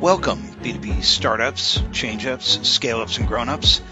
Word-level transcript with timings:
Welcome, 0.00 0.38
B2B 0.62 1.02
startups, 1.02 1.82
change 1.92 2.24
ups, 2.24 2.66
scale 2.66 3.02
ups, 3.02 3.18
and 3.18 3.28
grown 3.28 3.50
ups. 3.50 3.82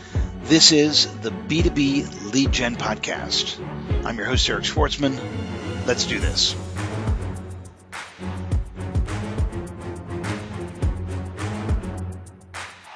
This 0.45 0.73
is 0.73 1.07
the 1.19 1.29
B2B 1.29 2.33
Lead 2.33 2.51
Gen 2.51 2.77
Podcast. 2.77 3.63
I'm 4.07 4.17
your 4.17 4.25
host, 4.25 4.49
Eric 4.49 4.65
Schwartzman. 4.65 5.19
Let's 5.87 6.07
do 6.07 6.19
this. 6.19 6.57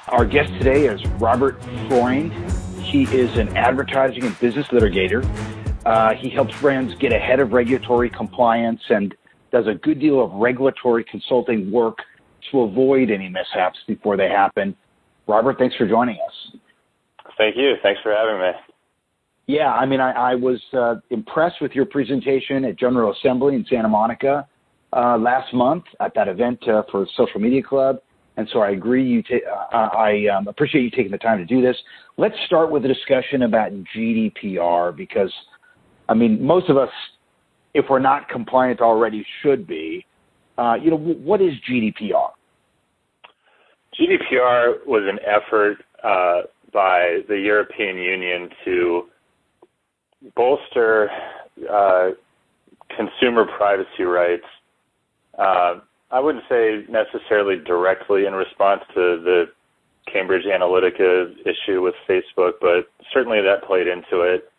Our 0.07 0.25
guest 0.25 0.51
today 0.53 0.87
is 0.87 1.05
Robert 1.19 1.63
Freund. 1.87 2.33
He 2.81 3.03
is 3.03 3.37
an 3.37 3.55
advertising 3.55 4.23
and 4.23 4.39
business 4.39 4.65
litigator. 4.69 5.23
Uh, 5.85 6.15
he 6.15 6.31
helps 6.31 6.59
brands 6.59 6.95
get 6.95 7.13
ahead 7.13 7.39
of 7.39 7.53
regulatory 7.53 8.09
compliance 8.09 8.81
and 8.89 9.13
does 9.51 9.67
a 9.67 9.75
good 9.75 9.99
deal 9.99 10.19
of 10.19 10.33
regulatory 10.33 11.03
consulting 11.03 11.69
work 11.69 11.99
to 12.51 12.61
avoid 12.61 13.09
any 13.09 13.29
mishaps 13.29 13.79
before 13.87 14.17
they 14.17 14.29
happen. 14.29 14.75
Robert, 15.27 15.57
thanks 15.57 15.75
for 15.75 15.87
joining 15.87 16.15
us. 16.15 16.59
Thank 17.37 17.55
you. 17.55 17.75
Thanks 17.81 18.01
for 18.01 18.13
having 18.13 18.39
me. 18.39 18.51
Yeah, 19.47 19.73
I 19.73 19.85
mean, 19.85 19.99
I, 19.99 20.11
I 20.11 20.35
was 20.35 20.61
uh, 20.73 20.95
impressed 21.09 21.61
with 21.61 21.73
your 21.73 21.85
presentation 21.85 22.63
at 22.65 22.79
General 22.79 23.13
Assembly 23.13 23.55
in 23.55 23.65
Santa 23.69 23.89
Monica 23.89 24.47
uh, 24.95 25.17
last 25.17 25.53
month 25.53 25.83
at 25.99 26.13
that 26.15 26.27
event 26.27 26.65
uh, 26.67 26.83
for 26.91 27.05
Social 27.17 27.41
Media 27.41 27.61
Club. 27.61 27.97
And 28.37 28.47
so 28.51 28.59
I 28.59 28.71
agree. 28.71 29.05
You 29.05 29.21
ta- 29.21 29.67
uh, 29.73 29.97
I 29.97 30.27
um, 30.27 30.47
appreciate 30.47 30.83
you 30.83 30.89
taking 30.89 31.11
the 31.11 31.17
time 31.17 31.37
to 31.39 31.45
do 31.45 31.61
this. 31.61 31.75
Let's 32.17 32.35
start 32.45 32.71
with 32.71 32.85
a 32.85 32.87
discussion 32.87 33.43
about 33.43 33.71
GDPR 33.95 34.95
because, 34.95 35.31
I 36.09 36.13
mean, 36.13 36.43
most 36.43 36.69
of 36.69 36.77
us, 36.77 36.89
if 37.73 37.85
we're 37.89 37.99
not 37.99 38.29
compliant 38.29 38.81
already, 38.81 39.25
should 39.41 39.67
be. 39.67 40.05
Uh, 40.57 40.75
you 40.81 40.91
know, 40.91 40.97
what 40.97 41.41
is 41.41 41.53
GDPR? 41.69 42.29
GDPR 43.99 44.85
was 44.85 45.03
an 45.07 45.19
effort 45.25 45.77
uh, 46.03 46.47
by 46.71 47.21
the 47.27 47.39
European 47.39 47.97
Union 47.97 48.49
to 48.65 49.03
bolster 50.35 51.09
uh, 51.71 52.09
consumer 52.95 53.45
privacy 53.57 54.03
rights. 54.03 54.45
Uh, 55.37 55.75
I 56.11 56.19
wouldn't 56.19 56.43
say 56.49 56.85
necessarily 56.89 57.57
directly 57.63 58.25
in 58.25 58.33
response 58.33 58.81
to 58.93 59.21
the 59.23 59.45
Cambridge 60.11 60.45
Analytica 60.45 61.33
issue 61.45 61.81
with 61.81 61.95
Facebook, 62.07 62.53
but 62.61 62.87
certainly 63.11 63.41
that 63.41 63.63
played 63.65 63.87
into 63.87 64.21
it. 64.21 64.51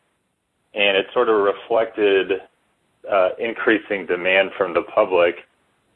And 0.74 0.96
it 0.96 1.06
sort 1.12 1.28
of 1.28 1.40
reflected 1.40 2.32
uh, 3.10 3.28
increasing 3.38 4.06
demand 4.06 4.50
from 4.56 4.74
the 4.74 4.82
public 4.82 5.36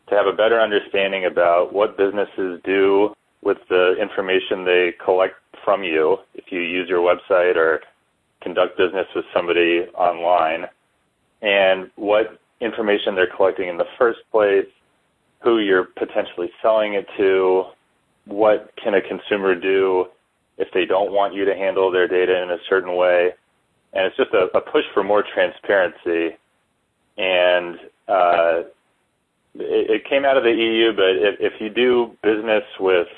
to 0.08 0.14
have 0.14 0.26
a 0.26 0.32
better 0.32 0.60
understanding 0.60 1.26
about 1.26 1.72
what 1.72 1.96
businesses 1.96 2.60
do 2.64 3.14
with 3.42 3.58
the 3.68 3.94
information 4.00 4.64
they 4.64 4.92
collect 5.04 5.34
from 5.64 5.82
you 5.82 6.16
if 6.34 6.50
you 6.50 6.60
use 6.60 6.88
your 6.88 7.00
website 7.00 7.56
or 7.56 7.80
conduct 8.40 8.76
business 8.78 9.06
with 9.14 9.24
somebody 9.34 9.82
online 9.94 10.64
and 11.42 11.90
what 11.96 12.40
information 12.60 13.14
they're 13.14 13.32
collecting 13.36 13.68
in 13.68 13.76
the 13.76 13.86
first 13.98 14.20
place, 14.30 14.66
who 15.42 15.58
you're 15.58 15.84
potentially 15.84 16.50
selling 16.60 16.94
it 16.94 17.06
to, 17.16 17.64
what 18.24 18.72
can 18.82 18.94
a 18.94 19.00
consumer 19.00 19.54
do 19.54 20.06
if 20.58 20.68
they 20.74 20.84
don't 20.84 21.12
want 21.12 21.34
you 21.34 21.44
to 21.44 21.54
handle 21.54 21.90
their 21.90 22.08
data 22.08 22.42
in 22.42 22.50
a 22.50 22.58
certain 22.68 22.96
way. 22.96 23.30
And 23.92 24.04
it's 24.06 24.16
just 24.16 24.32
a, 24.34 24.48
a 24.56 24.60
push 24.60 24.84
for 24.92 25.04
more 25.04 25.24
transparency. 25.34 26.36
And 27.16 27.78
uh, 28.08 28.62
it, 29.58 29.90
it 29.90 30.08
came 30.08 30.24
out 30.24 30.36
of 30.36 30.44
the 30.44 30.50
EU, 30.52 30.92
but 30.94 31.16
if, 31.16 31.36
if 31.40 31.60
you 31.60 31.68
do 31.68 32.16
business 32.22 32.64
with 32.80 33.08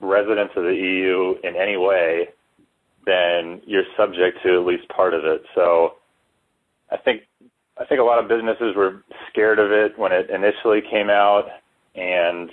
residents 0.00 0.52
of 0.56 0.64
the 0.64 0.74
EU 0.74 1.34
in 1.42 1.56
any 1.56 1.76
way, 1.76 2.28
then 3.06 3.62
you're 3.66 3.84
subject 3.96 4.38
to 4.42 4.60
at 4.60 4.66
least 4.66 4.88
part 4.88 5.14
of 5.14 5.24
it. 5.24 5.42
So 5.54 5.94
I 6.90 6.96
think 6.96 7.22
I 7.78 7.84
think 7.84 8.00
a 8.00 8.04
lot 8.04 8.18
of 8.18 8.28
businesses 8.28 8.74
were 8.74 9.02
scared 9.30 9.58
of 9.58 9.70
it 9.70 9.98
when 9.98 10.10
it 10.12 10.30
initially 10.30 10.80
came 10.90 11.10
out, 11.10 11.46
and 11.94 12.50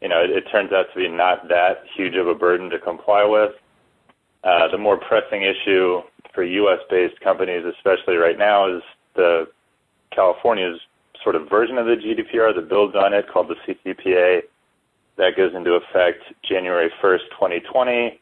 you 0.00 0.08
know 0.08 0.22
it, 0.22 0.30
it 0.30 0.44
turns 0.50 0.72
out 0.72 0.86
to 0.94 0.98
be 0.98 1.08
not 1.08 1.48
that 1.48 1.84
huge 1.96 2.14
of 2.16 2.26
a 2.26 2.34
burden 2.34 2.70
to 2.70 2.78
comply 2.78 3.24
with. 3.24 3.52
Uh, 4.44 4.68
the 4.72 4.78
more 4.78 4.96
pressing 4.96 5.42
issue 5.42 6.00
for 6.34 6.42
U.S.-based 6.42 7.20
companies, 7.22 7.64
especially 7.76 8.16
right 8.16 8.36
now, 8.38 8.76
is 8.76 8.82
the 9.14 9.46
California's 10.10 10.80
sort 11.22 11.36
of 11.36 11.48
version 11.48 11.78
of 11.78 11.86
the 11.86 11.96
GDPR 11.96 12.54
that 12.54 12.68
builds 12.68 12.94
on 12.94 13.12
it, 13.12 13.26
called 13.32 13.48
the 13.48 13.56
CCPA. 13.66 14.40
That 15.18 15.36
goes 15.36 15.52
into 15.54 15.72
effect 15.72 16.22
January 16.48 16.90
1st, 17.02 17.28
2020. 17.32 18.20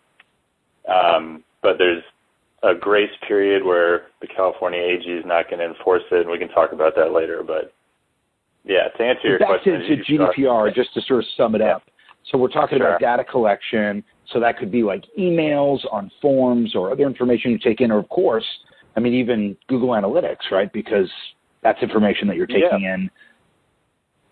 Um, 0.89 1.45
but 1.63 1.79
there's 1.79 2.03
a 2.63 2.75
grace 2.75 3.11
period 3.27 3.65
where 3.65 4.07
the 4.21 4.27
California 4.27 4.81
AG 4.81 5.05
is 5.05 5.25
not 5.25 5.49
going 5.49 5.61
to 5.61 5.67
enforce 5.67 6.03
it, 6.11 6.21
and 6.21 6.31
we 6.31 6.39
can 6.39 6.49
talk 6.49 6.73
about 6.73 6.95
that 6.97 7.13
later. 7.13 7.43
But 7.47 7.73
yeah, 8.65 8.89
to 8.97 9.03
answer 9.03 9.29
your 9.29 9.39
Back 9.39 9.49
question, 9.49 9.81
to, 9.81 9.97
to 9.97 10.03
GDPR, 10.03 10.75
just 10.75 10.93
to 10.95 11.01
sort 11.03 11.21
of 11.21 11.27
sum 11.37 11.55
it 11.55 11.63
up. 11.63 11.83
So 12.31 12.39
we're 12.39 12.49
talking 12.49 12.79
sure. 12.79 12.89
about 12.89 13.01
data 13.01 13.25
collection. 13.25 14.05
So 14.33 14.41
that 14.41 14.59
could 14.59 14.71
be 14.71 14.83
like 14.83 15.05
emails 15.19 15.81
on 15.91 16.11
forms 16.21 16.75
or 16.75 16.93
other 16.93 17.05
information 17.05 17.51
you 17.51 17.59
take 17.59 17.81
in, 17.81 17.91
or 17.91 17.99
of 17.99 18.09
course, 18.09 18.45
I 18.97 19.01
mean 19.01 19.15
even 19.15 19.57
Google 19.69 19.91
Analytics, 19.91 20.51
right? 20.53 20.73
Because 20.73 21.11
that's 21.63 21.83
information 21.83 22.29
that 22.29 22.37
you're 22.37 22.47
taking 22.47 22.83
yeah. 22.83 22.95
in. 22.95 23.11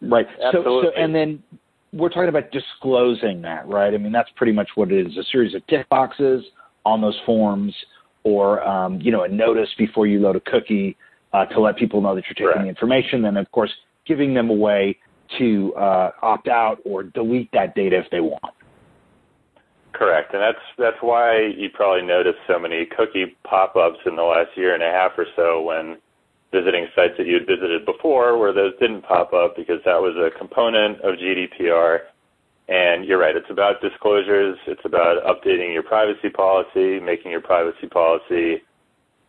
Right. 0.00 0.26
Absolutely. 0.42 0.88
So, 0.88 0.92
so 0.94 1.02
and 1.02 1.14
then 1.14 1.42
we're 1.92 2.08
talking 2.08 2.28
about 2.28 2.50
disclosing 2.52 3.42
that, 3.42 3.66
right? 3.66 3.92
I 3.92 3.98
mean 3.98 4.12
that's 4.12 4.30
pretty 4.36 4.52
much 4.52 4.70
what 4.74 4.92
it 4.92 5.06
is: 5.06 5.16
a 5.16 5.24
series 5.24 5.54
of 5.54 5.66
tick 5.66 5.88
boxes 5.88 6.44
on 6.84 7.00
those 7.00 7.18
forms, 7.26 7.74
or 8.24 8.66
um, 8.66 9.00
you 9.00 9.10
know 9.10 9.24
a 9.24 9.28
notice 9.28 9.68
before 9.76 10.06
you 10.06 10.20
load 10.20 10.36
a 10.36 10.40
cookie 10.40 10.96
uh, 11.32 11.46
to 11.46 11.60
let 11.60 11.76
people 11.76 12.00
know 12.00 12.14
that 12.14 12.24
you're 12.26 12.34
taking 12.34 12.46
right. 12.46 12.62
the 12.62 12.68
information. 12.68 13.22
Then 13.22 13.36
of 13.36 13.50
course 13.50 13.72
giving 14.06 14.34
them 14.34 14.50
a 14.50 14.54
way 14.54 14.98
to 15.38 15.74
uh, 15.74 16.10
opt 16.22 16.48
out 16.48 16.78
or 16.84 17.02
delete 17.02 17.50
that 17.52 17.74
data 17.74 17.98
if 17.98 18.10
they 18.10 18.20
want. 18.20 18.54
Correct, 19.92 20.32
and 20.32 20.40
that's 20.40 20.64
that's 20.78 20.96
why 21.00 21.38
you 21.56 21.68
probably 21.74 22.06
noticed 22.06 22.38
so 22.46 22.58
many 22.58 22.86
cookie 22.86 23.36
pop-ups 23.42 23.98
in 24.06 24.14
the 24.14 24.22
last 24.22 24.50
year 24.56 24.74
and 24.74 24.82
a 24.82 24.90
half 24.90 25.12
or 25.18 25.26
so 25.34 25.60
when 25.62 25.96
visiting 26.52 26.86
sites 26.94 27.14
that 27.18 27.26
you 27.26 27.34
had 27.34 27.46
visited 27.46 27.84
before 27.84 28.38
where 28.38 28.52
those 28.52 28.72
didn't 28.80 29.02
pop 29.02 29.32
up 29.32 29.54
because 29.56 29.80
that 29.84 30.00
was 30.00 30.16
a 30.16 30.36
component 30.38 31.00
of 31.02 31.16
GDPR. 31.16 32.00
And 32.68 33.04
you're 33.04 33.18
right, 33.18 33.36
it's 33.36 33.50
about 33.50 33.80
disclosures, 33.80 34.58
it's 34.66 34.84
about 34.84 35.24
updating 35.24 35.72
your 35.72 35.82
privacy 35.82 36.28
policy, 36.28 37.00
making 37.00 37.30
your 37.30 37.40
privacy 37.40 37.86
policy 37.86 38.62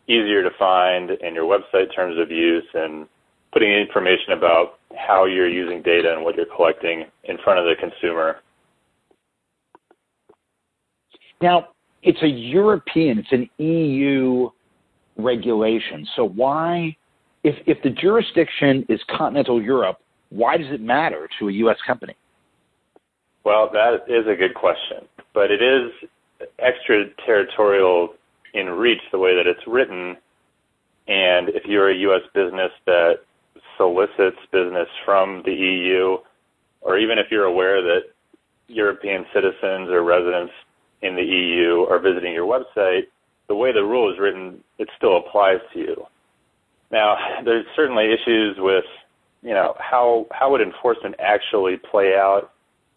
easier 0.08 0.44
to 0.44 0.50
find 0.58 1.12
in 1.12 1.36
your 1.36 1.46
website 1.46 1.94
terms 1.96 2.20
of 2.20 2.32
use, 2.32 2.66
and 2.74 3.08
putting 3.54 3.72
information 3.72 4.34
about 4.34 4.80
how 4.98 5.26
you're 5.26 5.48
using 5.48 5.82
data 5.82 6.14
and 6.14 6.24
what 6.24 6.36
you're 6.36 6.48
collecting 6.56 7.06
in 7.26 7.38
front 7.44 7.60
of 7.60 7.66
the 7.66 7.76
consumer. 7.80 8.38
Now, 11.42 11.70
it's 12.04 12.22
a 12.22 12.28
European, 12.28 13.20
it's 13.20 13.32
an 13.32 13.50
EU 13.64 14.50
regulation. 15.18 16.08
So 16.16 16.28
why 16.28 16.96
if, 17.44 17.56
if 17.66 17.82
the 17.84 17.90
jurisdiction 17.90 18.86
is 18.90 19.00
continental 19.16 19.62
Europe, 19.62 20.00
why 20.30 20.58
does 20.58 20.72
it 20.72 20.82
matter 20.82 21.28
to 21.40 21.50
a 21.50 21.52
U.S. 21.54 21.78
company? 21.86 22.16
Well, 23.44 23.70
that 23.72 24.06
is 24.08 24.28
a 24.28 24.36
good 24.36 24.54
question, 24.54 25.08
but 25.34 25.50
it 25.50 25.62
is 25.62 25.92
extraterritorial 26.60 28.10
in 28.54 28.68
reach 28.68 29.02
the 29.12 29.18
way 29.18 29.36
that 29.36 29.48
it's 29.48 29.66
written. 29.66 30.18
And 31.08 31.50
if 31.50 31.64
you're 31.66 31.90
a 31.90 31.96
U.S. 31.96 32.22
business 32.34 32.72
that 32.86 33.16
solicits 33.78 34.38
business 34.52 34.88
from 35.06 35.42
the 35.46 35.54
EU, 35.54 36.18
or 36.82 36.98
even 36.98 37.18
if 37.18 37.28
you're 37.32 37.46
aware 37.46 37.82
that 37.82 38.02
European 38.68 39.26
citizens 39.34 39.90
or 39.90 40.04
residents 40.04 40.54
in 41.02 41.16
the 41.16 41.24
EU 41.24 41.86
are 41.90 42.00
visiting 42.00 42.34
your 42.34 42.46
website, 42.46 43.04
the 43.48 43.56
way 43.56 43.72
the 43.72 43.82
rule 43.82 44.12
is 44.14 44.20
written, 44.20 44.64
it 44.78 44.88
still 44.98 45.18
applies 45.18 45.60
to 45.74 45.80
you. 45.80 46.06
Now, 46.92 47.18
there's 47.46 47.66
certainly 47.76 48.06
issues 48.12 48.58
with, 48.60 48.86
you 49.42 49.54
know, 49.54 49.76
how 49.80 50.26
how 50.32 50.52
would 50.52 50.62
enforcement 50.62 51.16
actually 51.20 51.78
play 51.78 52.16
out, 52.16 52.52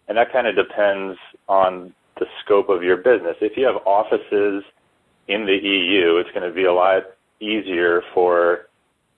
and 0.08 0.16
that 0.16 0.32
kind 0.32 0.46
of 0.46 0.56
depends 0.56 1.18
on 1.48 1.92
the 2.18 2.26
scope 2.44 2.68
of 2.68 2.82
your 2.82 2.96
business. 2.96 3.36
If 3.40 3.56
you 3.56 3.66
have 3.66 3.76
offices 3.86 4.64
in 5.28 5.46
the 5.46 5.58
EU, 5.62 6.16
it's 6.16 6.30
going 6.34 6.48
to 6.48 6.54
be 6.54 6.64
a 6.64 6.72
lot 6.72 7.02
easier 7.40 8.02
for 8.14 8.66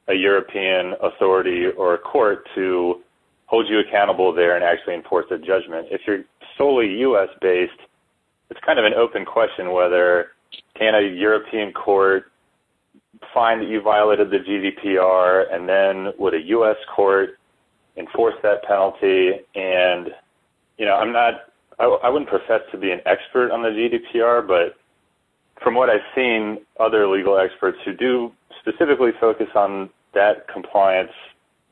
a 0.08 0.14
European 0.14 0.94
authority 1.02 1.66
or 1.76 1.94
a 1.94 1.98
court 1.98 2.46
to 2.54 3.00
hold 3.46 3.66
you 3.68 3.80
accountable 3.80 4.34
there 4.34 4.56
and 4.56 4.64
actually 4.64 4.94
enforce 4.94 5.26
a 5.30 5.38
judgment. 5.38 5.88
If 5.90 6.02
you're 6.06 6.24
solely 6.58 6.88
U.S. 7.00 7.28
based, 7.40 7.72
it's 8.50 8.60
kind 8.64 8.78
of 8.78 8.84
an 8.84 8.94
open 8.94 9.24
question 9.24 9.72
whether 9.72 10.28
can 10.76 10.94
a 10.94 11.02
European 11.02 11.72
court 11.72 12.26
find 13.32 13.60
that 13.60 13.68
you 13.68 13.80
violated 13.80 14.30
the 14.30 14.38
GDPR, 14.38 15.52
and 15.52 15.68
then 15.68 16.12
would 16.18 16.34
a 16.34 16.40
U.S. 16.40 16.76
court 16.94 17.38
enforce 17.96 18.34
that 18.42 18.62
penalty? 18.64 19.32
And 19.54 20.10
you 20.78 20.86
know, 20.86 20.96
I'm 20.96 21.12
not 21.12 21.34
I, 21.78 21.84
I 21.84 22.08
wouldn't 22.08 22.30
profess 22.30 22.60
to 22.72 22.78
be 22.78 22.90
an 22.90 23.00
expert 23.06 23.50
on 23.50 23.62
the 23.62 23.68
GDPR, 23.68 24.46
but 24.46 24.76
from 25.62 25.74
what 25.74 25.88
I've 25.90 26.06
seen, 26.14 26.58
other 26.78 27.08
legal 27.08 27.38
experts 27.38 27.78
who 27.84 27.94
do 27.94 28.32
specifically 28.60 29.10
focus 29.20 29.48
on 29.54 29.90
that 30.14 30.46
compliance, 30.52 31.12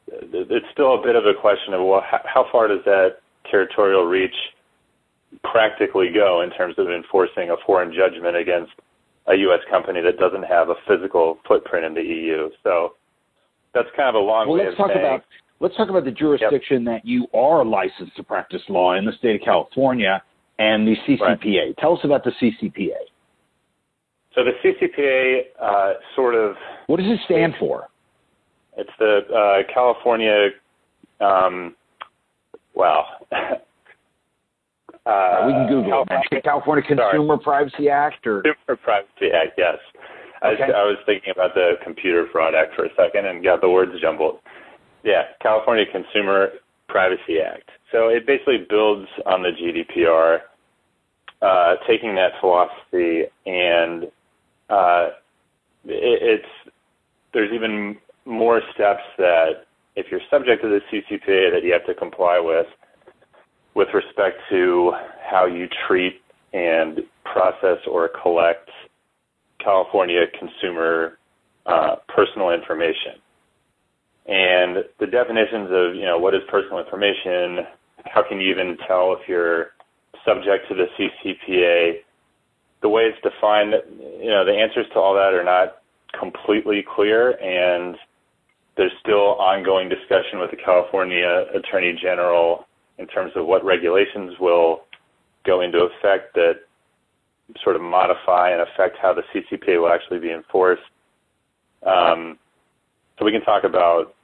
it's 0.09 0.67
still 0.73 0.95
a 0.95 1.03
bit 1.03 1.17
of 1.17 1.27
a 1.27 1.35
question 1.35 1.75
of 1.75 1.87
well, 1.87 2.03
how 2.09 2.47
far 2.51 2.69
does 2.69 2.85
that 2.85 3.19
territorial 3.51 4.05
reach 4.05 4.35
practically 5.45 6.11
go 6.13 6.43
in 6.43 6.51
terms 6.51 6.75
of 6.79 6.89
enforcing 6.91 7.51
a 7.51 7.57
foreign 7.65 7.93
judgment 7.93 8.37
against 8.37 8.73
a 9.27 9.35
U.S. 9.35 9.61
company 9.71 10.01
that 10.03 10.19
doesn't 10.19 10.45
have 10.45 10.69
a 10.69 10.75
physical 10.87 11.39
footprint 11.47 11.85
in 11.85 11.95
the 11.95 12.03
EU? 12.03 12.51
So 12.63 12.95
that's 13.75 13.89
kind 13.97 14.09
of 14.09 14.15
a 14.17 14.25
long 14.25 14.49
well, 14.49 14.59
way 14.59 14.65
let's 14.65 14.75
of 14.75 14.79
talk 14.79 14.89
saying. 14.89 15.01
About, 15.01 15.25
let's 15.61 15.77
talk 15.77 15.89
about 15.89 16.05
the 16.05 16.11
jurisdiction 16.11 16.85
yep. 16.85 17.03
that 17.03 17.09
you 17.09 17.27
are 17.35 17.65
licensed 17.65 18.17
to 18.17 18.23
practice 18.23 18.63
law 18.69 18.95
in 18.95 19.05
the 19.05 19.13
state 19.19 19.37
of 19.37 19.43
California 19.45 20.23
and 20.59 20.87
the 20.87 20.95
CCPA. 21.07 21.21
Right. 21.21 21.77
Tell 21.79 21.95
us 21.95 22.01
about 22.05 22.25
the 22.25 22.33
CCPA. 22.41 22.91
So 24.35 24.43
the 24.45 24.53
CCPA 24.65 25.41
uh, 25.61 25.93
sort 26.17 26.35
of. 26.35 26.57
What 26.87 26.99
does 26.99 27.07
it 27.07 27.21
stand 27.25 27.55
for? 27.59 27.89
It's 28.77 28.91
the 28.99 29.21
uh, 29.35 29.73
California. 29.73 30.49
Um, 31.21 31.75
well. 32.75 33.07
Uh, 35.05 35.45
we 35.47 35.53
can 35.53 35.67
Google 35.67 36.05
California, 36.07 36.29
it. 36.31 36.45
California 36.45 36.85
Consumer 36.87 37.39
sorry. 37.43 37.43
Privacy 37.43 37.89
Act, 37.89 38.27
or 38.27 38.43
Consumer 38.43 38.77
Privacy 38.83 39.35
Act. 39.35 39.59
Yes. 39.59 39.79
Okay. 40.45 40.63
I, 40.63 40.83
I 40.83 40.85
was 40.85 40.99
thinking 41.07 41.33
about 41.33 41.55
the 41.55 41.73
Computer 41.83 42.27
Fraud 42.31 42.55
Act 42.55 42.75
for 42.75 42.85
a 42.85 42.89
second 42.97 43.27
and 43.27 43.43
got 43.43 43.61
the 43.61 43.69
words 43.69 43.93
jumbled. 44.01 44.39
Yeah, 45.05 45.23
California 45.41 45.85
Consumer 45.91 46.51
Privacy 46.89 47.41
Act. 47.45 47.69
So 47.91 48.09
it 48.09 48.27
basically 48.27 48.65
builds 48.69 49.09
on 49.27 49.43
the 49.43 49.51
GDPR, 49.51 50.39
uh, 51.43 51.75
taking 51.87 52.15
that 52.15 52.33
philosophy 52.41 53.25
and 53.47 54.05
uh, 54.71 55.09
it, 55.85 56.23
it's 56.23 56.73
there's 57.35 57.53
even 57.53 57.97
more 58.25 58.61
steps 58.75 59.03
that 59.19 59.67
if 59.97 60.07
you're 60.11 60.21
subject 60.31 60.63
to 60.63 60.69
the 60.69 60.81
CCPA 60.91 61.53
that 61.53 61.63
you 61.65 61.73
have 61.73 61.85
to 61.87 61.95
comply 61.95 62.39
with 62.39 62.67
with 63.75 63.89
respect 63.95 64.39
to 64.51 64.93
how 65.25 65.47
you 65.47 65.69
treat 65.87 66.21
and 66.53 67.01
process 67.25 67.79
or 67.91 68.11
collect 68.23 68.69
California 69.59 70.25
consumer 70.39 71.19
uh, 71.67 71.97
personal 72.15 72.51
information. 72.51 73.21
And 74.27 74.85
the 75.01 75.07
definitions 75.07 75.69
of, 75.71 75.95
you 75.95 76.05
know, 76.05 76.19
what 76.19 76.35
is 76.35 76.43
personal 76.49 76.79
information, 76.79 77.67
how 78.05 78.23
can 78.29 78.41
you 78.41 78.51
even 78.51 78.77
tell 78.87 79.15
if 79.15 79.29
you're 79.29 79.73
subject 80.25 80.69
to 80.69 80.75
the 80.75 80.87
CCPA, 80.97 81.95
the 82.83 82.89
way 82.89 83.03
it's 83.03 83.21
defined, 83.23 83.75
you 84.21 84.31
know, 84.31 84.45
the 84.45 84.53
answers 84.53 84.87
to 84.93 84.99
all 84.99 85.15
that 85.15 85.35
are 85.35 85.45
not 85.45 85.83
completely 86.19 86.85
clear 86.95 87.31
and 87.41 87.97
there's 88.77 88.93
still 89.01 89.37
ongoing 89.39 89.89
discussion 89.89 90.39
with 90.39 90.51
the 90.51 90.57
California 90.57 91.47
Attorney 91.55 91.99
General 92.01 92.67
in 92.99 93.07
terms 93.07 93.33
of 93.37 93.47
what 93.47 93.65
regulations 93.65 94.35
will 94.41 94.83
go 95.45 95.61
into 95.61 95.79
effect 95.79 96.35
that 96.35 96.61
sort 97.63 97.77
of 97.77 97.83
modify 97.83 98.51
and 98.51 98.63
affect 98.63 98.97
how 99.01 99.13
the 99.13 99.23
CCPA 99.35 99.81
will 99.81 99.93
actually 99.93 100.19
be 100.19 100.31
enforced. 100.31 100.83
Um, 101.87 102.39
so 103.19 103.25
we 103.25 103.33
can 103.33 103.43
talk 103.43 103.65
about, 103.65 104.15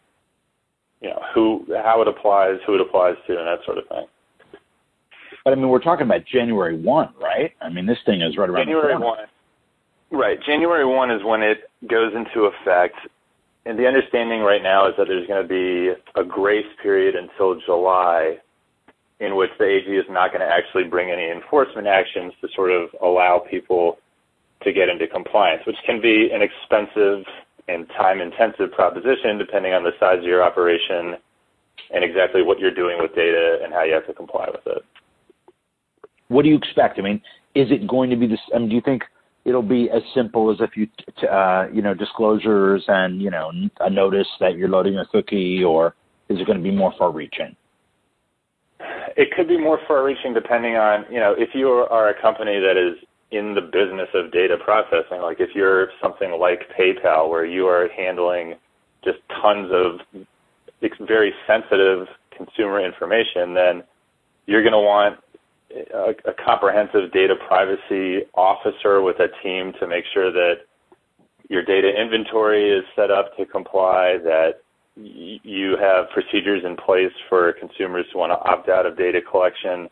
you 1.00 1.08
know, 1.10 1.20
who, 1.34 1.66
how 1.82 2.00
it 2.02 2.08
applies, 2.08 2.58
who 2.66 2.74
it 2.74 2.80
applies 2.80 3.16
to, 3.26 3.36
and 3.36 3.46
that 3.46 3.64
sort 3.64 3.78
of 3.78 3.88
thing. 3.88 4.06
But 5.44 5.52
I 5.52 5.56
mean, 5.56 5.68
we're 5.68 5.80
talking 5.80 6.06
about 6.06 6.24
January 6.26 6.76
one, 6.78 7.10
right? 7.20 7.52
I 7.60 7.68
mean, 7.68 7.86
this 7.86 7.98
thing 8.06 8.22
is 8.22 8.36
right 8.36 8.48
around 8.48 8.64
January 8.66 8.96
one. 8.96 9.18
Right, 10.10 10.38
January 10.46 10.86
one 10.86 11.10
is 11.10 11.22
when 11.22 11.42
it 11.42 11.70
goes 11.88 12.12
into 12.14 12.46
effect, 12.46 12.96
and 13.66 13.78
the 13.78 13.86
understanding 13.86 14.40
right 14.40 14.62
now 14.62 14.88
is 14.88 14.94
that 14.96 15.06
there's 15.06 15.26
going 15.26 15.42
to 15.42 15.48
be 15.48 15.92
a 16.18 16.24
grace 16.24 16.66
period 16.82 17.14
until 17.14 17.60
July 17.60 18.38
in 19.20 19.36
which 19.36 19.50
the 19.58 19.64
AG 19.64 19.86
is 19.86 20.06
not 20.08 20.30
going 20.32 20.40
to 20.40 20.46
actually 20.46 20.84
bring 20.84 21.10
any 21.10 21.30
enforcement 21.30 21.86
actions 21.86 22.32
to 22.40 22.48
sort 22.54 22.70
of 22.70 22.88
allow 23.02 23.42
people 23.50 23.98
to 24.62 24.72
get 24.72 24.88
into 24.88 25.06
compliance, 25.06 25.62
which 25.66 25.76
can 25.84 26.00
be 26.00 26.30
an 26.32 26.42
expensive 26.42 27.24
and 27.68 27.86
time 27.96 28.20
intensive 28.20 28.72
proposition 28.72 29.38
depending 29.38 29.72
on 29.72 29.82
the 29.82 29.92
size 30.00 30.18
of 30.18 30.24
your 30.24 30.42
operation 30.42 31.16
and 31.92 32.04
exactly 32.04 32.42
what 32.42 32.58
you're 32.58 32.74
doing 32.74 32.98
with 33.00 33.14
data 33.14 33.58
and 33.62 33.72
how 33.72 33.82
you 33.84 33.92
have 33.92 34.06
to 34.06 34.14
comply 34.14 34.46
with 34.50 34.66
it. 34.66 34.82
What 36.28 36.42
do 36.42 36.48
you 36.48 36.56
expect? 36.56 36.98
I 36.98 37.02
mean, 37.02 37.22
is 37.54 37.70
it 37.70 37.86
going 37.86 38.10
to 38.10 38.16
be 38.16 38.26
this? 38.26 38.40
I 38.54 38.58
mean, 38.58 38.68
do 38.68 38.74
you 38.74 38.82
think 38.82 39.02
it'll 39.44 39.62
be 39.62 39.88
as 39.90 40.02
simple 40.14 40.50
as 40.50 40.58
if 40.60 40.76
you, 40.76 40.86
uh, 41.28 41.66
you 41.72 41.80
know, 41.80 41.94
disclosures 41.94 42.84
and 42.88 43.22
you 43.22 43.30
know 43.30 43.50
a 43.80 43.88
notice 43.88 44.26
that 44.40 44.56
you're 44.56 44.68
loading 44.68 44.98
a 44.98 45.06
cookie, 45.06 45.64
or 45.64 45.94
is 46.28 46.38
it 46.38 46.46
going 46.46 46.58
to 46.58 46.62
be 46.62 46.70
more 46.70 46.92
far-reaching? 46.98 47.56
It 49.16 49.30
could 49.36 49.48
be 49.48 49.58
more 49.58 49.80
far-reaching 49.88 50.34
depending 50.34 50.76
on, 50.76 51.04
you 51.10 51.18
know, 51.18 51.34
if 51.36 51.50
you 51.54 51.68
are 51.68 52.08
a 52.08 52.20
company 52.20 52.60
that 52.60 52.76
is 52.76 52.96
in 53.30 53.54
the 53.54 53.60
business 53.60 54.08
of 54.14 54.32
data 54.32 54.56
processing, 54.56 55.20
like 55.20 55.40
if 55.40 55.50
you're 55.54 55.88
something 56.00 56.38
like 56.38 56.62
PayPal 56.78 57.28
where 57.28 57.44
you 57.44 57.66
are 57.66 57.88
handling 57.96 58.54
just 59.04 59.18
tons 59.42 59.70
of 59.72 60.24
very 61.06 61.32
sensitive 61.46 62.06
consumer 62.36 62.80
information, 62.80 63.54
then 63.54 63.82
you're 64.46 64.62
going 64.62 64.72
to 64.72 64.78
want 64.78 65.18
a, 65.92 66.14
a 66.30 66.32
comprehensive 66.32 67.12
data 67.12 67.34
privacy 67.46 68.24
officer 68.34 69.02
with 69.02 69.16
a 69.20 69.28
team 69.42 69.72
to 69.80 69.86
make 69.86 70.04
sure 70.14 70.32
that 70.32 70.60
your 71.48 71.64
data 71.64 71.88
inventory 71.88 72.70
is 72.70 72.84
set 72.94 73.10
up 73.10 73.36
to 73.36 73.44
comply, 73.44 74.18
that 74.22 74.60
you 74.98 75.76
have 75.80 76.10
procedures 76.10 76.64
in 76.64 76.76
place 76.76 77.12
for 77.28 77.52
consumers 77.52 78.06
who 78.12 78.18
want 78.18 78.32
to 78.32 78.50
opt 78.50 78.68
out 78.68 78.86
of 78.86 78.96
data 78.96 79.20
collection. 79.20 79.88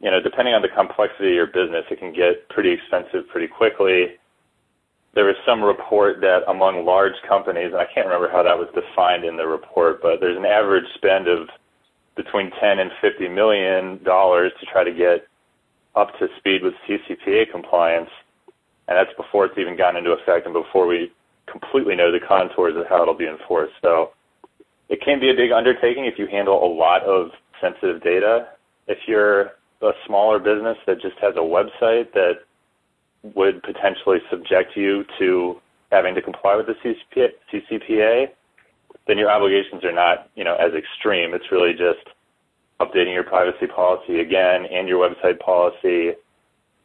You 0.00 0.10
know, 0.10 0.20
depending 0.20 0.54
on 0.54 0.62
the 0.62 0.68
complexity 0.68 1.28
of 1.28 1.34
your 1.34 1.46
business, 1.46 1.84
it 1.90 1.98
can 1.98 2.12
get 2.12 2.48
pretty 2.48 2.72
expensive 2.72 3.28
pretty 3.30 3.46
quickly. 3.46 4.18
There 5.14 5.24
was 5.24 5.36
some 5.46 5.62
report 5.62 6.20
that 6.22 6.40
among 6.48 6.84
large 6.84 7.14
companies, 7.28 7.70
and 7.72 7.76
I 7.76 7.86
can't 7.86 8.06
remember 8.06 8.30
how 8.30 8.42
that 8.42 8.58
was 8.58 8.68
defined 8.74 9.24
in 9.24 9.36
the 9.36 9.46
report, 9.46 10.02
but 10.02 10.20
there's 10.20 10.38
an 10.38 10.46
average 10.46 10.86
spend 10.94 11.28
of 11.28 11.48
between 12.16 12.50
10 12.60 12.78
and 12.78 12.90
50 13.00 13.28
million 13.28 14.02
dollars 14.02 14.52
to 14.60 14.66
try 14.66 14.84
to 14.84 14.92
get 14.92 15.28
up 15.94 16.18
to 16.18 16.28
speed 16.38 16.62
with 16.62 16.74
CCPA 16.88 17.50
compliance, 17.52 18.10
and 18.88 18.96
that's 18.96 19.14
before 19.16 19.46
it's 19.46 19.58
even 19.58 19.76
gotten 19.76 19.98
into 19.98 20.12
effect 20.12 20.46
and 20.46 20.54
before 20.54 20.86
we 20.86 21.12
completely 21.46 21.94
know 21.94 22.10
the 22.10 22.20
contours 22.26 22.74
of 22.76 22.86
how 22.88 23.02
it'll 23.02 23.14
be 23.14 23.26
enforced. 23.28 23.74
So 23.82 24.10
it 24.92 25.00
can 25.00 25.18
be 25.18 25.30
a 25.30 25.34
big 25.34 25.52
undertaking 25.52 26.04
if 26.04 26.18
you 26.18 26.26
handle 26.26 26.62
a 26.62 26.68
lot 26.68 27.02
of 27.04 27.30
sensitive 27.62 28.02
data. 28.02 28.48
If 28.86 28.98
you're 29.08 29.52
a 29.80 29.92
smaller 30.06 30.38
business 30.38 30.76
that 30.86 31.00
just 31.00 31.16
has 31.22 31.32
a 31.34 31.40
website 31.40 32.12
that 32.12 32.44
would 33.34 33.62
potentially 33.62 34.18
subject 34.28 34.76
you 34.76 35.06
to 35.18 35.56
having 35.90 36.14
to 36.14 36.20
comply 36.20 36.56
with 36.56 36.66
the 36.66 36.74
CCPA, 36.84 37.28
CCPA, 37.50 38.26
then 39.06 39.16
your 39.16 39.30
obligations 39.30 39.82
are 39.82 39.94
not, 39.94 40.28
you 40.34 40.44
know, 40.44 40.56
as 40.56 40.74
extreme. 40.74 41.32
It's 41.32 41.50
really 41.50 41.72
just 41.72 42.12
updating 42.78 43.14
your 43.14 43.24
privacy 43.24 43.68
policy 43.74 44.20
again 44.20 44.66
and 44.70 44.86
your 44.86 45.08
website 45.08 45.40
policy, 45.40 46.10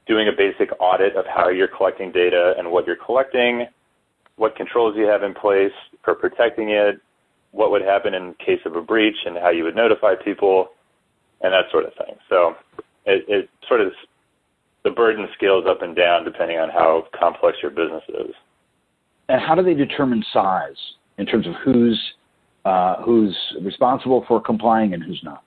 doing 0.08 0.30
a 0.30 0.32
basic 0.32 0.70
audit 0.80 1.18
of 1.18 1.26
how 1.26 1.50
you're 1.50 1.68
collecting 1.68 2.14
data 2.14 2.54
and 2.58 2.72
what 2.72 2.88
you're 2.88 2.96
collecting, 2.96 3.68
what 4.38 4.56
controls 4.56 4.96
you 4.96 5.08
have 5.08 5.24
in 5.24 5.34
place 5.34 5.74
for 6.06 6.16
protecting 6.16 6.70
it, 6.70 7.02
what 7.58 7.72
would 7.72 7.82
happen 7.82 8.14
in 8.14 8.36
case 8.36 8.60
of 8.68 8.76
a 8.76 8.82
breach 8.82 9.18
and 9.26 9.36
how 9.36 9.50
you 9.50 9.64
would 9.64 9.76
notify 9.76 10.14
people 10.14 10.70
and 11.42 11.52
that 11.52 11.66
sort 11.72 11.86
of 11.86 11.94
thing. 11.94 12.16
So 12.30 12.54
it, 13.06 13.26
it 13.28 13.50
sort 13.68 13.82
of 13.82 13.92
the 14.84 14.92
burden 14.92 15.28
scales 15.36 15.66
up 15.68 15.82
and 15.82 15.96
down 15.96 16.24
depending 16.24 16.60
on 16.60 16.70
how 16.70 17.08
complex 17.20 17.58
your 17.64 17.72
business 17.72 18.04
is. 18.10 18.36
And 19.28 19.42
how 19.42 19.56
do 19.56 19.64
they 19.64 19.74
determine 19.74 20.24
size 20.32 20.78
in 21.18 21.26
terms 21.26 21.48
of 21.48 21.54
who's 21.66 22.00
uh, 22.64 23.02
who's 23.02 23.36
responsible 23.64 24.24
for 24.28 24.40
complying 24.40 24.94
and 24.94 25.02
who's 25.02 25.22
not? 25.24 25.44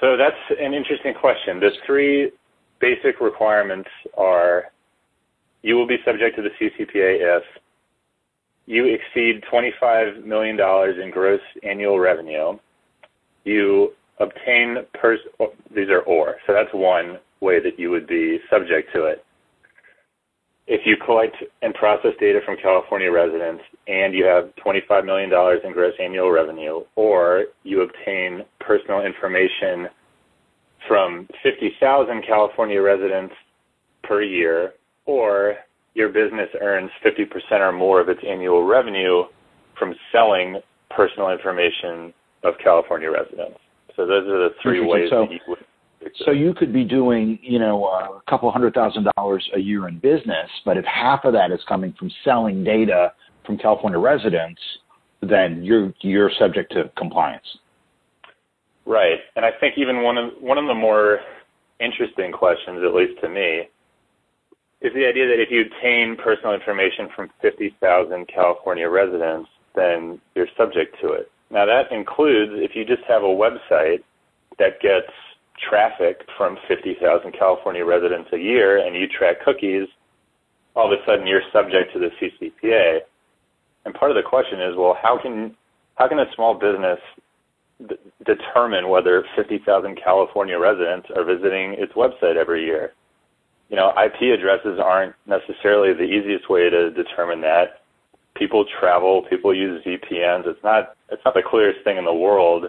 So 0.00 0.16
that's 0.16 0.58
an 0.58 0.74
interesting 0.74 1.14
question. 1.14 1.60
The 1.60 1.70
three 1.86 2.32
basic 2.80 3.20
requirements 3.20 3.88
are 4.18 4.64
you 5.62 5.76
will 5.76 5.86
be 5.86 5.98
subject 6.04 6.34
to 6.36 6.42
the 6.42 6.48
CCPA 6.60 7.38
if 7.38 7.44
you 8.66 8.86
exceed 8.86 9.42
$25 9.52 10.24
million 10.24 10.58
in 11.00 11.10
gross 11.10 11.40
annual 11.62 11.98
revenue, 11.98 12.58
you 13.44 13.92
obtain 14.20 14.76
pers- 14.94 15.20
oh, 15.40 15.52
these 15.74 15.88
are 15.88 16.02
or 16.02 16.36
so 16.46 16.52
that's 16.52 16.72
one 16.72 17.18
way 17.40 17.60
that 17.60 17.78
you 17.78 17.90
would 17.90 18.06
be 18.06 18.38
subject 18.50 18.92
to 18.94 19.04
it. 19.04 19.24
If 20.68 20.82
you 20.86 20.96
collect 21.04 21.36
and 21.62 21.74
process 21.74 22.12
data 22.20 22.40
from 22.46 22.56
California 22.62 23.10
residents 23.10 23.64
and 23.88 24.14
you 24.14 24.24
have 24.24 24.52
$25 24.64 25.04
million 25.04 25.30
in 25.64 25.72
gross 25.72 25.94
annual 26.00 26.30
revenue, 26.30 26.82
or 26.94 27.46
you 27.64 27.82
obtain 27.82 28.42
personal 28.60 29.04
information 29.04 29.88
from 30.86 31.28
50,000 31.42 32.24
California 32.26 32.80
residents 32.80 33.34
per 34.04 34.22
year, 34.22 34.74
or 35.04 35.56
your 35.94 36.08
business 36.08 36.48
earns 36.60 36.90
50% 37.04 37.26
or 37.60 37.72
more 37.72 38.00
of 38.00 38.08
its 38.08 38.20
annual 38.26 38.64
revenue 38.64 39.24
from 39.78 39.94
selling 40.10 40.60
personal 40.90 41.30
information 41.30 42.12
of 42.44 42.54
California 42.62 43.10
residents. 43.10 43.58
So 43.96 44.06
those 44.06 44.26
are 44.26 44.48
the 44.48 44.50
three 44.62 44.84
ways 44.84 45.10
so, 45.10 45.26
that 45.26 45.32
you 45.32 45.40
would. 45.48 45.58
So 46.24 46.30
you 46.30 46.54
could 46.54 46.72
be 46.72 46.84
doing, 46.84 47.38
you 47.42 47.58
know, 47.58 47.84
a 47.86 48.22
couple 48.28 48.50
hundred 48.50 48.74
thousand 48.74 49.06
dollars 49.16 49.48
a 49.54 49.58
year 49.58 49.88
in 49.88 49.98
business, 49.98 50.48
but 50.64 50.76
if 50.76 50.84
half 50.84 51.24
of 51.24 51.32
that 51.34 51.52
is 51.52 51.60
coming 51.68 51.94
from 51.98 52.10
selling 52.24 52.64
data 52.64 53.12
from 53.46 53.58
California 53.58 53.98
residents, 53.98 54.60
then 55.20 55.62
you're 55.62 55.92
you're 56.00 56.30
subject 56.38 56.72
to 56.72 56.90
compliance. 56.96 57.46
Right, 58.84 59.18
and 59.36 59.44
I 59.44 59.50
think 59.60 59.74
even 59.76 60.02
one 60.02 60.18
of 60.18 60.30
one 60.40 60.58
of 60.58 60.66
the 60.66 60.74
more 60.74 61.20
interesting 61.78 62.32
questions, 62.32 62.80
at 62.84 62.94
least 62.94 63.20
to 63.20 63.28
me, 63.28 63.68
is 64.82 64.92
the 64.94 65.06
idea 65.06 65.28
that 65.28 65.40
if 65.40 65.50
you 65.50 65.62
obtain 65.62 66.16
personal 66.16 66.54
information 66.54 67.08
from 67.14 67.30
50,000 67.40 68.26
California 68.26 68.88
residents, 68.88 69.48
then 69.74 70.20
you're 70.34 70.48
subject 70.56 70.96
to 71.00 71.12
it. 71.12 71.30
Now 71.50 71.66
that 71.66 71.92
includes 71.92 72.52
if 72.56 72.74
you 72.74 72.84
just 72.84 73.04
have 73.04 73.22
a 73.22 73.26
website 73.26 74.02
that 74.58 74.80
gets 74.80 75.12
traffic 75.68 76.26
from 76.36 76.58
50,000 76.66 77.32
California 77.32 77.84
residents 77.84 78.30
a 78.32 78.38
year 78.38 78.84
and 78.84 78.96
you 78.96 79.06
track 79.06 79.36
cookies, 79.44 79.86
all 80.74 80.92
of 80.92 80.98
a 80.98 81.04
sudden 81.06 81.26
you're 81.26 81.42
subject 81.52 81.92
to 81.92 82.00
the 82.00 82.10
CCPA. 82.18 83.00
And 83.84 83.94
part 83.94 84.10
of 84.10 84.16
the 84.16 84.22
question 84.22 84.60
is, 84.60 84.74
well, 84.76 84.96
how 85.00 85.18
can 85.20 85.54
how 85.96 86.08
can 86.08 86.18
a 86.18 86.26
small 86.34 86.54
business 86.54 86.98
d- 87.86 87.96
determine 88.24 88.88
whether 88.88 89.24
50,000 89.36 90.00
California 90.02 90.58
residents 90.58 91.08
are 91.14 91.24
visiting 91.24 91.74
its 91.74 91.92
website 91.92 92.36
every 92.36 92.64
year? 92.64 92.92
You 93.72 93.78
know, 93.78 93.90
IP 93.90 94.38
addresses 94.38 94.78
aren't 94.78 95.14
necessarily 95.26 95.94
the 95.94 96.04
easiest 96.04 96.48
way 96.48 96.68
to 96.68 96.90
determine 96.90 97.40
that. 97.40 97.80
People 98.36 98.66
travel, 98.78 99.24
people 99.28 99.54
use 99.54 99.82
VPNs. 99.82 100.46
It's 100.46 100.62
not 100.62 100.94
it's 101.10 101.22
not 101.24 101.34
the 101.34 101.42
clearest 101.42 101.82
thing 101.82 101.96
in 101.96 102.04
the 102.04 102.14
world 102.14 102.66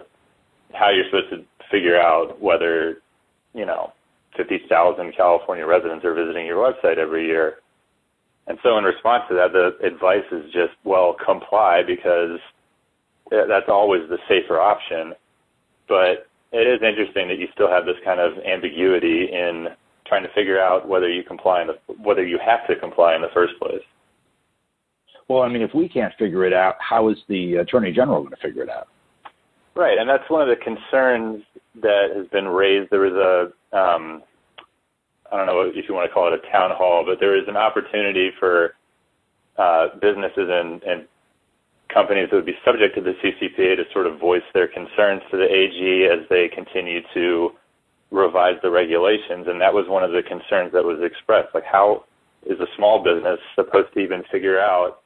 how 0.74 0.90
you're 0.90 1.04
supposed 1.06 1.30
to 1.30 1.44
figure 1.70 1.98
out 2.00 2.40
whether, 2.40 2.98
you 3.54 3.64
know, 3.64 3.92
50,000 4.36 5.14
California 5.16 5.64
residents 5.64 6.04
are 6.04 6.14
visiting 6.14 6.46
your 6.46 6.58
website 6.58 6.98
every 6.98 7.26
year. 7.26 7.56
And 8.46 8.58
so 8.62 8.76
in 8.76 8.84
response 8.84 9.24
to 9.28 9.34
that, 9.34 9.52
the 9.52 9.86
advice 9.86 10.26
is 10.32 10.52
just, 10.52 10.74
well, 10.84 11.16
comply 11.24 11.82
because 11.86 12.38
that's 13.30 13.68
always 13.68 14.02
the 14.08 14.18
safer 14.28 14.60
option. 14.60 15.14
But 15.88 16.26
it 16.52 16.66
is 16.66 16.82
interesting 16.82 17.28
that 17.28 17.38
you 17.38 17.48
still 17.54 17.70
have 17.70 17.86
this 17.86 17.96
kind 18.04 18.20
of 18.20 18.32
ambiguity 18.44 19.28
in 19.32 19.68
trying 20.06 20.22
to 20.22 20.32
figure 20.34 20.60
out 20.60 20.88
whether 20.88 21.08
you 21.08 21.22
comply 21.22 21.62
in 21.62 21.68
the, 21.68 21.94
whether 22.02 22.24
you 22.24 22.38
have 22.44 22.66
to 22.68 22.76
comply 22.76 23.14
in 23.14 23.22
the 23.22 23.28
first 23.32 23.54
place. 23.60 23.82
Well, 25.28 25.42
I 25.42 25.48
mean, 25.48 25.62
if 25.62 25.72
we 25.74 25.88
can't 25.88 26.12
figure 26.18 26.44
it 26.44 26.52
out, 26.52 26.76
how 26.78 27.08
is 27.08 27.16
the 27.28 27.56
attorney 27.56 27.92
general 27.92 28.20
going 28.20 28.34
to 28.34 28.42
figure 28.42 28.62
it 28.62 28.68
out? 28.68 28.88
Right, 29.74 29.98
and 29.98 30.08
that's 30.08 30.28
one 30.28 30.42
of 30.42 30.48
the 30.48 30.62
concerns 30.62 31.42
that 31.82 32.08
has 32.14 32.26
been 32.28 32.46
raised. 32.46 32.90
There 32.90 33.00
was 33.00 33.12
a, 33.12 33.76
um, 33.76 34.22
I 35.32 35.36
don't 35.36 35.46
know 35.46 35.62
if 35.62 35.88
you 35.88 35.94
want 35.94 36.08
to 36.08 36.14
call 36.14 36.32
it 36.32 36.38
a 36.38 36.52
town 36.52 36.70
hall, 36.76 37.04
but 37.06 37.18
there 37.18 37.36
is 37.36 37.48
an 37.48 37.56
opportunity 37.56 38.30
for 38.38 38.74
uh, 39.56 39.88
businesses 40.00 40.48
and, 40.50 40.82
and 40.82 41.08
companies 41.92 42.28
that 42.30 42.36
would 42.36 42.46
be 42.46 42.58
subject 42.64 42.94
to 42.96 43.00
the 43.00 43.14
CCPA 43.22 43.76
to 43.76 43.84
sort 43.92 44.06
of 44.06 44.18
voice 44.18 44.42
their 44.52 44.68
concerns 44.68 45.22
to 45.30 45.36
the 45.36 45.44
AG 45.44 46.08
as 46.12 46.28
they 46.28 46.48
continue 46.48 47.00
to 47.14 47.50
revise 48.14 48.56
the 48.62 48.70
regulations. 48.70 49.46
And 49.48 49.60
that 49.60 49.74
was 49.74 49.86
one 49.88 50.04
of 50.04 50.12
the 50.12 50.22
concerns 50.22 50.72
that 50.72 50.84
was 50.84 51.00
expressed. 51.02 51.54
Like, 51.54 51.64
how 51.64 52.04
is 52.46 52.60
a 52.60 52.70
small 52.76 53.02
business 53.02 53.40
supposed 53.54 53.92
to 53.94 54.00
even 54.00 54.22
figure 54.30 54.58
out 54.58 55.02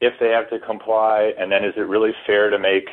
if 0.00 0.12
they 0.20 0.28
have 0.28 0.50
to 0.50 0.58
comply? 0.60 1.32
And 1.38 1.50
then 1.50 1.64
is 1.64 1.74
it 1.76 1.88
really 1.88 2.12
fair 2.26 2.50
to 2.50 2.58
make 2.58 2.88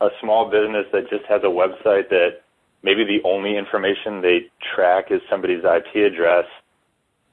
a 0.00 0.08
small 0.20 0.50
business 0.50 0.86
that 0.92 1.10
just 1.10 1.24
has 1.28 1.42
a 1.42 1.50
website 1.50 2.08
that 2.10 2.42
maybe 2.82 3.04
the 3.04 3.26
only 3.26 3.56
information 3.56 4.20
they 4.20 4.46
track 4.74 5.06
is 5.10 5.20
somebody's 5.30 5.64
IP 5.64 6.12
address? 6.12 6.44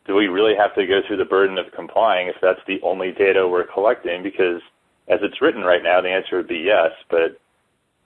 Do 0.08 0.16
we 0.16 0.28
really 0.28 0.56
have 0.56 0.74
to 0.76 0.86
go 0.86 1.02
through 1.06 1.18
the 1.18 1.26
burden 1.26 1.58
of 1.58 1.66
complying 1.76 2.28
if 2.28 2.36
that's 2.42 2.62
the 2.68 2.80
only 2.82 3.12
data 3.12 3.48
we're 3.48 3.68
collecting? 3.68 4.24
Because 4.24 4.62
as 5.08 5.20
it's 5.22 5.42
written 5.42 5.62
right 5.62 5.84
now, 5.84 6.02
the 6.02 6.10
answer 6.10 6.38
would 6.38 6.48
be 6.48 6.64
yes, 6.66 6.92
but 7.10 7.40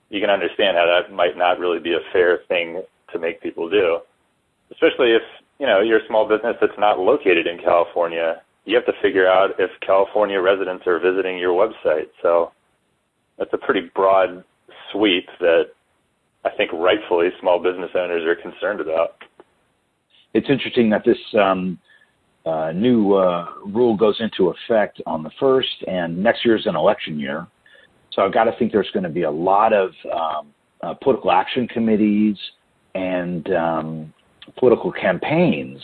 you 0.09 0.19
can 0.19 0.29
understand 0.29 0.75
how 0.75 0.85
that 0.85 1.13
might 1.13 1.37
not 1.37 1.59
really 1.59 1.79
be 1.79 1.93
a 1.93 2.11
fair 2.11 2.39
thing 2.47 2.81
to 3.13 3.19
make 3.19 3.41
people 3.41 3.69
do. 3.69 3.99
Especially 4.71 5.11
if, 5.11 5.21
you 5.59 5.65
know, 5.65 5.81
you're 5.81 5.99
a 5.99 6.07
small 6.07 6.27
business 6.27 6.55
that's 6.61 6.77
not 6.77 6.99
located 6.99 7.47
in 7.47 7.57
California. 7.57 8.41
You 8.65 8.75
have 8.75 8.85
to 8.85 8.93
figure 9.01 9.27
out 9.27 9.51
if 9.59 9.71
California 9.81 10.39
residents 10.39 10.85
are 10.85 10.99
visiting 10.99 11.37
your 11.37 11.53
website. 11.53 12.09
So 12.21 12.51
that's 13.37 13.51
a 13.53 13.57
pretty 13.57 13.89
broad 13.95 14.43
sweep 14.91 15.27
that 15.39 15.71
I 16.45 16.49
think 16.51 16.71
rightfully 16.73 17.29
small 17.41 17.59
business 17.59 17.89
owners 17.95 18.23
are 18.25 18.35
concerned 18.35 18.79
about. 18.79 19.15
It's 20.33 20.47
interesting 20.49 20.89
that 20.91 21.03
this 21.03 21.17
um, 21.39 21.79
uh, 22.45 22.71
new 22.71 23.13
uh, 23.13 23.47
rule 23.65 23.95
goes 23.97 24.17
into 24.19 24.49
effect 24.49 25.01
on 25.05 25.23
the 25.23 25.31
first, 25.39 25.83
and 25.87 26.21
next 26.21 26.45
year 26.45 26.55
is 26.55 26.65
an 26.65 26.75
election 26.75 27.19
year. 27.19 27.47
So 28.11 28.21
I've 28.23 28.33
got 28.33 28.45
to 28.45 28.53
think 28.57 28.71
there's 28.71 28.89
going 28.93 29.03
to 29.03 29.09
be 29.09 29.23
a 29.23 29.31
lot 29.31 29.73
of 29.73 29.91
um, 30.13 30.53
uh, 30.81 30.93
political 30.95 31.31
action 31.31 31.67
committees 31.67 32.37
and 32.95 33.53
um, 33.53 34.13
political 34.57 34.91
campaigns 34.91 35.81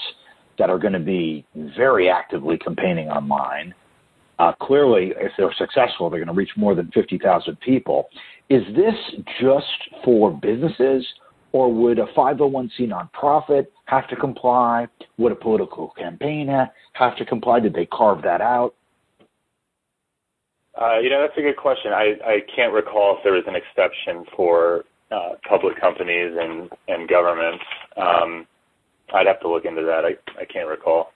that 0.58 0.70
are 0.70 0.80
going 0.80 0.94
to 0.94 1.00
be 1.00 1.46
very 1.78 2.10
actively 2.10 2.58
campaigning 2.58 3.10
online. 3.10 3.74
Uh, 4.40 4.52
clearly, 4.62 5.14
if 5.18 5.32
they're 5.38 5.54
successful, 5.58 6.10
they're 6.10 6.20
going 6.20 6.28
to 6.28 6.34
reach 6.34 6.52
more 6.58 6.76
than 6.76 6.90
50,000 6.92 7.60
people. 7.62 8.08
Is 8.50 8.64
this 8.76 8.96
just 9.42 10.04
for 10.04 10.32
businesses, 10.32 11.06
or 11.52 11.74
would 11.74 12.00
a 12.00 12.06
501c 12.08 12.82
nonprofit 12.82 13.68
have 13.86 14.08
to 14.10 14.16
comply? 14.16 14.88
Would 15.18 15.32
a 15.32 15.36
political 15.36 15.94
campaign 15.98 16.48
have 16.94 17.16
to 17.18 17.26
comply? 17.26 17.60
Did 17.60 17.74
they 17.74 17.86
carve 17.86 18.22
that 18.24 18.42
out? 18.42 18.76
Uh, 20.80 21.00
you 21.00 21.10
know, 21.10 21.22
that's 21.22 21.38
a 21.38 21.42
good 21.42 21.56
question. 21.56 21.94
I, 21.94 22.16
I 22.26 22.40
can't 22.54 22.74
recall 22.74 23.16
if 23.18 23.24
there 23.24 23.34
was 23.34 23.44
an 23.48 23.56
exception 23.56 24.26
for 24.36 24.84
uh, 25.12 25.34
public 25.48 25.80
companies 25.80 26.36
and, 26.40 26.70
and 26.88 27.08
governments. 27.08 27.64
Um, 27.98 28.48
I'd 29.14 29.28
have 29.28 29.40
to 29.42 29.50
look 29.50 29.66
into 29.66 29.84
that. 29.84 30.04
I, 30.06 30.42
I 30.42 30.46
can't 30.46 30.68
recall. 30.68 31.12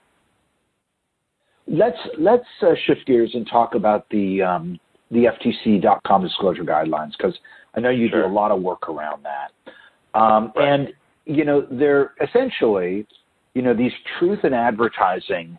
Let's 1.66 1.98
let's 2.18 2.44
uh, 2.62 2.74
shift 2.86 3.06
gears 3.06 3.30
and 3.34 3.46
talk 3.48 3.74
about 3.74 4.08
the 4.10 4.42
um, 4.42 4.80
the 5.10 5.26
FTC.com 5.26 6.22
disclosure 6.22 6.64
guidelines 6.64 7.12
because 7.16 7.34
I 7.74 7.80
know 7.80 7.90
you 7.90 8.08
sure. 8.08 8.22
do 8.22 8.28
a 8.28 8.32
lot 8.32 8.50
of 8.50 8.60
work 8.60 8.88
around 8.88 9.24
that. 9.24 10.18
Um, 10.18 10.52
right. 10.56 10.68
And 10.68 10.88
you 11.26 11.44
know 11.44 11.66
they're 11.70 12.14
essentially 12.20 13.06
you 13.54 13.62
know 13.62 13.74
these 13.74 13.92
truth 14.18 14.44
in 14.44 14.52
advertising 14.52 15.58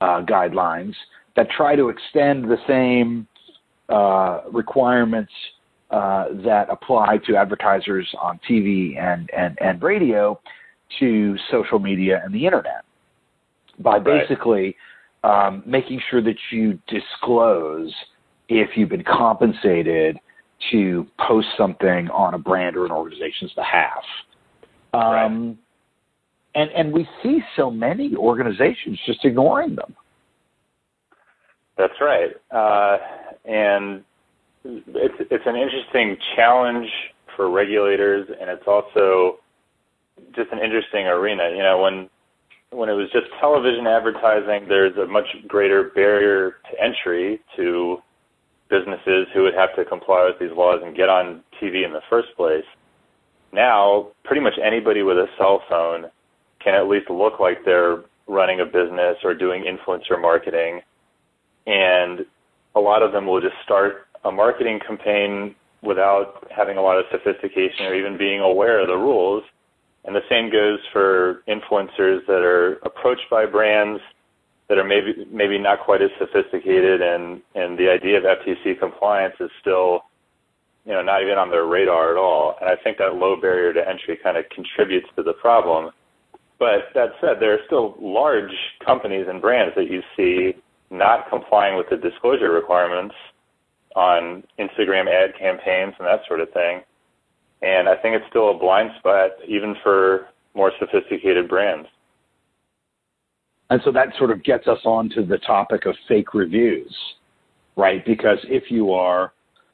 uh, 0.00 0.22
guidelines 0.24 0.94
that 1.36 1.48
try 1.50 1.76
to 1.76 1.88
extend 1.88 2.44
the 2.44 2.58
same 2.66 3.26
uh, 3.88 4.40
requirements 4.50 5.32
uh, 5.92 6.26
that 6.44 6.66
apply 6.70 7.18
to 7.26 7.36
advertisers 7.36 8.08
on 8.20 8.40
TV 8.48 8.98
and, 8.98 9.30
and, 9.36 9.58
and 9.60 9.82
radio 9.82 10.40
to 10.98 11.36
social 11.50 11.78
media 11.78 12.20
and 12.24 12.34
the 12.34 12.44
internet 12.44 12.84
by 13.78 13.98
basically 13.98 14.64
right 14.64 14.76
um, 15.24 15.62
making 15.66 16.00
sure 16.10 16.22
that 16.22 16.36
you 16.50 16.78
disclose 16.88 17.92
if 18.48 18.70
you've 18.76 18.88
been 18.88 19.04
compensated 19.04 20.18
to 20.70 21.06
post 21.26 21.48
something 21.56 22.08
on 22.10 22.34
a 22.34 22.38
brand 22.38 22.76
or 22.76 22.84
an 22.84 22.92
organization's 22.92 23.52
behalf. 23.52 24.02
Um, 24.92 25.02
right. 25.02 25.56
And 26.54 26.70
and 26.72 26.92
we 26.92 27.08
see 27.22 27.40
so 27.56 27.70
many 27.70 28.14
organizations 28.14 29.00
just 29.06 29.24
ignoring 29.24 29.74
them. 29.74 29.96
That's 31.78 31.94
right, 32.00 32.30
uh, 32.50 32.98
and 33.46 34.04
it's 34.64 35.14
it's 35.30 35.46
an 35.46 35.56
interesting 35.56 36.16
challenge 36.36 36.88
for 37.36 37.50
regulators, 37.50 38.28
and 38.40 38.50
it's 38.50 38.66
also 38.66 39.38
just 40.34 40.52
an 40.52 40.58
interesting 40.58 41.06
arena. 41.06 41.50
You 41.50 41.62
know, 41.62 41.82
when 41.82 42.08
when 42.70 42.88
it 42.88 42.94
was 42.94 43.10
just 43.12 43.26
television 43.40 43.86
advertising, 43.86 44.68
there's 44.68 44.96
a 44.96 45.06
much 45.06 45.26
greater 45.46 45.90
barrier 45.94 46.56
to 46.70 46.82
entry 46.82 47.40
to 47.56 47.98
businesses 48.70 49.26
who 49.34 49.42
would 49.42 49.54
have 49.54 49.74
to 49.76 49.84
comply 49.84 50.24
with 50.24 50.38
these 50.40 50.56
laws 50.56 50.80
and 50.82 50.96
get 50.96 51.08
on 51.08 51.42
TV 51.60 51.84
in 51.84 51.92
the 51.92 52.00
first 52.08 52.28
place. 52.36 52.64
Now, 53.52 54.08
pretty 54.24 54.40
much 54.40 54.54
anybody 54.64 55.02
with 55.02 55.18
a 55.18 55.26
cell 55.36 55.62
phone 55.68 56.06
can 56.64 56.74
at 56.74 56.88
least 56.88 57.10
look 57.10 57.38
like 57.38 57.58
they're 57.66 58.02
running 58.26 58.60
a 58.60 58.64
business 58.64 59.18
or 59.22 59.34
doing 59.34 59.64
influencer 59.64 60.18
marketing. 60.18 60.80
And 61.66 62.24
a 62.74 62.80
lot 62.80 63.02
of 63.02 63.12
them 63.12 63.26
will 63.26 63.42
just 63.42 63.56
start 63.62 64.06
a 64.24 64.30
marketing 64.30 64.80
campaign 64.86 65.54
without 65.82 66.46
having 66.54 66.78
a 66.78 66.82
lot 66.82 66.98
of 66.98 67.04
sophistication 67.10 67.86
or 67.86 67.94
even 67.94 68.16
being 68.16 68.40
aware 68.40 68.80
of 68.80 68.86
the 68.86 68.96
rules. 68.96 69.42
And 70.04 70.14
the 70.14 70.22
same 70.28 70.50
goes 70.50 70.78
for 70.92 71.42
influencers 71.48 72.26
that 72.26 72.42
are 72.42 72.74
approached 72.84 73.28
by 73.30 73.46
brands 73.46 74.00
that 74.68 74.78
are 74.78 74.84
maybe 74.84 75.26
maybe 75.30 75.58
not 75.58 75.80
quite 75.80 76.02
as 76.02 76.10
sophisticated 76.18 77.02
and 77.02 77.42
and 77.54 77.78
the 77.78 77.90
idea 77.90 78.18
of 78.18 78.24
FTC 78.24 78.78
compliance 78.78 79.34
is 79.38 79.50
still 79.60 80.04
you 80.86 80.92
know 80.92 81.02
not 81.02 81.22
even 81.22 81.36
on 81.36 81.50
their 81.50 81.66
radar 81.66 82.10
at 82.10 82.16
all. 82.16 82.56
And 82.60 82.70
I 82.70 82.76
think 82.82 82.98
that 82.98 83.14
low 83.14 83.36
barrier 83.40 83.72
to 83.74 83.88
entry 83.88 84.18
kind 84.22 84.36
of 84.36 84.44
contributes 84.50 85.08
to 85.16 85.22
the 85.22 85.34
problem. 85.34 85.90
But 86.58 86.90
that 86.94 87.10
said 87.20 87.36
there 87.40 87.54
are 87.54 87.64
still 87.66 87.96
large 88.00 88.54
companies 88.84 89.26
and 89.28 89.40
brands 89.40 89.74
that 89.76 89.90
you 89.90 90.00
see 90.16 90.54
not 90.90 91.28
complying 91.28 91.76
with 91.76 91.88
the 91.90 91.96
disclosure 91.96 92.50
requirements 92.50 93.14
on 93.96 94.42
Instagram 94.58 95.06
ad 95.08 95.38
campaigns 95.38 95.94
and 95.98 96.06
that 96.06 96.20
sort 96.26 96.40
of 96.40 96.50
thing 96.52 96.80
and 97.62 97.88
I 97.88 97.96
think 97.96 98.16
it's 98.16 98.24
still 98.28 98.50
a 98.50 98.58
blind 98.58 98.90
spot 98.98 99.30
even 99.46 99.74
for 99.82 100.28
more 100.54 100.72
sophisticated 100.78 101.48
brands 101.48 101.88
and 103.72 103.80
so 103.86 103.92
that 103.92 104.08
sort 104.18 104.30
of 104.30 104.44
gets 104.44 104.68
us 104.68 104.80
on 104.84 105.08
to 105.14 105.24
the 105.24 105.38
topic 105.38 105.86
of 105.86 105.96
fake 106.06 106.34
reviews, 106.34 106.94
right? 107.74 108.04
Because 108.04 108.36
if 108.44 108.64
you 108.70 108.92
are 108.92 109.32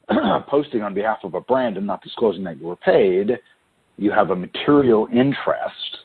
posting 0.47 0.81
on 0.81 0.93
behalf 0.93 1.17
of 1.25 1.33
a 1.33 1.41
brand 1.41 1.75
and 1.75 1.85
not 1.85 2.01
disclosing 2.01 2.45
that 2.45 2.57
you 2.61 2.67
were 2.67 2.77
paid, 2.77 3.37
you 3.97 4.09
have 4.09 4.29
a 4.29 4.35
material 4.37 5.09
interest 5.11 5.97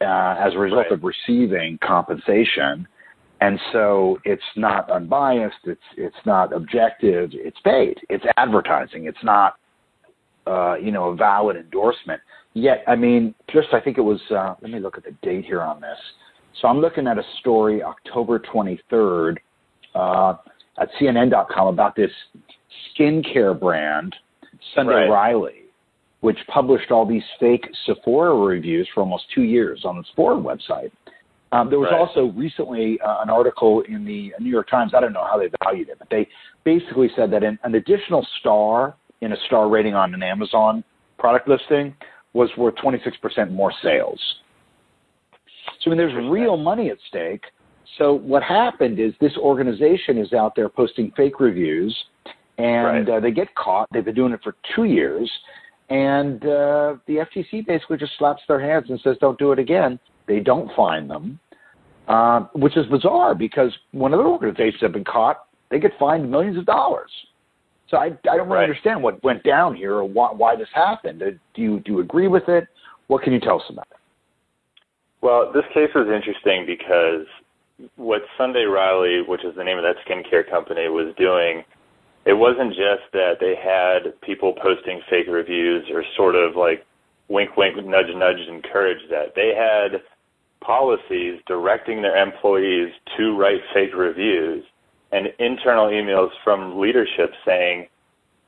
uh, 0.00 0.36
as 0.38 0.54
a 0.54 0.58
result 0.58 0.86
right. 0.88 0.92
of 0.92 1.02
receiving 1.02 1.80
compensation. 1.84 2.86
And 3.40 3.60
so 3.72 4.18
it's 4.24 4.42
not 4.56 4.90
unbiased, 4.90 5.56
it's 5.64 5.80
it's 5.96 6.16
not 6.24 6.54
objective, 6.54 7.30
it's 7.32 7.58
paid, 7.64 7.98
it's 8.08 8.24
advertising, 8.38 9.04
it's 9.06 9.22
not 9.22 9.56
uh, 10.46 10.76
you 10.76 10.90
know 10.90 11.10
a 11.10 11.16
valid 11.16 11.56
endorsement. 11.56 12.20
Yet, 12.54 12.82
I 12.86 12.96
mean, 12.96 13.34
just 13.52 13.68
I 13.74 13.80
think 13.80 13.98
it 13.98 14.02
was. 14.02 14.20
Uh, 14.30 14.54
let 14.62 14.70
me 14.70 14.80
look 14.80 14.96
at 14.96 15.04
the 15.04 15.14
date 15.22 15.44
here 15.44 15.60
on 15.60 15.80
this. 15.80 15.98
So 16.60 16.68
I'm 16.68 16.78
looking 16.78 17.06
at 17.06 17.18
a 17.18 17.22
story 17.40 17.82
October 17.82 18.38
23rd 18.38 19.36
uh, 19.94 20.34
at 20.80 20.88
CNN.com 20.98 21.68
about 21.68 21.94
this 21.94 22.10
skincare 22.98 23.58
brand, 23.58 24.16
Sunday 24.74 24.94
right. 24.94 25.10
Riley, 25.10 25.64
which 26.20 26.38
published 26.48 26.90
all 26.90 27.06
these 27.06 27.22
fake 27.38 27.68
Sephora 27.84 28.34
reviews 28.34 28.88
for 28.94 29.00
almost 29.00 29.24
two 29.34 29.42
years 29.42 29.82
on 29.84 29.96
the 29.98 30.04
Sephora 30.10 30.36
website. 30.36 30.90
Um, 31.52 31.70
there 31.70 31.78
was 31.78 31.88
right. 31.92 32.00
also 32.00 32.32
recently 32.36 32.98
uh, 33.00 33.22
an 33.22 33.30
article 33.30 33.82
in 33.82 34.04
the 34.04 34.32
New 34.40 34.50
York 34.50 34.68
Times. 34.68 34.92
I 34.94 35.00
don't 35.00 35.12
know 35.12 35.24
how 35.24 35.38
they 35.38 35.48
valued 35.62 35.88
it, 35.88 35.98
but 35.98 36.08
they 36.10 36.28
basically 36.64 37.08
said 37.14 37.30
that 37.32 37.44
an, 37.44 37.58
an 37.62 37.76
additional 37.76 38.26
star 38.40 38.96
in 39.20 39.32
a 39.32 39.36
star 39.46 39.68
rating 39.68 39.94
on 39.94 40.12
an 40.12 40.22
Amazon 40.22 40.82
product 41.18 41.48
listing 41.48 41.94
was 42.32 42.50
worth 42.58 42.74
26% 42.76 43.50
more 43.52 43.72
sales. 43.82 44.20
So 45.80 45.90
I 45.90 45.94
mean, 45.94 45.98
there's 45.98 46.30
real 46.30 46.56
money 46.56 46.90
at 46.90 46.98
stake. 47.08 47.44
So 47.98 48.12
what 48.12 48.42
happened 48.42 48.98
is 48.98 49.12
this 49.20 49.36
organization 49.38 50.18
is 50.18 50.32
out 50.32 50.54
there 50.54 50.68
posting 50.68 51.12
fake 51.16 51.40
reviews, 51.40 51.96
and 52.58 53.08
right. 53.08 53.16
uh, 53.16 53.20
they 53.20 53.30
get 53.30 53.54
caught. 53.54 53.88
They've 53.92 54.04
been 54.04 54.14
doing 54.14 54.32
it 54.32 54.40
for 54.42 54.56
two 54.74 54.84
years, 54.84 55.30
and 55.88 56.42
uh, 56.44 56.96
the 57.06 57.24
FTC 57.26 57.66
basically 57.66 57.96
just 57.96 58.12
slaps 58.18 58.42
their 58.48 58.60
hands 58.60 58.90
and 58.90 59.00
says, 59.00 59.16
"Don't 59.20 59.38
do 59.38 59.52
it 59.52 59.58
again." 59.58 59.98
They 60.26 60.40
don't 60.40 60.70
find 60.74 61.08
them, 61.08 61.38
uh, 62.08 62.40
which 62.54 62.76
is 62.76 62.86
bizarre 62.86 63.34
because 63.34 63.72
when 63.92 64.12
other 64.12 64.26
organizations 64.26 64.82
have 64.82 64.92
been 64.92 65.04
caught, 65.04 65.46
they 65.70 65.78
get 65.78 65.92
fined 65.98 66.30
millions 66.30 66.58
of 66.58 66.66
dollars. 66.66 67.10
So 67.88 67.98
I, 67.98 68.06
I 68.06 68.36
don't 68.36 68.48
really 68.48 68.54
right. 68.56 68.62
understand 68.64 69.02
what 69.02 69.22
went 69.22 69.44
down 69.44 69.76
here 69.76 69.94
or 69.94 70.04
why, 70.04 70.32
why 70.32 70.56
this 70.56 70.68
happened. 70.74 71.20
Do 71.20 71.62
you 71.62 71.80
do 71.80 71.92
you 71.92 72.00
agree 72.00 72.28
with 72.28 72.48
it? 72.48 72.66
What 73.06 73.22
can 73.22 73.32
you 73.32 73.40
tell 73.40 73.60
us 73.60 73.66
about 73.70 73.86
it? 73.90 73.96
Well, 75.22 75.52
this 75.52 75.64
case 75.72 75.90
was 75.94 76.08
interesting 76.08 76.66
because 76.66 77.26
what 77.96 78.22
Sunday 78.36 78.64
Riley, 78.64 79.22
which 79.26 79.44
is 79.44 79.54
the 79.56 79.64
name 79.64 79.78
of 79.78 79.84
that 79.84 79.96
skincare 80.06 80.48
company, 80.48 80.88
was 80.88 81.14
doing, 81.16 81.62
it 82.26 82.34
wasn't 82.34 82.70
just 82.70 83.06
that 83.12 83.38
they 83.40 83.54
had 83.54 84.20
people 84.20 84.52
posting 84.52 85.00
fake 85.08 85.28
reviews 85.28 85.86
or 85.92 86.04
sort 86.16 86.34
of 86.34 86.56
like 86.56 86.84
wink, 87.28 87.56
wink, 87.56 87.76
nudge, 87.76 88.12
nudge, 88.14 88.40
encourage 88.48 89.08
that. 89.10 89.34
They 89.34 89.54
had 89.54 90.02
policies 90.60 91.40
directing 91.46 92.02
their 92.02 92.16
employees 92.16 92.92
to 93.16 93.36
write 93.36 93.60
fake 93.72 93.94
reviews 93.94 94.64
and 95.12 95.28
internal 95.38 95.86
emails 95.86 96.30
from 96.42 96.80
leadership 96.80 97.32
saying, 97.44 97.86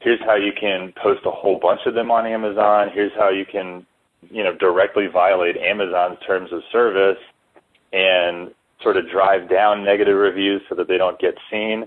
here's 0.01 0.21
how 0.21 0.35
you 0.35 0.53
can 0.59 0.93
post 1.01 1.21
a 1.25 1.31
whole 1.31 1.59
bunch 1.61 1.81
of 1.87 1.95
them 1.95 2.11
on 2.11 2.27
Amazon. 2.27 2.89
Here's 2.93 3.13
how 3.17 3.31
you 3.31 3.45
can 3.47 3.87
you 4.31 4.43
know, 4.43 4.55
directly 4.55 5.07
violate 5.07 5.57
Amazon's 5.57 6.19
terms 6.27 6.53
of 6.53 6.61
service 6.73 7.19
and 7.93 8.53
sort 8.83 8.97
of 8.97 9.09
drive 9.11 9.49
down 9.49 9.85
negative 9.85 10.17
reviews 10.17 10.63
so 10.69 10.75
that 10.75 10.89
they 10.89 10.99
don't 10.99 11.19
get 11.19 11.35
seen. 11.51 11.87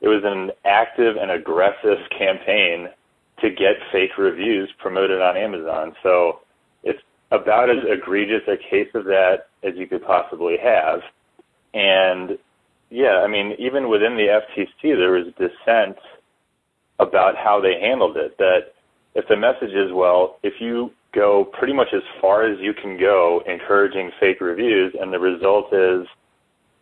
It 0.00 0.08
was 0.08 0.22
an 0.24 0.50
active 0.64 1.16
and 1.16 1.30
aggressive 1.30 1.98
campaign 2.16 2.88
to 3.40 3.50
get 3.50 3.76
fake 3.92 4.16
reviews 4.18 4.70
promoted 4.78 5.20
on 5.20 5.36
Amazon. 5.36 5.94
So 6.02 6.40
it's 6.82 7.00
about 7.30 7.70
as 7.70 7.84
egregious 7.88 8.42
a 8.48 8.56
case 8.56 8.88
of 8.94 9.04
that 9.04 9.48
as 9.62 9.74
you 9.76 9.86
could 9.86 10.04
possibly 10.04 10.56
have. 10.62 11.00
And 11.74 12.38
yeah, 12.90 13.22
I 13.24 13.28
mean, 13.28 13.54
even 13.58 13.88
within 13.88 14.16
the 14.16 14.40
FTC, 14.40 14.96
there 14.96 15.12
was 15.12 15.26
dissent 15.38 15.96
about 16.98 17.36
how 17.36 17.60
they 17.60 17.80
handled 17.80 18.16
it. 18.16 18.36
That 18.38 18.72
if 19.14 19.26
the 19.28 19.36
message 19.36 19.72
is, 19.72 19.92
well, 19.92 20.38
if 20.42 20.54
you 20.60 20.90
go 21.14 21.44
pretty 21.58 21.72
much 21.72 21.88
as 21.94 22.02
far 22.20 22.44
as 22.44 22.58
you 22.60 22.72
can 22.72 22.98
go 22.98 23.42
encouraging 23.46 24.10
fake 24.20 24.40
reviews 24.40 24.94
and 25.00 25.12
the 25.12 25.18
result 25.18 25.72
is 25.72 26.06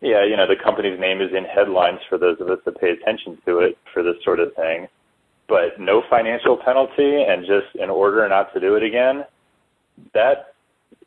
yeah 0.01 0.25
you 0.25 0.35
know 0.37 0.47
the 0.47 0.61
company's 0.61 0.99
name 0.99 1.21
is 1.21 1.29
in 1.35 1.45
headlines 1.45 1.99
for 2.09 2.17
those 2.17 2.39
of 2.39 2.49
us 2.49 2.59
that 2.65 2.79
pay 2.79 2.91
attention 2.91 3.37
to 3.45 3.59
it 3.59 3.77
for 3.93 4.03
this 4.03 4.15
sort 4.23 4.39
of 4.39 4.53
thing. 4.55 4.87
But 5.47 5.79
no 5.79 6.03
financial 6.09 6.57
penalty 6.63 7.23
and 7.27 7.41
just 7.41 7.73
an 7.81 7.89
order 7.89 8.27
not 8.29 8.53
to 8.53 8.59
do 8.59 8.75
it 8.75 8.83
again 8.83 9.25
that 10.13 10.53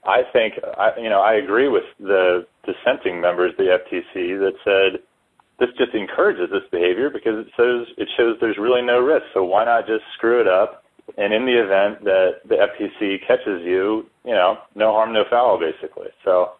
i 0.05 0.21
think 0.33 0.55
i 0.77 0.91
you 1.01 1.09
know 1.09 1.21
i 1.23 1.35
agree 1.35 1.69
with 1.69 1.85
the 1.99 2.47
dissenting 2.67 3.21
members 3.21 3.53
of 3.53 3.57
the 3.57 3.79
ftc 3.81 4.39
that 4.39 4.53
said 4.65 5.01
this 5.63 5.71
just 5.79 5.95
encourages 5.95 6.51
this 6.51 6.67
behavior 6.73 7.09
because 7.09 7.39
it 7.39 7.47
says 7.57 7.95
it 7.97 8.09
shows 8.17 8.37
there's 8.41 8.59
really 8.59 8.83
no 8.83 8.99
risk. 8.99 9.23
So 9.33 9.45
why 9.45 9.65
not 9.65 9.87
just 9.87 10.03
screw 10.17 10.41
it 10.41 10.49
up? 10.49 10.83
And 11.17 11.33
in 11.33 11.47
the 11.47 11.55
event 11.55 12.03
that 12.03 12.43
the 12.49 12.57
FTC 12.57 13.27
catches 13.27 13.63
you, 13.63 14.07
you 14.25 14.35
know, 14.35 14.59
no 14.75 14.91
harm, 14.93 15.13
no 15.13 15.23
foul, 15.31 15.61
basically. 15.61 16.09
So, 16.25 16.53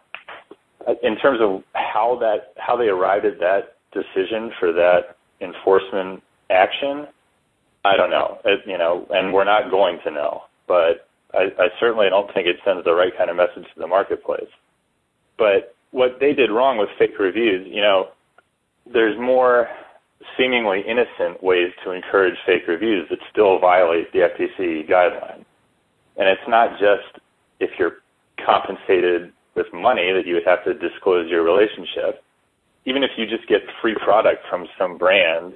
in 1.01 1.17
terms 1.17 1.39
of 1.41 1.63
how 1.73 2.17
that 2.19 2.53
how 2.57 2.75
they 2.75 2.87
arrived 2.87 3.25
at 3.25 3.39
that 3.39 3.75
decision 3.91 4.51
for 4.59 4.71
that 4.73 5.15
enforcement 5.41 6.21
action, 6.49 7.07
I 7.85 7.97
don't 7.97 8.09
know. 8.09 8.39
It, 8.45 8.61
you 8.65 8.77
know, 8.77 9.05
and 9.09 9.33
we're 9.33 9.43
not 9.45 9.69
going 9.69 9.99
to 10.05 10.11
know. 10.11 10.41
But 10.67 11.07
I, 11.33 11.49
I 11.59 11.67
certainly 11.79 12.09
don't 12.09 12.33
think 12.33 12.47
it 12.47 12.57
sends 12.65 12.83
the 12.85 12.93
right 12.93 13.11
kind 13.17 13.29
of 13.29 13.35
message 13.35 13.65
to 13.73 13.79
the 13.79 13.87
marketplace. 13.87 14.49
But 15.37 15.75
what 15.91 16.17
they 16.19 16.33
did 16.33 16.49
wrong 16.49 16.77
with 16.77 16.89
fake 16.97 17.19
reviews, 17.19 17.67
you 17.69 17.81
know, 17.81 18.09
there's 18.91 19.19
more 19.19 19.67
seemingly 20.37 20.81
innocent 20.87 21.43
ways 21.43 21.71
to 21.83 21.91
encourage 21.91 22.35
fake 22.45 22.63
reviews 22.67 23.07
that 23.09 23.19
still 23.31 23.59
violate 23.59 24.11
the 24.13 24.19
FTC 24.19 24.89
guideline. 24.89 25.43
And 26.17 26.29
it's 26.29 26.47
not 26.47 26.79
just 26.79 27.19
if 27.59 27.71
you're 27.77 27.97
compensated 28.45 29.32
with 29.55 29.67
money 29.73 30.11
that 30.13 30.25
you 30.25 30.33
would 30.35 30.45
have 30.45 30.63
to 30.65 30.73
disclose 30.73 31.29
your 31.29 31.43
relationship. 31.43 32.23
Even 32.85 33.03
if 33.03 33.11
you 33.17 33.25
just 33.25 33.47
get 33.47 33.61
free 33.81 33.95
product 34.03 34.43
from 34.49 34.67
some 34.77 34.97
brand 34.97 35.53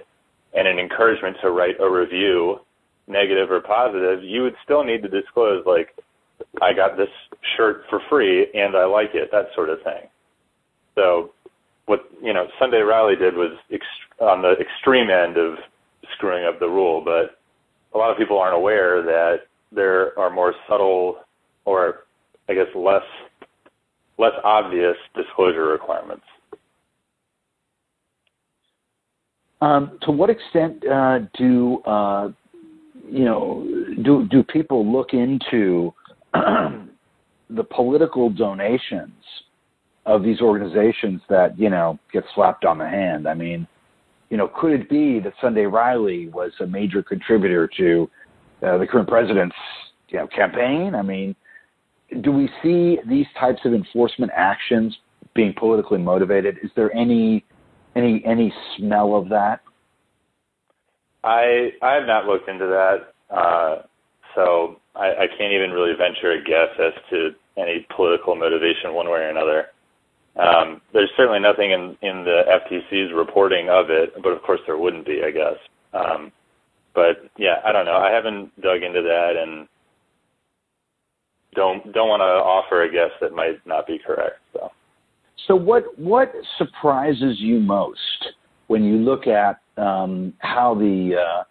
and 0.53 0.67
an 0.67 0.79
encouragement 0.79 1.37
to 1.41 1.51
write 1.51 1.75
a 1.79 1.89
review, 1.89 2.59
negative 3.07 3.51
or 3.51 3.61
positive, 3.61 4.23
you 4.23 4.43
would 4.43 4.55
still 4.63 4.83
need 4.83 5.01
to 5.01 5.09
disclose 5.09 5.65
like, 5.65 5.95
I 6.61 6.73
got 6.73 6.97
this 6.97 7.09
shirt 7.55 7.83
for 7.89 7.99
free 8.09 8.47
and 8.53 8.75
I 8.75 8.85
like 8.85 9.11
it, 9.13 9.29
that 9.31 9.47
sort 9.55 9.69
of 9.69 9.81
thing. 9.83 10.07
So 10.95 11.31
what 11.85 12.01
you 12.21 12.33
know 12.33 12.47
Sunday 12.59 12.79
Riley 12.79 13.15
did 13.15 13.35
was 13.35 13.57
ext- 13.71 14.21
on 14.21 14.41
the 14.41 14.53
extreme 14.59 15.09
end 15.09 15.37
of 15.37 15.57
screwing 16.15 16.45
up 16.45 16.59
the 16.59 16.67
rule, 16.67 17.01
but 17.03 17.39
a 17.93 17.97
lot 17.97 18.11
of 18.11 18.17
people 18.17 18.37
aren't 18.37 18.55
aware 18.55 19.01
that 19.01 19.47
there 19.71 20.17
are 20.19 20.29
more 20.29 20.53
subtle 20.67 21.19
or 21.65 22.05
I 22.49 22.53
guess 22.53 22.67
less 22.75 23.03
less 24.17 24.33
obvious 24.43 24.95
disclosure 25.15 25.67
requirements. 25.67 26.23
Um, 29.59 29.97
to 30.03 30.11
what 30.11 30.29
extent 30.29 30.87
uh, 30.87 31.19
do 31.37 31.79
uh, 31.85 32.29
you 33.09 33.25
know 33.25 33.65
do 34.03 34.43
people 34.43 34.89
look 34.89 35.13
into 35.13 35.93
the 36.33 37.63
political 37.63 38.29
donations 38.29 39.13
of 40.05 40.23
these 40.23 40.41
organizations 40.41 41.21
that 41.29 41.57
you 41.59 41.69
know 41.69 41.99
get 42.11 42.23
slapped 42.33 42.65
on 42.65 42.77
the 42.77 42.87
hand. 42.87 43.27
I 43.27 43.33
mean, 43.33 43.67
you 44.29 44.37
know, 44.37 44.49
could 44.59 44.71
it 44.71 44.89
be 44.89 45.19
that 45.19 45.33
Sunday 45.41 45.65
Riley 45.65 46.29
was 46.29 46.51
a 46.59 46.67
major 46.67 47.03
contributor 47.03 47.69
to 47.77 48.09
uh, 48.61 48.77
the 48.77 48.87
current 48.87 49.07
president's 49.07 49.55
campaign? 50.09 50.95
Do 52.21 52.31
we 52.31 52.49
see 52.63 52.99
these 53.07 53.25
types 53.39 53.59
of 53.65 53.73
enforcement 53.73 54.31
actions 54.35 54.97
being 55.33 55.53
politically 55.57 55.99
motivated? 55.99 56.57
Is 56.63 56.71
there 56.75 56.93
any 56.95 57.43
any 57.95 58.23
any 58.25 58.53
smell 58.77 59.15
of 59.15 59.29
that? 59.29 59.61
I 61.23 61.71
I 61.81 61.93
have 61.93 62.07
not 62.07 62.25
looked 62.25 62.47
into 62.47 62.65
that, 62.65 63.35
uh, 63.35 63.81
so 64.35 64.79
I, 64.95 65.07
I 65.07 65.27
can't 65.37 65.53
even 65.53 65.71
really 65.71 65.93
venture 65.97 66.31
a 66.31 66.43
guess 66.43 66.69
as 66.79 66.93
to 67.09 67.31
any 67.57 67.85
political 67.95 68.35
motivation 68.35 68.93
one 68.93 69.07
way 69.07 69.19
or 69.19 69.29
another. 69.29 69.67
Um, 70.37 70.81
there's 70.93 71.09
certainly 71.17 71.39
nothing 71.39 71.71
in, 71.71 71.97
in 72.07 72.23
the 72.23 72.43
FTC's 72.45 73.11
reporting 73.13 73.69
of 73.69 73.89
it, 73.89 74.13
but 74.21 74.29
of 74.29 74.41
course 74.43 74.59
there 74.67 74.77
wouldn't 74.77 75.05
be, 75.05 75.21
I 75.25 75.31
guess. 75.31 75.57
Um, 75.93 76.31
but 76.93 77.29
yeah, 77.37 77.57
I 77.65 77.71
don't 77.71 77.85
know. 77.85 77.97
I 77.97 78.11
haven't 78.11 78.53
dug 78.61 78.83
into 78.83 79.01
that 79.01 79.33
and 79.35 79.67
don't 81.57 81.91
don't 81.91 82.07
want 82.07 82.21
to 82.21 82.23
offer 82.23 82.83
a 82.83 82.91
guess 82.91 83.11
that 83.19 83.33
might 83.33 83.59
not 83.65 83.85
be 83.85 83.99
correct. 83.99 84.39
So, 84.53 84.71
so 85.47 85.55
what 85.55 85.83
what 85.99 86.31
surprises 86.57 87.37
you 87.39 87.59
most 87.59 87.99
when 88.67 88.83
you 88.83 88.97
look 88.97 89.27
at 89.27 89.59
um, 89.75 90.33
how 90.39 90.75
the 90.75 91.15
uh, 91.17 91.43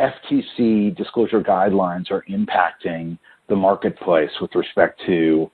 FTC 0.00 0.96
disclosure 0.96 1.42
guidelines 1.42 2.10
are 2.10 2.24
impacting 2.30 3.18
the 3.48 3.56
marketplace 3.56 4.30
with 4.40 4.54
respect 4.54 5.00
to 5.06 5.50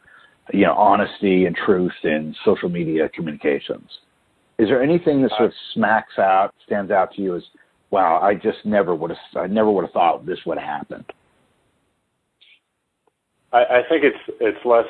you 0.52 0.66
know 0.66 0.74
honesty 0.74 1.46
and 1.46 1.56
truth 1.56 1.92
in 2.04 2.34
social 2.44 2.68
media 2.68 3.08
communications. 3.08 3.88
Is 4.58 4.68
there 4.68 4.82
anything 4.82 5.22
that 5.22 5.30
sort 5.30 5.46
of 5.46 5.52
smacks 5.72 6.16
out, 6.18 6.54
stands 6.64 6.92
out 6.92 7.12
to 7.14 7.22
you 7.22 7.34
as, 7.34 7.42
wow, 7.90 8.20
I 8.22 8.34
just 8.34 8.64
never 8.64 8.94
would 8.94 9.10
have, 9.10 9.18
I 9.36 9.48
never 9.48 9.68
would 9.68 9.82
have 9.82 9.90
thought 9.90 10.24
this 10.24 10.38
would 10.46 10.58
have 10.58 10.66
happened. 10.66 11.04
I, 13.54 13.78
I 13.78 13.82
think 13.88 14.04
it's 14.04 14.36
it's 14.40 14.64
less 14.64 14.86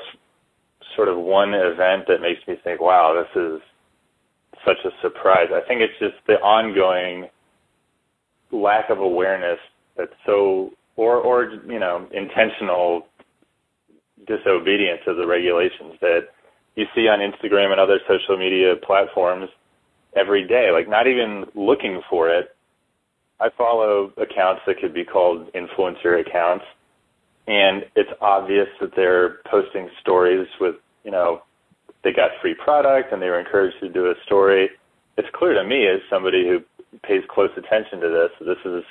sort 0.96 1.09
of 1.09 1.18
one 1.18 1.55
event 1.55 2.05
that 2.09 2.20
makes 2.20 2.40
me 2.48 2.57
think, 2.64 2.81
wow, 2.81 3.14
this 3.14 3.42
is 3.42 3.61
such 4.66 4.79
a 4.85 4.90
surprise. 5.03 5.48
I 5.53 5.61
think 5.68 5.83
it's 5.83 5.98
just 6.00 6.16
the 6.27 6.35
ongoing 6.35 7.29
lack 8.50 8.90
of 8.90 8.98
awareness 8.98 9.59
that's 9.96 10.14
so 10.27 10.72
or 10.96 11.16
or 11.18 11.50
you 11.68 11.79
know 11.79 12.09
intentional 12.12 13.07
disobedience 14.27 15.03
of 15.07 15.16
the 15.16 15.27
regulations 15.27 15.94
that 16.00 16.29
you 16.77 16.87
see 16.94 17.09
on 17.09 17.20
Instagram 17.20 17.70
and 17.70 17.81
other 17.81 18.00
social 18.09 18.38
media 18.38 18.74
platforms 18.83 19.48
every 20.16 20.46
day 20.46 20.70
like 20.72 20.88
not 20.88 21.07
even 21.07 21.44
looking 21.55 22.00
for 22.09 22.29
it 22.29 22.55
i 23.40 23.48
follow 23.57 24.12
accounts 24.16 24.62
that 24.66 24.79
could 24.81 24.94
be 24.94 25.05
called 25.05 25.50
influencer 25.55 26.20
accounts 26.20 26.64
and 27.46 27.85
it's 27.94 28.11
obvious 28.20 28.68
that 28.80 28.90
they're 28.96 29.40
posting 29.50 29.88
stories 30.00 30.46
with 30.61 30.76
you 31.04 31.11
know 31.11 31.42
they 32.02 32.12
got 32.12 32.30
free 32.40 32.54
product 32.54 33.12
and 33.12 33.20
they 33.20 33.28
were 33.28 33.40
encouraged 33.40 33.76
to 33.80 33.88
do 33.88 34.07
a 34.07 34.14
story 34.24 34.68
it's 35.16 35.28
clear 35.35 35.54
to 35.54 35.64
me 35.64 35.87
as 35.87 36.00
somebody 36.11 36.46
who 36.46 36.61
pays 37.02 37.22
close 37.28 37.50
attention 37.57 38.00
to 38.00 38.09
this 38.09 38.46
this 38.46 38.64
is 38.64 38.85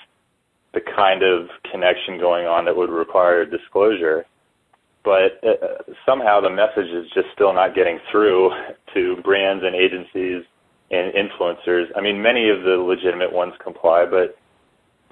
the 0.74 0.82
kind 0.82 1.22
of 1.24 1.50
connection 1.72 2.20
going 2.20 2.46
on 2.46 2.66
that 2.66 2.76
would 2.76 2.90
require 2.90 3.46
disclosure. 3.46 4.26
But 5.04 5.40
uh, 5.44 5.84
somehow 6.06 6.42
the 6.42 6.50
message 6.50 6.90
is 6.90 7.06
just 7.14 7.28
still 7.34 7.54
not 7.54 7.76
getting 7.76 8.00
through 8.12 8.52
to 8.94 9.18
brands 9.24 9.64
and 9.64 9.76
agencies 9.76 10.44
and 10.90 11.14
influencers. 11.14 11.86
I 11.96 12.02
mean, 12.02 12.22
many 12.22 12.50
of 12.50 12.64
the 12.64 12.78
legitimate 12.78 13.32
ones 13.32 13.54
comply, 13.64 14.06
but 14.10 14.38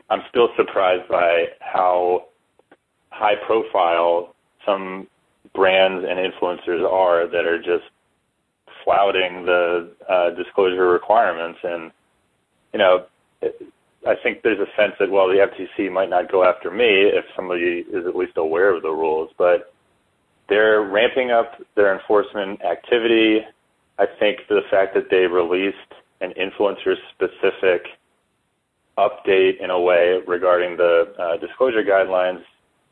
I'm 0.10 0.21
still 0.30 0.49
surprised 0.58 1.08
by 1.10 1.45
how 1.60 2.25
high 3.12 3.36
profile 3.36 4.34
some 4.65 5.08
brands 5.54 6.06
and 6.08 6.19
influencers 6.19 6.89
are 6.89 7.28
that 7.28 7.45
are 7.45 7.58
just 7.58 7.89
flouting 8.84 9.45
the 9.45 9.91
uh, 10.10 10.30
disclosure 10.32 10.88
requirements. 10.88 11.60
And, 11.63 11.91
you 12.74 12.80
know, 12.80 13.06
I 14.08 14.15
think 14.24 14.41
there's 14.41 14.60
a 14.60 14.82
sense 14.82 14.93
that 15.00 15.12
well, 15.12 15.28
the 15.28 15.47
FTC 15.47 15.91
might 15.91 16.10
not 16.10 16.32
go 16.32 16.43
after 16.43 16.71
me 16.71 16.86
if 16.86 17.26
somebody 17.36 17.86
is 17.91 18.06
at 18.08 18.15
least 18.15 18.38
aware 18.38 18.76
of 18.76 18.82
the 18.82 18.89
rules, 18.89 19.30
but 19.38 19.74
they're 20.50 20.82
ramping 20.82 21.32
up 21.32 21.62
their 21.76 21.93
enforcement 21.93 22.62
activity. 22.63 23.41
I 24.00 24.06
think 24.19 24.39
the 24.50 24.62
fact 24.71 24.95
that 24.95 25.10
they 25.10 25.28
released 25.28 25.78
an 26.21 26.34
influencer-specific 26.34 27.86
update 28.97 29.62
in 29.63 29.69
a 29.69 29.80
way 29.80 30.19
regarding 30.28 30.78
the 30.78 31.13
uh, 31.17 31.38
disclosure 31.38 31.84
guidelines 31.84 32.43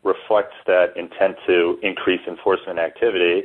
reflects 0.04 0.56
that 0.66 0.94
intent 0.96 1.36
to 1.48 1.78
increase 1.84 2.22
enforcement 2.28 2.80
activity. 2.80 3.44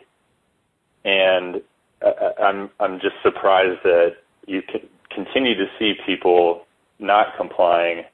And 1.05 1.61
uh, 2.05 2.43
I'm 2.43 2.71
I'm 2.81 3.01
just 3.01 3.17
surprised 3.23 3.81
that 3.85 4.17
you 4.47 4.63
can 4.63 4.81
continue 5.15 5.55
to 5.55 5.67
see 5.79 5.95
people 6.07 6.63
not 6.99 7.37
complying, 7.37 8.05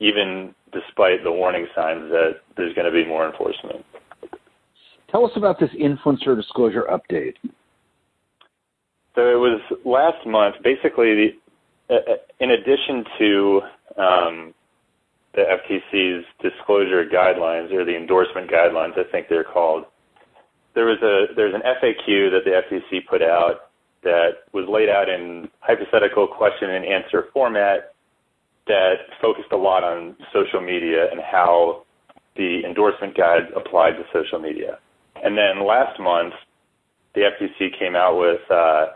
even 0.00 0.54
despite 0.72 1.22
the 1.22 1.32
warning 1.32 1.66
signs 1.74 2.10
that 2.10 2.40
there's 2.56 2.74
going 2.74 2.86
to 2.86 2.92
be 2.92 3.06
more 3.06 3.28
enforcement. 3.28 3.84
Tell 5.10 5.24
us 5.24 5.32
about 5.36 5.60
this 5.60 5.70
influencer 5.80 6.36
disclosure 6.36 6.86
update. 6.90 7.36
So 9.14 9.20
it 9.30 9.38
was 9.38 9.60
last 9.84 10.26
month. 10.26 10.56
Basically, 10.64 11.36
the, 11.88 11.94
uh, 11.94 12.16
in 12.40 12.50
addition 12.50 13.04
to 13.18 13.60
um, 13.96 14.54
the 15.34 15.42
FTC's 15.42 16.24
disclosure 16.40 17.04
guidelines 17.04 17.72
or 17.72 17.84
the 17.84 17.96
endorsement 17.96 18.50
guidelines, 18.50 18.98
I 18.98 19.10
think 19.10 19.28
they're 19.28 19.44
called. 19.44 19.84
There 20.74 20.86
was 20.86 20.98
a 21.02 21.34
there's 21.34 21.54
an 21.54 21.62
FAQ 21.62 22.30
that 22.30 22.44
the 22.44 22.62
FTC 22.62 23.06
put 23.06 23.22
out 23.22 23.70
that 24.02 24.44
was 24.52 24.66
laid 24.68 24.88
out 24.88 25.08
in 25.08 25.48
hypothetical 25.60 26.26
question 26.26 26.70
and 26.70 26.84
answer 26.84 27.26
format 27.32 27.94
that 28.66 28.94
focused 29.20 29.52
a 29.52 29.56
lot 29.56 29.84
on 29.84 30.16
social 30.32 30.60
media 30.60 31.10
and 31.10 31.20
how 31.20 31.84
the 32.36 32.62
endorsement 32.64 33.16
guide 33.16 33.50
applied 33.56 33.92
to 33.92 34.04
social 34.12 34.38
media. 34.38 34.78
And 35.22 35.36
then 35.36 35.66
last 35.66 35.98
month, 36.00 36.34
the 37.14 37.22
FTC 37.22 37.78
came 37.78 37.94
out 37.94 38.18
with, 38.18 38.40
uh, 38.50 38.86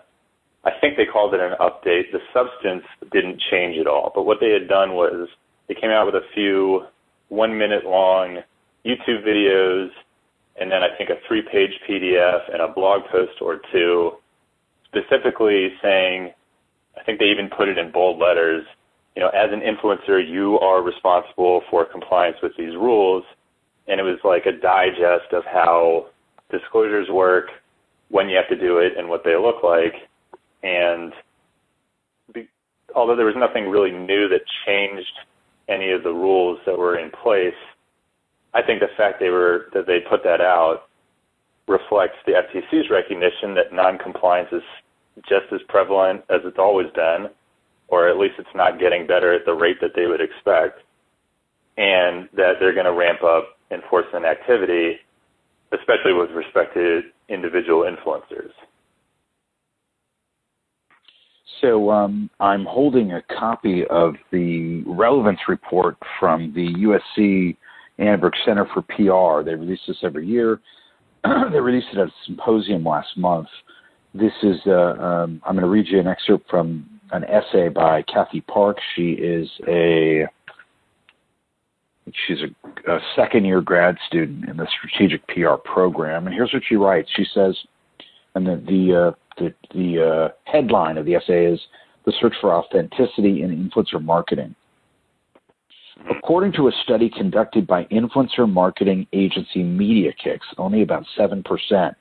I 0.65 0.73
think 0.81 0.97
they 0.97 1.07
called 1.07 1.35
it 1.35 1.41
an 1.41 1.55
update. 1.61 2.11
The 2.13 2.21
substance 2.33 2.85
didn't 3.13 3.41
change 3.51 3.79
at 3.79 3.87
all. 3.87 4.11
But 4.15 4.25
what 4.25 4.39
they 4.41 4.51
had 4.51 4.69
done 4.69 4.95
was 4.95 5.29
they 5.69 5.75
came 5.75 5.91
out 5.91 6.07
with 6.07 6.15
a 6.15 6.27
few 6.35 6.87
one 7.29 7.57
minute 7.57 7.85
long 7.85 8.39
YouTube 8.85 9.25
videos 9.27 9.91
and 10.61 10.71
then 10.71 10.83
I 10.83 10.97
think 10.97 11.11
a 11.11 11.17
three 11.27 11.43
page 11.43 11.71
PDF 11.89 12.53
and 12.53 12.61
a 12.61 12.69
blog 12.69 13.03
post 13.11 13.41
or 13.41 13.61
two 13.73 14.13
specifically 14.87 15.73
saying, 15.83 16.33
I 16.99 17.05
think 17.05 17.19
they 17.19 17.27
even 17.27 17.49
put 17.49 17.69
it 17.69 17.79
in 17.79 17.93
bold 17.93 18.19
letters, 18.19 18.65
you 19.15 19.23
know, 19.23 19.29
as 19.29 19.51
an 19.53 19.61
influencer, 19.61 20.27
you 20.27 20.59
are 20.61 20.83
responsible 20.83 21.63
for 21.71 21.85
compliance 21.85 22.39
with 22.43 22.53
these 22.57 22.75
rules. 22.75 23.25
And 23.87 24.01
it 24.01 24.03
was 24.03 24.19
like 24.25 24.47
a 24.47 24.53
digest 24.53 25.33
of 25.33 25.45
how 25.45 26.07
disclosures 26.51 27.09
work, 27.11 27.47
when 28.11 28.29
you 28.29 28.37
have 28.37 28.49
to 28.49 28.57
do 28.57 28.79
it, 28.79 28.97
and 28.97 29.09
what 29.09 29.23
they 29.25 29.37
look 29.37 29.63
like. 29.63 29.95
And 30.63 31.13
be, 32.33 32.49
although 32.95 33.17
there 33.17 33.27
was 33.27 33.37
nothing 33.37 33.69
really 33.69 33.93
new 33.93 34.29
that 34.29 34.41
changed 34.67 35.13
any 35.69 35.93
of 35.93 36.03
the 36.03 36.13
rules 36.13 36.59
that 36.67 36.79
were 36.79 36.99
in 36.99 37.11
place, 37.11 37.55
I 38.55 38.63
think 38.63 38.81
the 38.81 38.89
fact 38.97 39.21
they 39.21 39.31
were 39.31 39.67
that 39.75 39.87
they 39.87 40.01
put 40.09 40.25
that 40.25 40.41
out 40.41 40.89
reflects 41.67 42.17
the 42.27 42.33
FTC's 42.33 42.91
recognition 42.91 43.55
that 43.55 43.73
non-compliance 43.73 44.49
is 44.53 44.63
just 45.29 45.53
as 45.53 45.61
prevalent 45.69 46.23
as 46.31 46.41
it's 46.45 46.59
always 46.59 46.89
been, 46.95 47.29
or 47.89 48.09
at 48.09 48.17
least 48.17 48.35
it's 48.39 48.49
not 48.55 48.81
getting 48.81 49.07
better 49.07 49.35
at 49.35 49.45
the 49.45 49.53
rate 49.53 49.77
that 49.81 49.91
they 49.95 50.07
would 50.07 50.21
expect, 50.21 50.81
and 51.77 52.29
that 52.35 52.55
they're 52.59 52.73
going 52.73 52.87
to 52.87 52.93
ramp 52.93 53.23
up 53.23 53.59
enforcement 53.71 54.25
activity, 54.25 54.97
especially 55.73 56.15
with 56.15 56.31
respect 56.31 56.73
to 56.75 57.03
individual 57.29 57.83
influencers. 57.85 58.53
So 61.61 61.91
um, 61.91 62.31
I'm 62.41 62.65
holding 62.65 63.13
a 63.13 63.23
copy 63.23 63.85
of 63.91 64.15
the 64.31 64.83
relevance 64.87 65.41
report 65.49 65.97
from 66.21 66.53
the 66.55 66.69
USC 66.75 67.57
Annenberg 67.99 68.35
Center 68.45 68.67
for 68.73 68.83
PR. 68.83 69.45
They 69.45 69.57
release 69.57 69.81
this 69.87 69.97
every 70.03 70.27
year. 70.27 70.61
they 71.53 71.61
released 71.61 71.89
it 71.93 71.99
at 71.99 72.09
a 72.09 72.13
symposium 72.27 72.85
last 72.85 73.17
month. 73.17 73.49
This 74.15 74.33
is, 74.43 74.57
uh, 74.67 74.73
um, 74.73 75.43
I'm 75.45 75.55
going 75.55 75.65
to 75.65 75.69
read 75.69 75.87
you 75.89 75.99
an 76.01 76.07
excerpt 76.07 76.49
from 76.49 76.89
an 77.13 77.25
essay 77.25 77.69
by 77.69 78.03
Kathy 78.03 78.41
Park. 78.43 78.79
She 78.95 79.13
is 79.13 79.49
a 79.67 80.27
she's 82.27 82.39
a, 82.41 82.93
a 82.93 83.01
second 83.17 83.45
year 83.45 83.61
grad 83.61 83.97
student 84.07 84.49
in 84.49 84.57
the 84.57 84.67
strategic 84.79 85.27
PR 85.29 85.57
program, 85.65 86.27
and 86.27 86.35
here's 86.35 86.53
what 86.53 86.63
she 86.67 86.77
writes. 86.77 87.11
She 87.15 87.27
says, 87.35 87.57
and 88.39 88.47
the 88.47 88.57
the 88.67 88.95
uh, 88.95 89.13
the, 89.39 89.55
the 89.75 90.05
uh, 90.05 90.29
headline 90.45 90.97
of 90.97 91.05
the 91.05 91.15
essay 91.15 91.47
is 91.47 91.61
"The 92.07 92.13
Search 92.21 92.35
for 92.41 92.55
Authenticity 92.55 93.43
in 93.43 93.71
Influencer 93.71 94.03
Marketing." 94.03 94.55
According 96.11 96.53
to 96.53 96.69
a 96.69 96.73
study 96.85 97.11
conducted 97.11 97.67
by 97.67 97.85
influencer 97.87 98.51
marketing 98.51 99.09
agency 99.13 99.65
Mediakix, 99.65 100.39
only 100.57 100.83
about 100.83 101.05
7% 101.19 101.95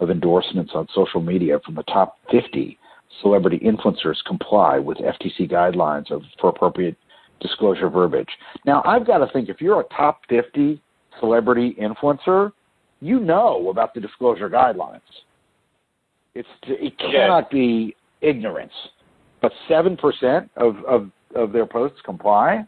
of 0.00 0.10
endorsements 0.10 0.72
on 0.74 0.88
social 0.92 1.22
media 1.22 1.60
from 1.64 1.76
the 1.76 1.84
top 1.84 2.18
50 2.32 2.76
celebrity 3.22 3.60
influencers 3.60 4.16
comply 4.26 4.80
with 4.80 4.98
FTC 4.98 5.48
guidelines 5.48 6.10
of, 6.10 6.22
for 6.40 6.50
appropriate 6.50 6.96
disclosure 7.40 7.88
verbiage. 7.88 8.28
Now, 8.66 8.82
I've 8.84 9.06
got 9.06 9.18
to 9.18 9.32
think 9.32 9.48
if 9.48 9.60
you're 9.60 9.80
a 9.80 9.84
top 9.96 10.22
50 10.28 10.82
celebrity 11.20 11.76
influencer, 11.80 12.50
you 13.00 13.20
know 13.20 13.68
about 13.68 13.94
the 13.94 14.00
disclosure 14.00 14.50
guidelines. 14.50 15.00
It's 16.34 16.48
it 16.64 16.98
cannot 16.98 17.50
be 17.50 17.94
ignorance. 18.20 18.72
But 19.40 19.52
seven 19.68 19.96
percent 19.96 20.50
of, 20.56 20.76
of 20.86 21.10
of 21.34 21.52
their 21.52 21.66
posts 21.66 21.98
comply. 22.04 22.66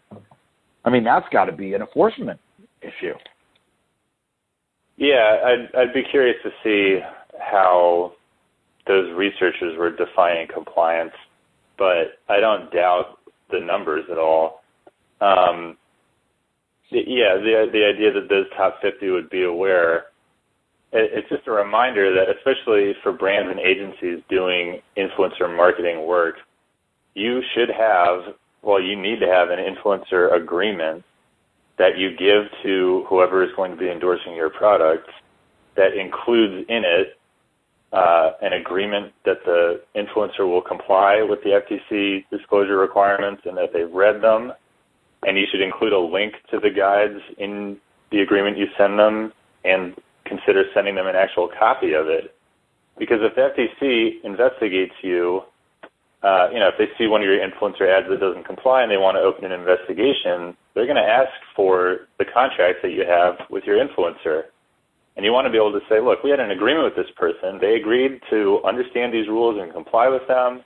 I 0.85 0.90
mean, 0.90 1.05
that's 1.05 1.26
got 1.33 1.46
to 1.46 1.52
be 1.52 1.74
an 1.74 1.81
enforcement 1.81 2.38
issue. 2.83 3.14
Yeah, 4.96 5.38
I'd 5.44 5.76
I'd 5.76 5.94
be 5.94 6.02
curious 6.11 6.37
to 6.44 6.50
see 6.62 7.00
how 7.40 8.12
those 8.87 9.12
researchers 9.16 9.76
were 9.76 9.90
defining 9.90 10.46
compliance, 10.52 11.12
but 11.76 12.18
I 12.29 12.40
don't 12.40 12.70
doubt 12.72 13.18
the 13.50 13.61
numbers 13.61 14.05
at 14.11 14.18
all. 14.18 14.62
Um, 15.20 15.76
yeah, 16.90 17.37
the 17.37 17.66
the 17.72 17.85
idea 17.85 18.12
that 18.12 18.29
those 18.29 18.46
top 18.57 18.81
50 18.81 19.11
would 19.11 19.29
be 19.29 19.42
aware, 19.42 20.05
it's 20.96 21.28
just 21.28 21.46
a 21.46 21.50
reminder 21.50 22.14
that 22.14 22.35
especially 22.35 22.94
for 23.02 23.12
brands 23.12 23.50
and 23.50 23.61
agencies 23.61 24.22
doing 24.28 24.80
influencer 24.96 25.54
marketing 25.54 26.06
work, 26.06 26.37
you 27.14 27.42
should 27.54 27.70
have, 27.70 28.35
well, 28.62 28.80
you 28.80 29.00
need 29.00 29.20
to 29.20 29.26
have 29.26 29.50
an 29.50 29.59
influencer 29.59 30.35
agreement 30.35 31.04
that 31.78 31.98
you 31.98 32.11
give 32.16 32.50
to 32.62 33.04
whoever 33.09 33.44
is 33.44 33.50
going 33.56 33.70
to 33.70 33.76
be 33.76 33.90
endorsing 33.90 34.35
your 34.35 34.50
product 34.50 35.09
that 35.76 35.92
includes 35.94 36.66
in 36.68 36.82
it 36.85 37.18
uh, 37.92 38.32
an 38.42 38.54
agreement 38.54 39.12
that 39.24 39.44
the 39.44 39.80
influencer 39.94 40.40
will 40.40 40.62
comply 40.62 41.22
with 41.22 41.40
the 41.44 41.61
FTC 41.61 42.24
disclosure 42.30 42.78
requirements 42.78 43.42
and 43.44 43.56
that 43.56 43.72
they've 43.72 43.92
read 43.92 44.22
them. 44.22 44.52
And 45.22 45.38
you 45.38 45.46
should 45.50 45.61
include 45.61 45.92
a 45.92 45.98
link 45.98 46.35
to 46.50 46.59
the 46.59 46.70
guides 46.70 47.20
in 47.38 47.78
the 48.11 48.20
agreement 48.20 48.56
you 48.56 48.66
send 48.78 48.98
them 48.98 49.32
and 49.64 49.94
consider 50.26 50.64
sending 50.74 50.94
them 50.94 51.06
an 51.06 51.16
actual 51.16 51.48
copy 51.58 51.92
of 51.92 52.08
it. 52.08 52.34
Because 52.98 53.18
if 53.20 53.34
the 53.34 53.52
FTC 53.52 54.24
investigates 54.24 54.94
you, 55.02 55.42
uh, 56.22 56.48
you 56.50 56.58
know, 56.58 56.68
if 56.68 56.74
they 56.78 56.88
see 56.98 57.06
one 57.06 57.20
of 57.20 57.28
your 57.28 57.38
influencer 57.38 57.86
ads 57.86 58.08
that 58.08 58.20
doesn't 58.20 58.44
comply 58.44 58.82
and 58.82 58.90
they 58.90 58.96
want 58.96 59.16
to 59.16 59.20
open 59.20 59.44
an 59.44 59.52
investigation, 59.52 60.56
they're 60.74 60.88
going 60.88 60.96
to 60.96 61.02
ask 61.06 61.30
for 61.54 62.08
the 62.18 62.24
contracts 62.24 62.80
that 62.82 62.90
you 62.90 63.04
have 63.06 63.36
with 63.50 63.64
your 63.64 63.76
influencer. 63.78 64.50
And 65.16 65.24
you 65.24 65.32
want 65.32 65.46
to 65.46 65.50
be 65.50 65.56
able 65.56 65.72
to 65.72 65.84
say, 65.88 66.00
look, 66.00 66.22
we 66.22 66.30
had 66.30 66.40
an 66.40 66.50
agreement 66.50 66.84
with 66.84 66.96
this 66.96 67.12
person. 67.16 67.58
They 67.60 67.76
agreed 67.76 68.20
to 68.30 68.60
understand 68.66 69.14
these 69.14 69.28
rules 69.28 69.60
and 69.60 69.72
comply 69.72 70.08
with 70.08 70.26
them. 70.28 70.64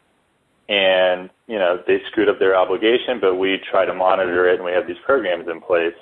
And, 0.68 1.30
you 1.46 1.58
know, 1.58 1.82
they 1.86 1.98
screwed 2.10 2.28
up 2.28 2.38
their 2.38 2.56
obligation, 2.56 3.20
but 3.20 3.36
we 3.36 3.58
try 3.70 3.84
to 3.84 3.92
monitor 3.92 4.48
it 4.48 4.56
and 4.56 4.64
we 4.64 4.72
have 4.72 4.86
these 4.86 4.98
programs 5.04 5.46
in 5.48 5.60
place. 5.60 5.94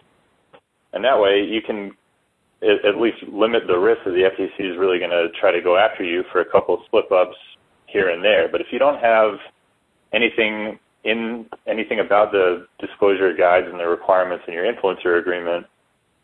And 0.93 1.05
that 1.05 1.19
way 1.21 1.43
you 1.43 1.61
can 1.61 1.98
at 2.63 3.01
least 3.01 3.19
limit 3.33 3.63
the 3.69 3.79
risk 3.79 4.01
that 4.05 4.11
the 4.11 4.29
FTC 4.31 4.73
is 4.73 4.79
really 4.79 4.99
going 4.99 5.11
to 5.11 5.29
try 5.41 5.53
to 5.53 5.61
go 5.61 5.77
after 5.77 6.03
you 6.03 6.25
for 6.33 6.41
a 6.41 6.45
couple 6.45 6.75
of 6.75 6.81
slip 6.91 7.11
ups 7.13 7.37
here 7.87 8.11
and 8.11 8.23
there. 8.23 8.49
But 8.51 8.61
if 8.61 8.69
you 8.73 8.79
don't 8.79 9.01
have 9.01 9.35
anything 10.13 10.79
in 11.05 11.47
anything 11.69 12.01
about 12.01 12.33
the 12.33 12.67
disclosure 12.81 13.33
guides 13.33 13.67
and 13.71 13.79
the 13.79 13.87
requirements 13.87 14.45
in 14.49 14.55
your 14.55 14.71
influencer 14.71 15.21
agreement, 15.21 15.67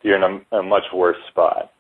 you're 0.02 0.16
in 0.16 0.42
a, 0.52 0.56
a 0.58 0.62
much 0.62 0.82
worse 0.92 1.16
spot. 1.30 1.70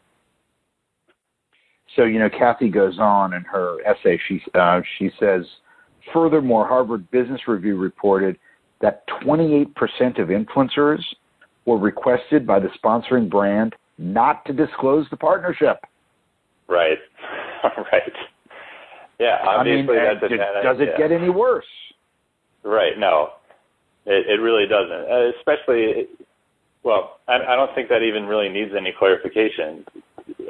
So 1.96 2.04
you 2.04 2.20
know, 2.20 2.30
Kathy 2.30 2.68
goes 2.68 2.98
on 2.98 3.34
in 3.34 3.42
her 3.42 3.78
essay. 3.84 4.20
She 4.28 4.40
uh, 4.54 4.80
she 4.98 5.10
says, 5.18 5.42
furthermore, 6.12 6.66
Harvard 6.66 7.10
Business 7.10 7.40
Review 7.48 7.76
reported 7.76 8.38
that 8.80 9.06
28% 9.24 9.66
of 10.20 10.28
influencers 10.28 11.02
were 11.64 11.78
requested 11.78 12.46
by 12.46 12.60
the 12.60 12.68
sponsoring 12.82 13.30
brand 13.30 13.74
not 13.98 14.44
to 14.46 14.52
disclose 14.52 15.06
the 15.10 15.16
partnership. 15.16 15.78
Right, 16.68 16.98
right. 17.92 18.12
Yeah, 19.18 19.38
obviously 19.46 19.96
I 19.96 20.12
mean, 20.12 20.18
that's 20.20 20.32
a 20.32 20.62
Does 20.62 20.76
it 20.80 20.98
get 20.98 21.12
any 21.12 21.28
worse? 21.30 21.64
Right. 22.64 22.98
No, 22.98 23.30
it 24.06 24.26
it 24.26 24.40
really 24.42 24.66
doesn't. 24.66 25.10
Uh, 25.10 25.30
especially, 25.38 26.08
well, 26.82 27.18
I, 27.28 27.36
I 27.36 27.56
don't 27.56 27.74
think 27.74 27.88
that 27.90 28.02
even 28.02 28.24
really 28.24 28.48
needs 28.48 28.72
any 28.76 28.92
clarification 28.98 29.84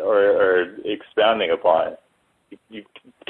or, 0.01 0.19
or 0.19 0.77
expounding 0.85 1.51
upon. 1.51 1.97
You 2.71 2.85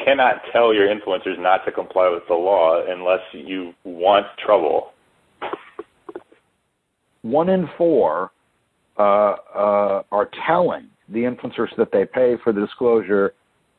cannot 0.04 0.42
tell 0.52 0.74
your 0.74 0.88
influencers 0.88 1.38
not 1.38 1.64
to 1.64 1.72
comply 1.72 2.10
with 2.10 2.24
the 2.28 2.34
law 2.34 2.82
unless 2.86 3.20
you 3.32 3.72
want 3.84 4.26
trouble. 4.44 4.92
One 7.22 7.48
in 7.48 7.68
four 7.78 8.30
uh, 8.98 9.36
uh, 9.54 10.02
are 10.12 10.30
telling 10.46 10.88
the 11.08 11.20
influencers 11.20 11.74
that 11.76 11.90
they 11.92 12.04
pay 12.04 12.36
for 12.42 12.52
the 12.52 12.60
disclosure 12.60 13.34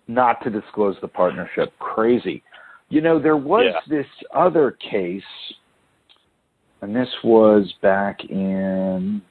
not 0.08 0.44
to 0.44 0.50
disclose 0.50 0.96
the 1.02 1.08
partnership. 1.08 1.74
Crazy. 1.80 2.44
You 2.90 3.02
know, 3.02 3.20
there 3.20 3.38
was 3.38 3.66
yeah. 3.66 3.80
this 3.98 4.06
other 4.34 4.72
case, 4.72 5.24
and 6.82 6.96
this 6.96 7.10
was 7.24 7.74
back 7.82 8.24
in 8.30 9.22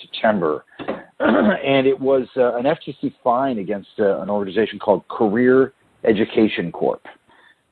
September, 0.00 0.64
and 1.20 1.86
it 1.86 1.98
was 1.98 2.26
uh, 2.36 2.56
an 2.56 2.64
FTC 2.64 3.14
fine 3.22 3.58
against 3.58 3.90
uh, 4.00 4.20
an 4.20 4.30
organization 4.30 4.78
called 4.78 5.06
Career 5.08 5.72
Education 6.04 6.72
Corp. 6.72 7.02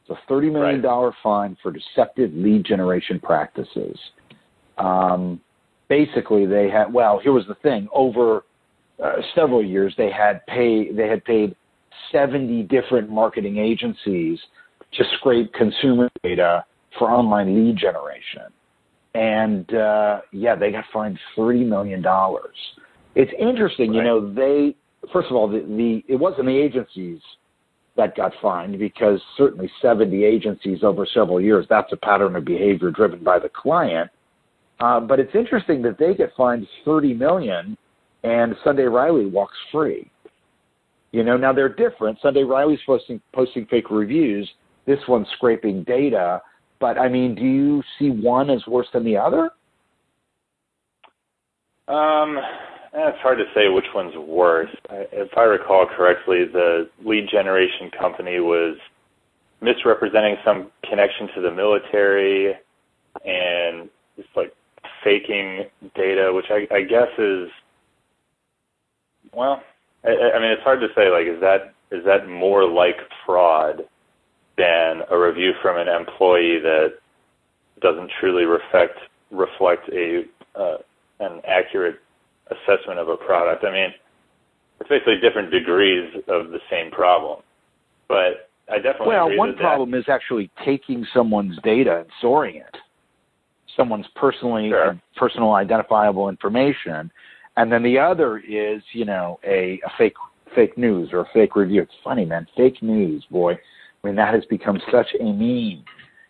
It's 0.09 0.18
a 0.29 0.33
$30 0.33 0.52
million 0.52 0.83
right. 0.83 1.12
fine 1.22 1.57
for 1.62 1.72
deceptive 1.72 2.33
lead 2.33 2.64
generation 2.64 3.18
practices. 3.18 3.98
Um, 4.79 5.40
basically, 5.88 6.46
they 6.46 6.68
had, 6.68 6.92
well, 6.92 7.18
here 7.18 7.33
was 7.33 7.44
the 7.46 7.55
thing 7.57 7.88
over 7.94 8.44
uh, 9.03 9.16
several 9.35 9.64
years, 9.64 9.94
they 9.96 10.11
had 10.11 10.44
pay, 10.46 10.92
they 10.92 11.09
had 11.09 11.25
paid 11.25 11.55
70 12.12 12.64
different 12.64 13.11
marketing 13.11 13.59
agencies 13.59 14.38
to 14.92 15.05
scrape 15.18 15.53
consumer 15.53 16.09
data 16.22 16.64
for 16.99 17.11
online 17.11 17.55
lead 17.55 17.77
generation. 17.77 18.42
And 19.14 19.72
uh, 19.75 20.20
yeah, 20.33 20.55
they 20.55 20.72
got 20.72 20.85
fined 20.92 21.18
$30 21.37 21.66
million. 21.66 22.05
It's 23.14 23.33
interesting, 23.38 23.90
right. 23.90 23.96
you 23.96 24.03
know, 24.03 24.33
they, 24.33 24.77
first 25.12 25.29
of 25.31 25.37
all, 25.37 25.49
the, 25.49 25.61
the 25.61 26.05
it 26.12 26.16
wasn't 26.16 26.46
the 26.46 26.57
agencies 26.57 27.20
that 27.96 28.14
got 28.14 28.33
fined 28.42 28.79
because 28.79 29.20
certainly 29.37 29.70
70 29.81 30.22
agencies 30.25 30.81
over 30.83 31.07
several 31.07 31.40
years, 31.40 31.66
that's 31.68 31.92
a 31.92 31.96
pattern 31.96 32.37
of 32.37 32.44
behavior 32.44 32.90
driven 32.90 33.25
by 33.25 33.38
the 33.38 33.49
client. 33.49 34.11
Uh, 34.81 35.01
but 35.01 35.19
it's 35.19 35.35
interesting 35.35 35.83
that 35.83 35.99
they 35.99 36.15
get 36.15 36.31
fined 36.37 36.67
30 36.85 37.15
million 37.15 37.77
and 38.23 38.55
Sunday 38.65 38.85
Riley 38.85 39.27
walks 39.27 39.57
free. 39.73 40.11
You 41.12 41.23
know, 41.23 41.37
now 41.37 41.53
they're 41.53 41.69
different. 41.69 42.19
Sunday 42.21 42.43
Riley's 42.43 42.81
posting 42.85 43.21
posting 43.33 43.67
fake 43.67 43.91
reviews. 43.91 44.51
This 44.87 44.99
one's 45.09 45.29
scraping 45.37 45.85
data. 45.85 46.43
But 46.81 46.99
I 46.99 47.09
mean, 47.09 47.35
do 47.35 47.45
you 47.45 47.83
see 47.99 48.11
one 48.11 48.51
as 48.51 48.67
worse 48.67 48.89
than 48.93 49.05
the 49.05 49.17
other? 49.17 49.51
Um, 51.89 52.39
it's 52.93 53.19
hard 53.21 53.39
to 53.39 53.45
say 53.55 53.69
which 53.69 53.87
one's 53.95 54.17
worse. 54.17 54.75
If 54.91 55.31
I 55.37 55.43
recall 55.43 55.87
correctly, 55.87 56.45
the 56.53 56.89
lead 57.05 57.29
generation 57.31 57.91
company 57.99 58.41
was 58.41 58.77
misrepresenting 59.61 60.37
some 60.45 60.71
connection 60.89 61.29
to 61.35 61.41
the 61.41 61.51
military 61.51 62.55
and 63.25 63.89
just 64.17 64.29
like 64.37 64.53
faking 65.07 65.66
data, 65.95 66.33
which 66.35 66.47
I, 66.51 66.66
I 66.75 66.83
guess 66.83 67.09
is 67.16 67.49
well, 69.33 69.62
I, 70.05 70.09
I 70.09 70.40
mean, 70.40 70.51
it's 70.51 70.62
hard 70.62 70.81
to 70.81 70.88
say. 70.97 71.11
Like, 71.11 71.27
is 71.27 71.40
that 71.40 71.75
is 71.92 72.05
that 72.05 72.29
more 72.29 72.69
like 72.69 72.97
fraud 73.25 73.83
than 74.59 75.03
a 75.11 75.16
review 75.19 75.53
from 75.62 75.77
an 75.79 75.87
employee 75.88 76.59
that 76.61 76.95
doesn't 77.81 78.11
truly 78.19 78.45
reflect 78.45 78.99
reflect 79.31 79.88
a 79.92 80.23
uh, 80.59 80.79
an 81.21 81.40
accurate 81.47 82.01
assessment 82.51 82.99
of 82.99 83.09
a 83.09 83.16
product? 83.16 83.64
I 83.64 83.73
mean, 83.73 83.90
it's 84.81 84.88
basically 84.88 85.21
different 85.23 85.53
degrees 85.53 86.11
of 86.27 86.51
the 86.51 86.61
same 86.69 86.90
problem. 86.90 87.42
But 88.09 88.51
I 88.69 88.77
definitely 88.77 89.09
well, 89.09 89.37
one 89.37 89.55
problem 89.57 89.92
that. 89.92 89.99
is 89.99 90.05
actually 90.09 90.51
taking 90.64 91.07
someone's 91.14 91.59
data 91.62 91.99
and 91.99 92.07
storing 92.19 92.57
it, 92.57 92.77
someone's 93.77 94.07
personally 94.15 94.71
sure. 94.71 95.01
personal 95.17 95.53
identifiable 95.53 96.29
information, 96.29 97.11
and 97.57 97.71
then 97.71 97.83
the 97.83 97.99
other 97.99 98.39
is, 98.39 98.83
you 98.93 99.05
know, 99.05 99.39
a, 99.45 99.81
a 99.85 99.91
fake 99.99 100.15
fake 100.55 100.79
news 100.79 101.11
or 101.12 101.21
a 101.21 101.29
fake 101.33 101.57
review. 101.57 101.83
It's 101.83 101.93
funny, 102.03 102.25
man. 102.25 102.47
Fake 102.57 102.83
news, 102.83 103.25
boy. 103.31 103.53
I 103.53 104.07
mean, 104.07 104.17
that 104.17 104.35
has 104.35 104.45
become 104.47 104.81
such 104.93 105.09
a 105.21 105.25
meme 105.25 105.85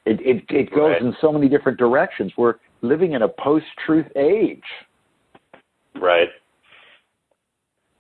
It 0.05 0.21
it, 0.21 0.45
it 0.49 0.71
goes 0.71 0.93
right. 0.93 1.03
in 1.03 1.15
so 1.21 1.33
many 1.33 1.49
different 1.49 1.79
directions. 1.79 2.33
We're 2.37 2.55
living 2.83 3.13
in 3.13 3.23
a 3.23 3.29
post-truth 3.29 4.07
age. 4.17 4.63
Right. 6.01 6.29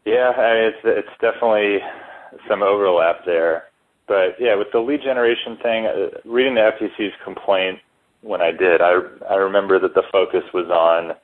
Yeah, 0.04 0.30
I 0.36 0.54
mean, 0.54 0.72
it's 0.72 0.78
it's 0.84 1.20
definitely 1.20 1.78
some 2.48 2.62
overlap 2.62 3.24
there. 3.26 3.64
But 4.06 4.36
yeah, 4.38 4.54
with 4.54 4.68
the 4.72 4.78
lead 4.78 5.00
generation 5.02 5.58
thing, 5.62 5.86
uh, 5.86 6.18
reading 6.24 6.54
the 6.54 6.60
FTC's 6.60 7.12
complaint 7.24 7.78
when 8.22 8.40
I 8.40 8.50
did, 8.52 8.80
I 8.80 9.00
I 9.30 9.36
remember 9.36 9.78
that 9.80 9.94
the 9.94 10.02
focus 10.12 10.44
was 10.54 10.66
on 10.70 11.16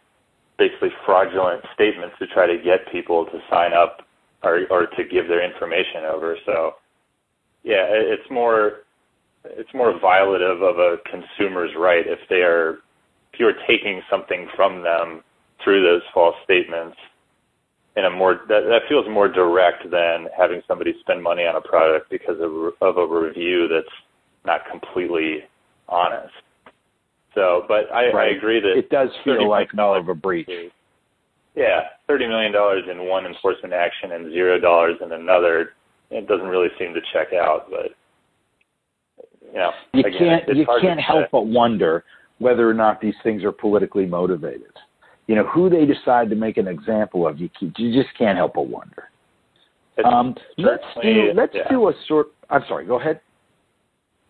basically 0.59 0.91
fraudulent 1.05 1.63
statements 1.75 2.17
to 2.19 2.27
try 2.29 2.47
to 2.47 2.59
get 2.63 2.91
people 2.93 3.27
to 3.27 3.39
sign 3.51 3.73
up 3.73 4.07
or 4.43 4.67
or 4.71 4.87
to 4.87 5.05
give 5.11 5.29
their 5.29 5.45
information 5.45 6.05
over. 6.13 6.37
So 6.47 6.75
yeah, 7.65 7.87
it's 7.89 8.31
more 8.31 8.85
it's 9.45 9.73
more 9.75 9.99
violative 9.99 10.63
of 10.63 10.79
a 10.79 10.99
consumer's 11.11 11.71
right 11.77 12.07
if 12.07 12.21
they 12.29 12.43
are 12.43 12.79
if 13.33 13.41
you're 13.41 13.55
taking 13.67 14.03
something 14.11 14.49
from 14.55 14.83
them 14.83 15.23
through 15.65 15.83
those 15.83 16.03
false 16.13 16.37
statements 16.45 16.97
in 17.97 18.05
a 18.05 18.11
more 18.11 18.41
that, 18.49 18.63
that 18.69 18.83
feels 18.89 19.07
more 19.09 19.29
direct 19.29 19.91
than 19.91 20.29
having 20.37 20.63
somebody 20.67 20.95
spend 21.01 21.23
money 21.23 21.43
on 21.43 21.57
a 21.57 21.61
product 21.61 22.11
because 22.11 22.37
of, 22.41 22.53
of 22.81 22.97
a 22.97 23.07
review 23.07 23.69
that's 23.69 23.95
not 24.45 24.61
completely 24.71 25.41
honest. 25.89 26.33
So, 27.35 27.65
but 27.67 27.91
I, 27.93 28.13
right. 28.13 28.33
I 28.33 28.37
agree 28.37 28.61
that 28.61 28.77
it 28.77 28.91
does 28.91 29.09
feel 29.25 29.49
like 29.49 29.75
more 29.75 29.99
of 29.99 30.09
a 30.09 30.15
breach. 30.15 30.49
Yeah, 31.55 31.81
thirty 32.07 32.27
million 32.27 32.53
dollars 32.53 32.85
in 32.91 33.09
one 33.09 33.27
enforcement 33.27 33.75
action 33.75 34.13
and 34.13 34.33
zero 34.33 34.59
dollars 34.59 34.97
in 35.03 35.13
another. 35.13 35.71
It 36.11 36.27
doesn't 36.29 36.47
really 36.47 36.69
seem 36.79 36.93
to 36.95 37.01
check 37.13 37.33
out, 37.33 37.71
but 37.71 37.93
you 39.47 39.59
know, 39.59 39.71
you 39.95 40.01
again, 40.01 40.41
can't 40.47 40.57
you 40.57 40.67
can't 40.81 41.01
help 41.01 41.31
but 41.31 41.47
wonder 41.47 42.05
whether 42.39 42.69
or 42.69 42.75
not 42.75 43.01
these 43.01 43.15
things 43.23 43.45
are 43.45 43.53
politically 43.53 44.07
motivated. 44.07 44.73
You 45.27 45.37
know, 45.37 45.47
who 45.47 45.71
they 45.71 45.87
decide 45.87 46.29
to 46.31 46.37
make 46.37 46.57
an 46.57 46.69
example 46.69 47.27
of, 47.27 47.39
you 47.39 47.49
you 47.61 48.03
just 48.03 48.17
can't 48.19 48.37
help 48.37 48.55
but 48.55 48.67
wonder. 48.69 49.05
Um, 50.05 50.35
let's 50.59 50.83
do 51.03 51.33
let's 51.35 51.53
yeah. 51.55 51.69
do 51.71 51.89
a 51.89 51.93
sort. 52.09 52.29
I'm 52.51 52.63
sorry. 52.69 52.87
Go 52.87 52.99
ahead. 52.99 53.21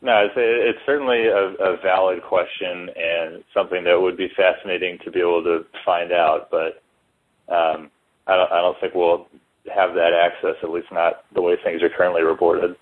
No, 0.02 0.24
it's, 0.24 0.34
it's 0.36 0.80
certainly 0.84 1.26
a, 1.26 1.54
a 1.62 1.76
valid 1.80 2.22
question 2.22 2.90
and 2.96 3.44
something 3.54 3.84
that 3.84 4.00
would 4.00 4.16
be 4.16 4.28
fascinating 4.36 4.98
to 5.04 5.12
be 5.12 5.20
able 5.20 5.44
to 5.44 5.64
find 5.84 6.10
out. 6.10 6.48
But 6.50 6.82
um, 7.52 7.88
I 8.26 8.36
don't 8.36 8.52
I 8.52 8.60
don't 8.60 8.76
think 8.80 8.94
we'll 8.94 9.28
have 9.72 9.94
that 9.94 10.10
access. 10.12 10.56
At 10.62 10.70
least 10.70 10.88
not 10.90 11.24
the 11.34 11.40
way 11.40 11.54
things 11.62 11.82
are 11.82 11.88
currently 11.88 12.22
reported. 12.22 12.74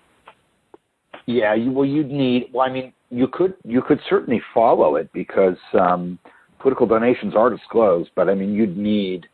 Yeah, 1.27 1.53
you, 1.53 1.71
well, 1.71 1.85
you'd 1.85 2.09
need. 2.09 2.49
Well, 2.51 2.67
I 2.67 2.73
mean, 2.73 2.91
you 3.11 3.27
could 3.27 3.53
you 3.63 3.83
could 3.83 3.99
certainly 4.09 4.41
follow 4.51 4.95
it 4.95 5.11
because 5.13 5.57
um, 5.79 6.17
political 6.59 6.87
donations 6.87 7.35
are 7.35 7.51
disclosed, 7.51 8.09
but 8.15 8.29
I 8.29 8.33
mean, 8.33 8.53
you'd 8.53 8.77
need, 8.77 9.27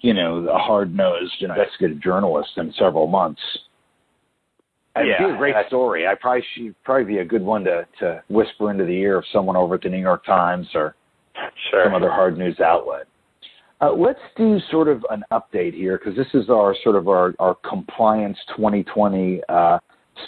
you 0.00 0.14
know, 0.14 0.48
a 0.48 0.58
hard-nosed 0.58 1.42
investigative 1.42 2.00
journalist 2.02 2.50
in 2.56 2.72
several 2.78 3.06
months. 3.06 3.40
It'd 4.96 5.08
yeah, 5.08 5.26
be 5.26 5.34
a 5.34 5.36
great 5.36 5.54
story. 5.66 6.06
I 6.06 6.14
probably 6.14 6.44
she'd 6.54 6.74
probably 6.84 7.04
be 7.04 7.18
a 7.18 7.24
good 7.24 7.42
one 7.42 7.64
to 7.64 7.86
to 8.00 8.22
whisper 8.28 8.70
into 8.70 8.84
the 8.84 8.92
ear 8.92 9.18
of 9.18 9.24
someone 9.32 9.56
over 9.56 9.74
at 9.74 9.82
the 9.82 9.88
New 9.88 9.98
York 9.98 10.24
Times 10.24 10.68
or 10.74 10.94
sure. 11.70 11.84
some 11.84 11.94
other 11.94 12.10
hard 12.10 12.38
news 12.38 12.60
outlet. 12.60 13.06
Uh, 13.80 13.92
let's 13.92 14.20
do 14.36 14.58
sort 14.70 14.88
of 14.88 15.04
an 15.10 15.24
update 15.32 15.74
here 15.74 15.98
because 15.98 16.16
this 16.16 16.28
is 16.32 16.48
our 16.48 16.76
sort 16.84 16.94
of 16.94 17.08
our, 17.08 17.34
our 17.38 17.56
compliance 17.68 18.38
2020 18.56 19.40
uh, 19.48 19.78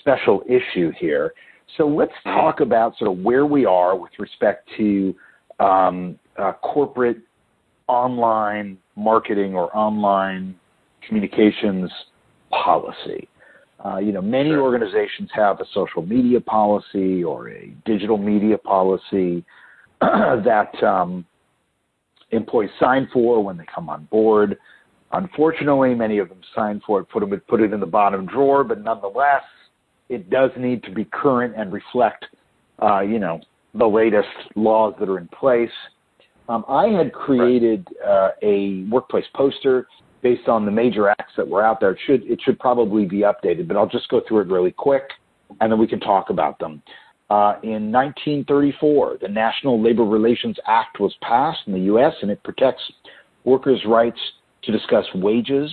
special 0.00 0.42
issue 0.48 0.90
here. 0.98 1.32
So 1.76 1.86
let's 1.86 2.12
talk 2.24 2.60
about 2.60 2.96
sort 2.98 3.10
of 3.10 3.24
where 3.24 3.46
we 3.46 3.64
are 3.64 3.96
with 3.96 4.12
respect 4.18 4.68
to 4.76 5.14
um, 5.60 6.18
uh, 6.36 6.52
corporate 6.54 7.18
online 7.86 8.78
marketing 8.96 9.54
or 9.54 9.74
online 9.76 10.56
communications 11.06 11.90
policy. 12.50 13.28
Uh, 13.86 13.98
you 13.98 14.10
know, 14.10 14.22
many 14.22 14.50
sure. 14.50 14.62
organizations 14.62 15.30
have 15.32 15.60
a 15.60 15.64
social 15.72 16.02
media 16.02 16.40
policy 16.40 17.22
or 17.22 17.50
a 17.50 17.72
digital 17.84 18.18
media 18.18 18.58
policy 18.58 19.44
that 20.00 20.72
um, 20.82 21.24
employees 22.30 22.70
sign 22.80 23.08
for 23.12 23.44
when 23.44 23.56
they 23.56 23.64
come 23.72 23.88
on 23.88 24.04
board. 24.06 24.56
Unfortunately, 25.12 25.94
many 25.94 26.18
of 26.18 26.28
them 26.28 26.40
sign 26.54 26.80
for 26.84 27.00
it, 27.00 27.08
put, 27.10 27.20
them, 27.20 27.40
put 27.48 27.60
it 27.60 27.72
in 27.72 27.78
the 27.78 27.86
bottom 27.86 28.26
drawer, 28.26 28.64
but 28.64 28.82
nonetheless, 28.82 29.42
it 30.08 30.30
does 30.30 30.50
need 30.58 30.82
to 30.82 30.90
be 30.90 31.04
current 31.04 31.54
and 31.56 31.72
reflect, 31.72 32.24
uh, 32.82 33.00
you 33.00 33.20
know, 33.20 33.40
the 33.74 33.86
latest 33.86 34.28
laws 34.56 34.94
that 34.98 35.08
are 35.08 35.18
in 35.18 35.28
place. 35.28 35.70
Um, 36.48 36.64
I 36.68 36.88
had 36.88 37.12
created 37.12 37.86
uh, 38.04 38.30
a 38.42 38.84
workplace 38.90 39.26
poster 39.34 39.86
based 40.26 40.48
on 40.48 40.64
the 40.64 40.72
major 40.72 41.08
acts 41.08 41.34
that 41.36 41.46
were 41.46 41.64
out 41.64 41.78
there. 41.78 41.92
It 41.92 41.98
should 42.04 42.24
it 42.24 42.40
should 42.44 42.58
probably 42.58 43.04
be 43.04 43.18
updated, 43.18 43.68
but 43.68 43.76
I'll 43.76 43.88
just 43.88 44.08
go 44.08 44.20
through 44.26 44.40
it 44.40 44.48
really 44.48 44.72
quick, 44.72 45.04
and 45.60 45.70
then 45.70 45.78
we 45.78 45.86
can 45.86 46.00
talk 46.00 46.30
about 46.30 46.58
them. 46.58 46.82
Uh, 47.30 47.54
in 47.62 47.92
1934, 47.92 49.18
the 49.22 49.28
National 49.28 49.80
Labor 49.80 50.04
Relations 50.04 50.56
Act 50.66 50.98
was 50.98 51.14
passed 51.22 51.60
in 51.68 51.74
the 51.74 51.86
U.S. 51.92 52.12
and 52.22 52.30
it 52.32 52.42
protects 52.42 52.82
workers' 53.44 53.80
rights 53.86 54.18
to 54.64 54.72
discuss 54.72 55.04
wages, 55.14 55.72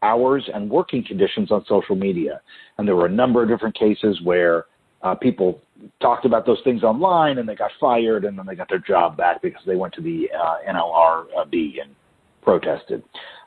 hours, 0.00 0.48
and 0.54 0.70
working 0.70 1.04
conditions 1.04 1.50
on 1.50 1.62
social 1.68 1.94
media. 1.94 2.40
And 2.78 2.88
there 2.88 2.96
were 2.96 3.06
a 3.06 3.12
number 3.12 3.42
of 3.42 3.50
different 3.50 3.78
cases 3.78 4.18
where 4.24 4.64
uh, 5.02 5.14
people 5.14 5.60
talked 6.00 6.24
about 6.24 6.46
those 6.46 6.60
things 6.64 6.82
online 6.82 7.36
and 7.36 7.46
they 7.46 7.54
got 7.54 7.70
fired 7.78 8.24
and 8.24 8.38
then 8.38 8.46
they 8.46 8.54
got 8.54 8.70
their 8.70 8.78
job 8.78 9.18
back 9.18 9.42
because 9.42 9.62
they 9.66 9.76
went 9.76 9.92
to 9.94 10.00
the 10.00 10.28
uh, 10.34 10.56
NLRB 10.70 11.82
and 11.82 11.94
protested. 12.42 13.02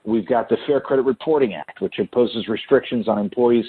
We've 0.05 0.27
got 0.27 0.49
the 0.49 0.57
Fair 0.67 0.81
Credit 0.81 1.03
Reporting 1.03 1.53
Act, 1.53 1.81
which 1.81 1.97
imposes 1.97 2.47
restrictions 2.47 3.07
on 3.07 3.17
employees 3.17 3.65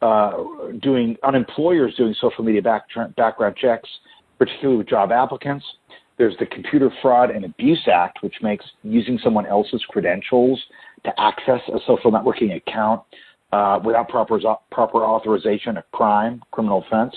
uh, 0.00 0.32
doing 0.80 1.16
on 1.22 1.34
employers 1.34 1.94
doing 1.96 2.14
social 2.20 2.44
media 2.44 2.62
back, 2.62 2.86
background 3.16 3.56
checks, 3.56 3.88
particularly 4.38 4.78
with 4.78 4.88
job 4.88 5.12
applicants. 5.12 5.64
There's 6.18 6.36
the 6.38 6.46
Computer 6.46 6.90
Fraud 7.00 7.30
and 7.30 7.44
Abuse 7.44 7.88
Act, 7.92 8.22
which 8.22 8.34
makes 8.42 8.64
using 8.82 9.18
someone 9.22 9.46
else's 9.46 9.82
credentials 9.88 10.60
to 11.04 11.20
access 11.20 11.60
a 11.68 11.78
social 11.86 12.12
networking 12.12 12.56
account 12.56 13.02
uh, 13.52 13.80
without 13.84 14.08
proper 14.08 14.38
proper 14.70 15.04
authorization 15.04 15.78
a 15.78 15.82
crime, 15.92 16.42
criminal 16.52 16.84
offense. 16.86 17.14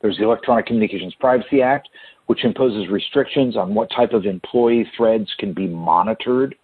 There's 0.00 0.16
the 0.16 0.24
Electronic 0.24 0.66
Communications 0.66 1.14
Privacy 1.18 1.62
Act, 1.62 1.88
which 2.26 2.44
imposes 2.44 2.88
restrictions 2.88 3.56
on 3.56 3.74
what 3.74 3.90
type 3.90 4.12
of 4.12 4.26
employee 4.26 4.88
threads 4.96 5.28
can 5.38 5.52
be 5.52 5.66
monitored 5.66 6.54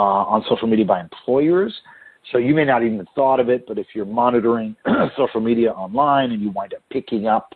on 0.00 0.44
social 0.48 0.68
media 0.68 0.84
by 0.84 1.00
employers. 1.00 1.74
So 2.32 2.38
you 2.38 2.54
may 2.54 2.64
not 2.64 2.82
even 2.82 3.06
thought 3.14 3.40
of 3.40 3.48
it, 3.48 3.66
but 3.66 3.78
if 3.78 3.86
you're 3.94 4.04
monitoring 4.04 4.74
social 5.16 5.40
media 5.40 5.70
online 5.72 6.32
and 6.32 6.42
you 6.42 6.50
wind 6.50 6.74
up 6.74 6.82
picking 6.90 7.26
up 7.26 7.54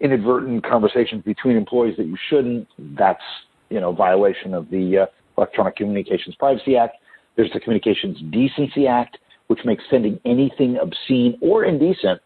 inadvertent 0.00 0.64
conversations 0.64 1.22
between 1.24 1.56
employees 1.56 1.96
that 1.96 2.06
you 2.06 2.16
shouldn't, 2.28 2.66
that's 2.96 3.22
you 3.68 3.80
know 3.80 3.92
violation 3.92 4.54
of 4.54 4.70
the 4.70 4.98
uh, 4.98 5.06
Electronic 5.38 5.76
Communications 5.76 6.34
Privacy 6.36 6.76
Act. 6.76 6.96
There's 7.36 7.52
the 7.52 7.60
Communications 7.60 8.18
Decency 8.30 8.86
Act, 8.86 9.18
which 9.48 9.60
makes 9.64 9.84
sending 9.90 10.18
anything 10.24 10.78
obscene 10.80 11.38
or 11.42 11.64
indecent 11.64 12.20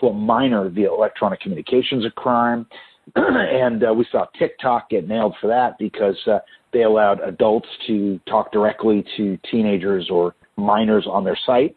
to 0.00 0.08
a 0.08 0.12
minor 0.12 0.68
via 0.68 0.92
electronic 0.92 1.40
communications 1.40 2.04
a 2.04 2.10
crime. 2.10 2.66
and 3.16 3.84
uh, 3.84 3.92
we 3.92 4.06
saw 4.10 4.26
TikTok 4.38 4.90
get 4.90 5.08
nailed 5.08 5.34
for 5.40 5.46
that 5.46 5.78
because 5.78 6.16
uh, 6.26 6.38
they 6.72 6.82
allowed 6.82 7.20
adults 7.20 7.68
to 7.86 8.20
talk 8.28 8.52
directly 8.52 9.04
to 9.16 9.38
teenagers 9.50 10.08
or 10.10 10.34
minors 10.56 11.06
on 11.08 11.24
their 11.24 11.38
site. 11.46 11.76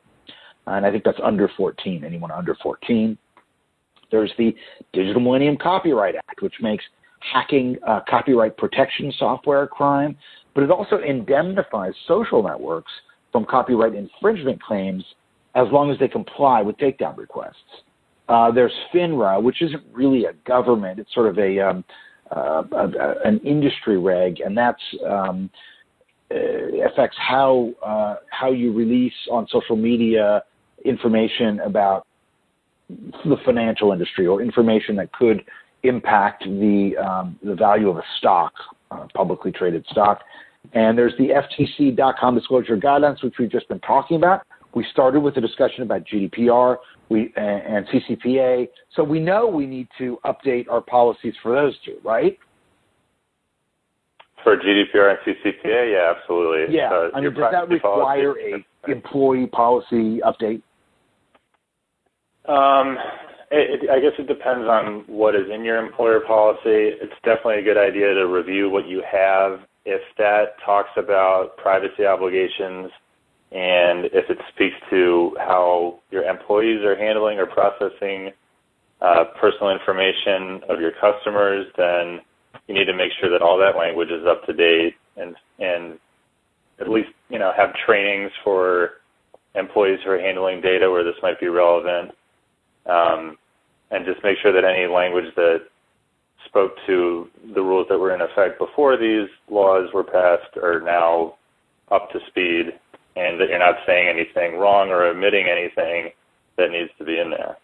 And 0.68 0.86
I 0.86 0.92
think 0.92 1.04
that's 1.04 1.20
under 1.24 1.50
14, 1.58 2.04
anyone 2.04 2.32
under 2.32 2.56
14. 2.62 3.18
There's 4.12 4.32
the 4.38 4.56
Digital 4.94 5.22
Millennium 5.22 5.58
Copyright 5.58 6.16
Act, 6.16 6.42
which 6.42 6.56
makes 6.62 6.84
hacking 7.34 7.78
uh, 7.88 8.00
copyright 8.10 8.58
protection 8.58 9.12
software 9.18 9.64
a 9.64 9.68
crime, 9.68 10.16
but 10.56 10.64
it 10.64 10.72
also 10.72 11.00
indemnifies 11.00 11.94
social 12.08 12.42
networks 12.42 12.92
from 13.32 13.46
copyright 13.46 13.94
infringement 13.94 14.62
claims 14.62 15.04
as 15.56 15.68
long 15.72 15.92
as 15.92 16.00
they 16.00 16.08
comply 16.08 16.62
with 16.62 16.78
takedown 16.78 17.18
requests. 17.18 17.56
Uh, 18.30 18.52
there's 18.52 18.74
FINRA, 18.94 19.42
which 19.42 19.62
isn't 19.62 19.84
really 19.92 20.26
a 20.26 20.34
government; 20.46 21.00
it's 21.00 21.14
sort 21.14 21.28
of 21.28 21.38
a, 21.40 21.60
um, 21.60 21.84
uh, 22.36 22.64
a, 22.72 22.88
a 22.88 23.16
an 23.26 23.40
industry 23.40 23.98
reg, 23.98 24.40
and 24.40 24.56
that's 24.56 24.82
um, 25.10 25.50
uh, 26.32 26.38
affects 26.86 27.18
how 27.18 27.72
uh, 27.84 28.18
how 28.30 28.52
you 28.52 28.72
release 28.72 29.14
on 29.32 29.48
social 29.50 29.76
media 29.76 30.44
information 30.86 31.60
about 31.62 32.06
the 32.90 33.36
financial 33.46 33.92
industry 33.92 34.28
or 34.28 34.42
information 34.42 34.96
that 34.96 35.12
could 35.12 35.44
impact 35.82 36.44
the 36.44 36.92
um, 37.04 37.40
the 37.44 37.56
value 37.56 37.90
of 37.90 37.98
a 37.98 38.04
stock, 38.20 38.54
uh, 38.92 39.08
publicly 39.16 39.52
traded 39.52 39.84
stock. 39.90 40.22
And 40.74 40.96
there's 40.96 41.14
the 41.18 41.30
FTC.com 41.30 42.36
disclosure 42.36 42.78
guidelines, 42.78 43.24
which 43.24 43.36
we've 43.40 43.52
just 43.52 43.68
been 43.70 43.80
talking 43.80 44.18
about. 44.18 44.46
We 44.76 44.86
started 44.92 45.22
with 45.22 45.36
a 45.38 45.42
discussion 45.42 45.82
about 45.82 46.04
GDPR. 46.04 46.78
We 47.10 47.34
and 47.36 47.86
CCPA. 47.88 48.68
So 48.96 49.04
we 49.04 49.20
know 49.20 49.48
we 49.48 49.66
need 49.66 49.88
to 49.98 50.20
update 50.26 50.70
our 50.70 50.82
policies 50.82 51.34
for 51.42 51.54
those 51.54 51.76
two, 51.84 51.98
right? 52.04 52.38
For 54.44 54.56
GDPR 54.56 55.16
and 55.16 55.20
CCPA, 55.36 55.94
yeah, 55.94 56.14
absolutely. 56.16 56.76
Yeah. 56.76 56.92
Uh, 56.92 57.10
I 57.14 57.22
mean, 57.22 57.34
does 57.34 57.52
that 57.52 57.68
require 57.68 58.34
policy? 58.34 58.66
a 58.88 58.92
employee 58.92 59.48
policy 59.48 60.22
update? 60.22 60.62
Um, 62.48 62.98
it, 63.52 63.84
it, 63.84 63.90
I 63.90 64.00
guess 64.00 64.14
it 64.18 64.28
depends 64.28 64.68
on 64.68 65.04
what 65.08 65.36
is 65.36 65.48
in 65.54 65.64
your 65.64 65.84
employer 65.84 66.22
policy. 66.22 66.62
It's 66.64 67.14
definitely 67.26 67.60
a 67.60 67.64
good 67.64 67.78
idea 67.78 68.14
to 68.14 68.28
review 68.28 68.70
what 68.70 68.88
you 68.88 69.04
have. 69.12 69.60
If 69.86 70.02
that 70.18 70.56
talks 70.64 70.90
about 70.96 71.58
privacy 71.58 72.06
obligations 72.06 72.92
and 73.52 74.06
if 74.06 74.30
it 74.30 74.38
speaks 74.54 74.76
to 74.90 75.36
how 75.40 76.00
your 76.12 76.24
employees 76.24 76.84
are 76.84 76.96
handling 76.96 77.40
or 77.40 77.48
processing 77.48 78.32
uh, 79.02 79.26
personal 79.40 79.72
information 79.72 80.62
of 80.70 80.80
your 80.80 80.92
customers, 81.02 81.66
then 81.78 82.20
you 82.68 82.76
need 82.76 82.86
to 82.86 82.94
make 82.94 83.12
sure 83.20 83.30
that 83.30 83.42
all 83.42 83.58
that 83.58 83.78
language 83.78 84.10
is 84.10 84.26
up 84.28 84.46
to 84.46 84.54
date 84.54 84.96
and 85.18 85.36
and 85.60 85.98
at 86.80 86.90
least 86.90 87.10
you 87.30 87.40
know 87.40 87.52
have 87.56 87.70
trainings 87.86 88.32
for 88.44 88.92
employees 89.56 90.00
who 90.04 90.12
are 90.12 90.20
handling 90.20 90.62
data 90.62 90.90
where 90.90 91.04
this 91.04 91.16
might 91.22 91.40
be 91.40 91.48
relevant, 91.48 92.12
um, 92.86 93.38
and 93.92 94.06
just 94.06 94.24
make 94.24 94.38
sure 94.42 94.54
that 94.54 94.64
any 94.64 94.86
language 94.86 95.34
that 95.36 95.62
spoke 96.46 96.72
to 96.88 97.28
the 97.54 97.62
rules 97.62 97.88
that 97.90 97.98
were 97.98 98.14
in 98.14 98.22
effect 98.22 98.60
before 98.60 98.98
these 98.98 99.28
laws 99.50 99.90
were 99.94 100.04
passed 100.04 100.56
are 100.58 100.82
now 100.82 101.36
up 101.92 102.10
to 102.12 102.20
speed, 102.28 102.74
and 103.20 103.40
that 103.40 103.50
you're 103.50 103.60
not 103.60 103.76
saying 103.86 104.08
anything 104.08 104.58
wrong 104.58 104.90
or 104.90 105.04
omitting 105.04 105.48
anything 105.48 106.12
that 106.58 106.72
needs 106.72 106.90
to 106.98 107.04
be 107.04 107.20
in 107.20 107.30
there. 107.30 107.58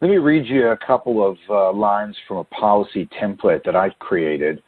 Let 0.00 0.10
me 0.10 0.18
read 0.18 0.46
you 0.46 0.68
a 0.68 0.76
couple 0.76 1.26
of 1.26 1.36
uh, 1.48 1.72
lines 1.72 2.16
from 2.28 2.36
a 2.38 2.44
policy 2.44 3.08
template 3.20 3.64
that 3.64 3.74
I've 3.74 3.98
created 3.98 4.62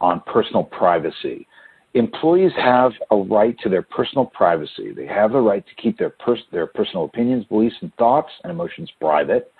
on 0.00 0.20
personal 0.26 0.64
privacy. 0.64 1.46
Employees 1.94 2.52
have 2.56 2.92
a 3.10 3.16
right 3.16 3.56
to 3.62 3.68
their 3.68 3.82
personal 3.82 4.26
privacy. 4.26 4.92
They 4.92 5.06
have 5.06 5.32
the 5.32 5.40
right 5.40 5.64
to 5.64 5.74
keep 5.82 5.98
their, 5.98 6.10
pers- 6.10 6.44
their 6.50 6.66
personal 6.66 7.04
opinions, 7.04 7.44
beliefs, 7.44 7.76
and 7.80 7.94
thoughts 7.94 8.30
and 8.42 8.50
emotions 8.50 8.90
private. 9.00 9.52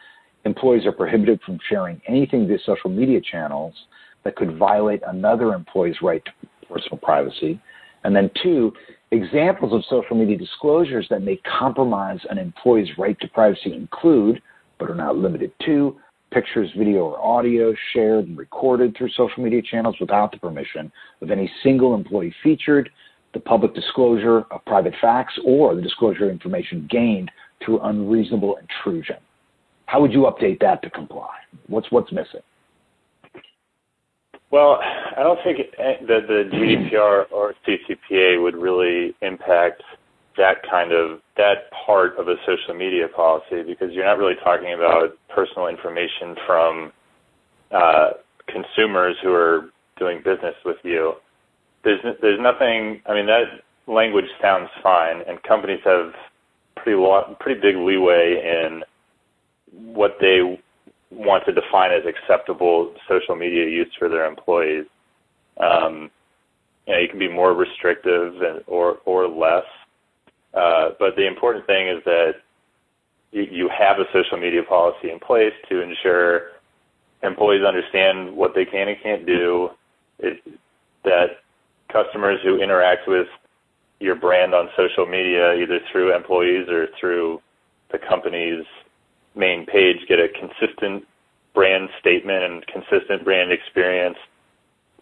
Employees 0.45 0.87
are 0.87 0.93
prohibited 0.93 1.41
from 1.47 1.59
sharing 1.69 2.01
anything 2.09 2.49
via 2.49 2.59
social 2.67 2.91
media 2.91 3.21
channels 3.21 3.75
that 4.25 4.35
could 4.35 4.57
violate 4.57 5.03
another 5.07 5.55
employee's 5.55 5.97
right 6.03 6.25
to 6.25 6.33
personal 6.67 6.99
privacy. 6.99 7.61
And 8.05 8.15
then, 8.15 8.31
two, 8.43 8.73
examples 9.11 9.73
of 9.73 9.85
social 9.89 10.17
media 10.17 10.37
disclosures 10.37 11.07
that 11.11 11.23
may 11.23 11.37
compromise 11.59 12.19
an 12.31 12.39
employee's 12.39 12.89
right 12.99 13.19
to 13.21 13.29
privacy 13.29 13.75
include 13.75 14.43
but 14.79 14.91
are 14.91 14.95
not 14.95 15.17
limited 15.17 15.53
to, 15.65 15.97
pictures, 16.33 16.71
video, 16.77 17.01
or 17.01 17.25
audio 17.25 17.73
shared 17.93 18.27
and 18.27 18.37
recorded 18.37 18.97
through 18.97 19.11
social 19.11 19.43
media 19.43 19.63
channels 19.63 19.95
without 20.01 20.33
the 20.33 20.39
permission 20.39 20.91
of 21.21 21.31
any 21.31 21.51
single 21.63 21.95
employee 21.95 22.35
featured, 22.43 22.91
the 23.35 23.41
public 23.41 23.75
disclosure 23.75 24.41
of 24.51 24.65
private 24.65 24.95
facts, 25.01 25.39
or 25.45 25.75
the 25.75 25.83
disclosure 25.83 26.25
of 26.25 26.31
information 26.31 26.89
gained 26.91 27.31
through 27.65 27.81
unreasonable 27.83 28.57
intrusion. 28.57 29.17
How 29.87 30.01
would 30.01 30.13
you 30.13 30.23
update 30.23 30.59
that 30.61 30.83
to 30.83 30.91
comply? 30.91 31.35
What's 31.69 31.91
what's 31.91 32.11
missing? 32.11 32.41
Well, 34.53 34.79
I 35.17 35.23
don't 35.23 35.39
think 35.43 35.59
that 35.79 36.29
the 36.29 36.45
GDPR 36.53 37.25
or 37.33 37.55
CCPA 37.67 38.43
would 38.43 38.55
really 38.55 39.15
impact 39.23 39.83
that 40.37 40.57
kind 40.71 40.93
of 40.93 41.21
that 41.39 41.71
part 41.87 42.19
of 42.19 42.29
a 42.29 42.35
social 42.47 42.75
media 42.75 43.09
policy 43.09 43.63
because 43.67 43.93
you're 43.93 44.05
not 44.05 44.19
really 44.19 44.35
talking 44.45 44.75
about 44.75 45.17
personal 45.35 45.69
information 45.69 46.37
from 46.47 46.93
uh, 47.71 48.11
consumers 48.47 49.17
who 49.23 49.33
are 49.33 49.71
doing 49.99 50.19
business 50.19 50.55
with 50.67 50.77
you. 50.83 51.15
There's 51.83 52.01
there's 52.21 52.41
nothing. 52.41 53.01
I 53.07 53.15
mean, 53.15 53.27
that 53.27 53.45
language 53.87 54.29
sounds 54.43 54.69
fine, 54.83 55.23
and 55.27 55.43
companies 55.45 55.81
have 55.85 56.13
pretty 56.77 56.99
lo- 56.99 57.37
pretty 57.41 57.61
big 57.61 57.77
leeway 57.77 58.67
in 58.67 58.83
what 59.95 60.17
they 60.21 60.61
want 61.13 61.45
to 61.47 61.53
define 61.53 61.93
as 61.93 62.03
acceptable 62.07 62.95
social 63.09 63.37
media 63.37 63.65
use 63.65 63.93
for 63.99 64.09
their 64.09 64.27
employees. 64.27 64.87
Um, 65.59 66.11
you 66.87 66.95
know, 66.95 66.99
you 66.99 67.09
can 67.09 67.19
be 67.19 67.29
more 67.29 67.53
restrictive 67.55 68.41
and, 68.43 68.63
or 68.67 68.99
or 69.05 69.29
less 69.29 69.65
uh, 70.55 70.91
but 70.99 71.17
the 71.17 71.27
important 71.27 71.67
thing 71.67 71.89
is 71.89 72.03
that 72.05 72.35
you, 73.31 73.71
have 73.71 73.99
a 73.99 74.05
social 74.13 74.37
media 74.37 74.63
policy 74.63 75.11
in 75.11 75.19
place 75.19 75.55
to 75.71 75.81
ensure 75.81 76.51
employees 77.23 77.65
understand 77.65 78.37
what 78.37 78.55
they 78.55 78.67
can 78.67 78.89
and 78.89 78.97
can't 79.03 79.25
do. 79.25 79.71
It, 80.19 80.43
that 81.05 81.41
customers 81.91 82.39
who 82.45 82.61
interact 82.61 83.09
with 83.09 83.27
your 84.01 84.17
brand 84.17 84.55
on 84.55 84.69
social 84.77 85.07
media, 85.07 85.55
either 85.55 85.81
through 85.91 86.15
employees 86.15 86.69
or 86.69 86.89
through 87.01 87.41
the 87.91 87.99
company's 87.99 88.65
main 89.35 89.67
page, 89.67 89.99
get 90.09 90.19
a 90.19 90.29
consistent 90.29 91.05
brand 91.55 91.89
statement 92.01 92.43
and 92.45 92.67
consistent 92.67 93.25
brand 93.25 93.53
experience. 93.53 94.19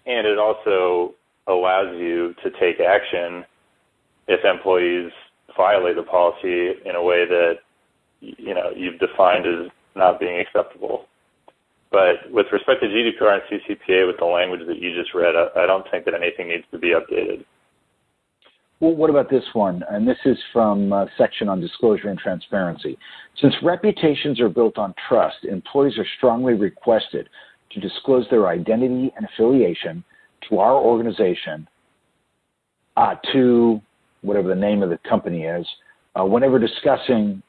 And 0.06 0.26
it 0.26 0.38
also 0.38 1.14
allows 1.46 1.96
you 1.96 2.34
to 2.42 2.50
take 2.50 2.80
action 2.80 3.44
if 4.28 4.44
employees 4.44 5.10
violate 5.56 5.96
the 5.96 6.02
policy 6.02 6.72
in 6.84 6.94
a 6.94 7.02
way 7.02 7.26
that 7.26 7.58
you 8.20 8.54
know 8.54 8.70
you've 8.74 8.98
defined 8.98 9.46
as 9.46 9.70
not 9.96 10.20
being 10.20 10.38
acceptable. 10.40 11.06
But 11.90 12.30
with 12.30 12.46
respect 12.52 12.80
to 12.82 12.86
GDPR 12.86 13.40
and 13.40 13.42
CCPA, 13.50 14.06
with 14.06 14.18
the 14.18 14.24
language 14.24 14.60
that 14.68 14.78
you 14.78 14.94
just 14.94 15.12
read, 15.12 15.34
I, 15.34 15.64
I 15.64 15.66
don't 15.66 15.88
think 15.90 16.04
that 16.04 16.14
anything 16.14 16.48
needs 16.48 16.64
to 16.70 16.78
be 16.78 16.90
updated. 16.90 17.44
Well, 18.80 18.94
what 18.94 19.10
about 19.10 19.28
this 19.28 19.44
one? 19.52 19.84
And 19.90 20.08
this 20.08 20.16
is 20.24 20.38
from 20.54 20.90
a 20.92 21.06
section 21.18 21.50
on 21.50 21.60
disclosure 21.60 22.08
and 22.08 22.18
transparency. 22.18 22.98
Since 23.40 23.54
reputations 23.62 24.40
are 24.40 24.48
built 24.48 24.78
on 24.78 24.94
trust, 25.06 25.44
employees 25.44 25.98
are 25.98 26.06
strongly 26.16 26.54
requested 26.54 27.28
to 27.72 27.80
disclose 27.80 28.26
their 28.30 28.48
identity 28.48 29.12
and 29.16 29.26
affiliation 29.26 30.02
to 30.48 30.58
our 30.58 30.74
organization 30.76 31.68
uh, 32.96 33.16
to 33.32 33.80
whatever 34.22 34.48
the 34.48 34.54
name 34.54 34.82
of 34.82 34.88
the 34.88 34.98
company 35.08 35.44
is, 35.44 35.66
uh, 36.18 36.24
whenever 36.24 36.58
discussing 36.58 37.42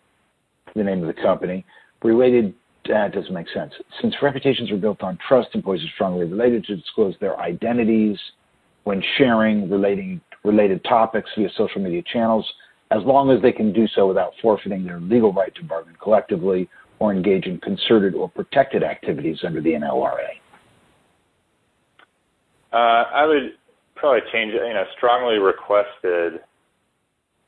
the 0.76 0.84
name 0.84 1.02
of 1.02 1.08
the 1.14 1.22
company, 1.22 1.66
related 2.04 2.54
that 2.88 3.14
doesn't 3.14 3.34
make 3.34 3.48
sense. 3.54 3.72
Since 4.02 4.16
reputations 4.22 4.72
are 4.72 4.78
built 4.78 5.04
on 5.04 5.18
trust, 5.28 5.50
employees 5.54 5.84
are 5.84 5.94
strongly 5.94 6.26
related 6.26 6.66
to 6.66 6.76
disclose 6.76 7.14
their 7.22 7.40
identities 7.40 8.18
when 8.84 9.04
sharing 9.18 9.70
relating 9.70 10.20
related 10.44 10.84
topics 10.84 11.30
via 11.38 11.50
social 11.56 11.82
media 11.82 12.02
channels, 12.12 12.46
as 12.92 13.02
long 13.04 13.30
as 13.32 13.42
they 13.42 13.52
can 13.52 13.72
do 13.72 13.88
so 13.96 14.08
without 14.08 14.34
forfeiting 14.42 14.86
their 14.86 15.00
legal 15.00 15.32
right 15.34 15.54
to 15.56 15.64
bargain 15.64 15.96
collectively 16.02 16.70
or 17.00 17.12
engage 17.12 17.46
in 17.46 17.58
concerted 17.60 18.14
or 18.14 18.30
protected 18.30 18.84
activities 18.84 19.40
under 19.46 19.62
the 19.62 19.72
NLRA. 19.72 20.30
Uh, 22.72 22.76
I 22.76 23.26
would 23.26 23.54
probably 23.96 24.22
change 24.32 24.54
it. 24.54 24.66
You 24.66 24.74
know, 24.74 24.84
strongly 24.98 25.38
requested 25.38 26.42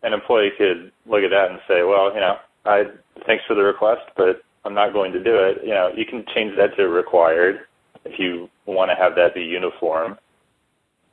an 0.03 0.13
employee 0.13 0.51
could 0.57 0.91
look 1.05 1.23
at 1.23 1.29
that 1.29 1.51
and 1.51 1.59
say, 1.67 1.83
well, 1.83 2.13
you 2.13 2.19
know, 2.19 2.35
I 2.65 2.83
thanks 3.25 3.43
for 3.47 3.55
the 3.55 3.63
request, 3.63 4.01
but 4.15 4.43
I'm 4.65 4.73
not 4.73 4.93
going 4.93 5.11
to 5.13 5.23
do 5.23 5.35
it. 5.35 5.59
You 5.63 5.73
know, 5.73 5.91
you 5.95 6.05
can 6.05 6.25
change 6.35 6.55
that 6.57 6.75
to 6.77 6.87
required 6.87 7.61
if 8.05 8.19
you 8.19 8.49
want 8.65 8.91
to 8.91 8.95
have 8.95 9.15
that 9.15 9.33
be 9.33 9.41
uniform. 9.41 10.17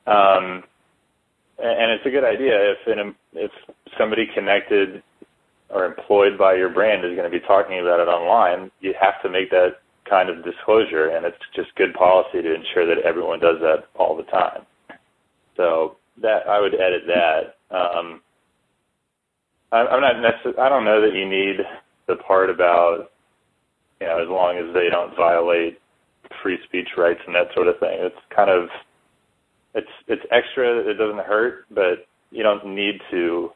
Um, 0.06 0.64
and 1.62 1.92
it's 1.92 2.06
a 2.06 2.10
good 2.10 2.24
idea 2.24 2.72
if 2.72 2.78
an, 2.86 3.14
if 3.34 3.50
somebody 3.98 4.26
connected 4.34 5.02
or 5.68 5.84
employed 5.84 6.36
by 6.38 6.54
your 6.54 6.68
brand 6.68 7.04
is 7.04 7.16
going 7.16 7.30
to 7.30 7.38
be 7.38 7.44
talking 7.46 7.78
about 7.80 8.00
it 8.00 8.08
online, 8.08 8.70
you 8.80 8.94
have 9.00 9.20
to 9.22 9.30
make 9.30 9.50
that 9.50 9.80
kind 10.08 10.28
of 10.28 10.44
disclosure, 10.44 11.08
and 11.10 11.24
it's 11.24 11.38
just 11.54 11.74
good 11.76 11.94
policy 11.94 12.42
to 12.42 12.54
ensure 12.54 12.86
that 12.86 13.02
everyone 13.04 13.38
does 13.38 13.56
that 13.60 13.84
all 13.96 14.16
the 14.16 14.24
time. 14.24 14.62
So 15.56 15.96
that 16.22 16.48
I 16.48 16.60
would 16.60 16.74
edit 16.74 17.02
that. 17.06 17.56
Um, 17.74 18.20
I'm 19.72 20.00
not 20.00 20.20
necessarily. 20.20 20.58
I 20.58 20.68
don't 20.68 20.84
know 20.84 21.00
that 21.00 21.14
you 21.14 21.28
need 21.28 21.58
the 22.08 22.16
part 22.16 22.50
about 22.50 23.12
you 24.00 24.06
know 24.06 24.20
as 24.20 24.28
long 24.28 24.58
as 24.58 24.74
they 24.74 24.88
don't 24.90 25.14
violate 25.16 25.78
free 26.42 26.58
speech 26.64 26.88
rights 26.96 27.20
and 27.26 27.34
that 27.34 27.54
sort 27.54 27.68
of 27.68 27.78
thing. 27.78 27.98
It's 28.00 28.18
kind 28.34 28.50
of 28.50 28.68
it's 29.74 29.88
it's 30.08 30.22
extra. 30.30 30.78
It 30.78 30.94
doesn't 30.94 31.24
hurt, 31.24 31.66
but 31.70 32.06
you 32.30 32.42
don't 32.42 32.74
need 32.74 33.00
to 33.10 33.50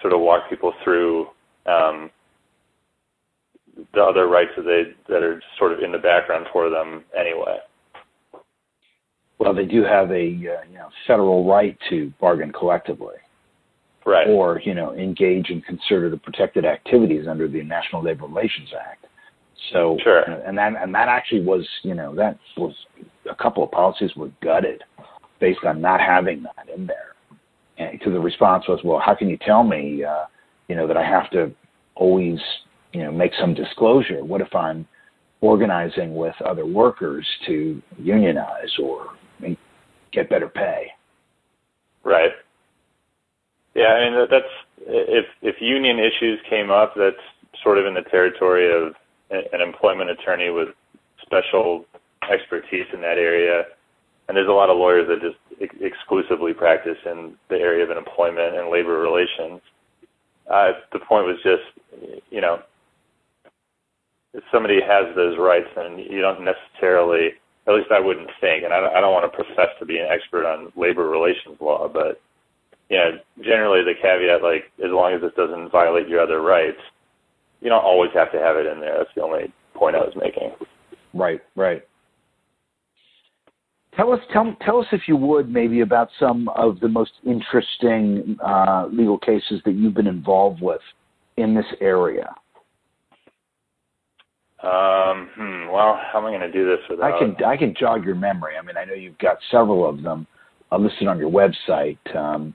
sort 0.00 0.12
of 0.12 0.20
walk 0.20 0.48
people 0.48 0.72
through 0.82 1.26
um, 1.66 2.10
the 3.94 4.02
other 4.02 4.26
rights 4.28 4.50
that 4.56 4.62
they 4.62 5.12
that 5.12 5.22
are 5.22 5.42
sort 5.58 5.72
of 5.72 5.80
in 5.80 5.92
the 5.92 5.98
background 5.98 6.46
for 6.52 6.70
them 6.70 7.04
anyway. 7.18 7.58
Well, 9.38 9.54
they 9.54 9.64
do 9.64 9.82
have 9.82 10.10
a 10.10 10.24
uh, 10.24 10.64
you 10.70 10.78
know 10.78 10.88
federal 11.06 11.46
right 11.48 11.76
to 11.90 12.12
bargain 12.20 12.52
collectively. 12.52 13.16
right. 14.06 14.28
or 14.28 14.60
you 14.64 14.74
know 14.74 14.94
engage 14.94 15.50
in 15.50 15.60
concerted 15.62 16.12
or 16.12 16.18
protected 16.18 16.64
activities 16.64 17.26
under 17.28 17.48
the 17.48 17.62
National 17.62 18.02
Labor 18.02 18.26
Relations 18.26 18.70
Act. 18.78 19.06
So 19.72 19.96
sure. 20.02 20.22
and 20.22 20.56
that 20.58 20.74
and 20.80 20.94
that 20.94 21.08
actually 21.08 21.42
was 21.42 21.66
you 21.82 21.94
know 21.94 22.14
that 22.14 22.38
was 22.56 22.74
a 23.30 23.34
couple 23.34 23.64
of 23.64 23.70
policies 23.70 24.10
were 24.16 24.30
gutted 24.42 24.82
based 25.40 25.64
on 25.64 25.80
not 25.80 26.00
having 26.00 26.42
that 26.42 26.68
in 26.74 26.86
there. 26.86 27.14
And 27.78 28.00
to 28.02 28.10
the 28.10 28.20
response 28.20 28.64
was, 28.68 28.80
well, 28.84 29.00
how 29.04 29.14
can 29.14 29.28
you 29.28 29.36
tell 29.38 29.64
me, 29.64 30.04
uh, 30.04 30.24
you 30.68 30.76
know, 30.76 30.86
that 30.86 30.96
I 30.96 31.04
have 31.04 31.30
to 31.30 31.52
always, 31.96 32.38
you 32.92 33.02
know, 33.02 33.10
make 33.10 33.32
some 33.40 33.54
disclosure? 33.54 34.24
What 34.24 34.40
if 34.40 34.54
I'm 34.54 34.86
organizing 35.40 36.14
with 36.14 36.34
other 36.44 36.66
workers 36.66 37.26
to 37.46 37.82
unionize 37.98 38.72
or 38.80 39.08
get 40.12 40.30
better 40.30 40.48
pay? 40.48 40.86
Right. 42.04 42.30
Yeah, 43.74 43.86
I 43.88 44.10
mean 44.10 44.28
that's 44.30 44.44
if 44.86 45.26
if 45.42 45.56
union 45.60 45.98
issues 45.98 46.38
came 46.48 46.70
up, 46.70 46.94
that's 46.96 47.16
sort 47.62 47.78
of 47.78 47.86
in 47.86 47.94
the 47.94 48.02
territory 48.02 48.70
of 48.70 48.94
an 49.30 49.60
employment 49.60 50.10
attorney 50.10 50.50
with 50.50 50.68
special 51.22 51.84
expertise 52.30 52.86
in 52.92 53.00
that 53.00 53.18
area. 53.18 53.64
And 54.28 54.36
there's 54.36 54.48
a 54.48 54.52
lot 54.52 54.70
of 54.70 54.78
lawyers 54.78 55.06
that 55.08 55.20
just 55.20 55.36
ex- 55.60 55.76
exclusively 55.80 56.54
practice 56.54 56.98
in 57.04 57.34
the 57.48 57.56
area 57.56 57.84
of 57.84 57.96
employment 57.96 58.56
and 58.56 58.70
labor 58.70 58.98
relations. 58.98 59.60
Uh, 60.50 60.72
the 60.92 60.98
point 60.98 61.26
was 61.26 61.36
just, 61.42 61.64
you 62.30 62.40
know, 62.40 62.62
if 64.32 64.42
somebody 64.50 64.80
has 64.80 65.14
those 65.14 65.38
rights, 65.38 65.68
then 65.76 65.98
you 65.98 66.20
don't 66.20 66.44
necessarily, 66.44 67.30
at 67.66 67.74
least 67.74 67.90
I 67.92 68.00
wouldn't 68.00 68.30
think, 68.40 68.64
and 68.64 68.72
I 68.72 68.80
don't, 68.80 68.96
I 68.96 69.00
don't 69.00 69.12
want 69.12 69.30
to 69.30 69.36
profess 69.36 69.70
to 69.78 69.86
be 69.86 69.98
an 69.98 70.08
expert 70.10 70.44
on 70.44 70.72
labor 70.76 71.08
relations 71.08 71.56
law, 71.60 71.88
but 71.88 72.20
you 72.90 72.98
know, 72.98 73.18
generally 73.42 73.82
the 73.82 73.94
caveat, 74.00 74.42
like, 74.42 74.70
as 74.84 74.90
long 74.90 75.14
as 75.14 75.22
it 75.22 75.36
doesn't 75.36 75.70
violate 75.70 76.08
your 76.08 76.20
other 76.20 76.42
rights, 76.42 76.80
you 77.60 77.70
don't 77.70 77.84
always 77.84 78.10
have 78.14 78.30
to 78.32 78.38
have 78.38 78.56
it 78.56 78.66
in 78.66 78.80
there. 78.80 78.98
That's 78.98 79.14
the 79.14 79.22
only 79.22 79.52
point 79.74 79.96
I 79.96 80.00
was 80.00 80.14
making. 80.16 80.52
Right, 81.14 81.40
right. 81.56 81.82
Tell 83.96 84.12
us, 84.12 84.20
tell, 84.32 84.56
tell 84.62 84.80
us 84.80 84.86
if 84.90 85.02
you 85.06 85.16
would, 85.16 85.48
maybe 85.48 85.80
about 85.80 86.08
some 86.18 86.48
of 86.50 86.80
the 86.80 86.88
most 86.88 87.12
interesting 87.24 88.36
uh, 88.44 88.86
legal 88.90 89.18
cases 89.18 89.60
that 89.64 89.72
you've 89.72 89.94
been 89.94 90.08
involved 90.08 90.60
with 90.60 90.80
in 91.36 91.54
this 91.54 91.66
area. 91.80 92.34
Um, 94.62 95.28
hmm, 95.36 95.70
well, 95.70 96.00
how 96.10 96.18
am 96.18 96.24
I 96.24 96.30
going 96.30 96.40
to 96.40 96.50
do 96.50 96.66
this 96.66 96.78
without? 96.88 97.12
I 97.12 97.18
can 97.18 97.44
I 97.44 97.56
can 97.56 97.74
jog 97.78 98.04
your 98.04 98.14
memory. 98.14 98.54
I 98.58 98.64
mean, 98.64 98.78
I 98.78 98.86
know 98.86 98.94
you've 98.94 99.18
got 99.18 99.36
several 99.50 99.86
of 99.86 100.02
them 100.02 100.26
uh, 100.72 100.78
listed 100.78 101.06
on 101.06 101.18
your 101.18 101.30
website. 101.30 101.98
Um, 102.16 102.54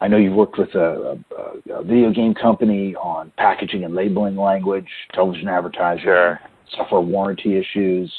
I 0.00 0.06
know 0.06 0.18
you've 0.18 0.34
worked 0.34 0.56
with 0.56 0.72
a, 0.76 1.18
a, 1.36 1.72
a, 1.72 1.82
video 1.82 2.12
game 2.12 2.32
company 2.32 2.94
on 2.94 3.32
packaging 3.36 3.82
and 3.82 3.94
labeling 3.94 4.36
language, 4.36 4.86
television 5.12 5.48
advertising, 5.48 6.04
sure. 6.04 6.40
software 6.76 7.00
warranty 7.00 7.58
issues. 7.58 8.12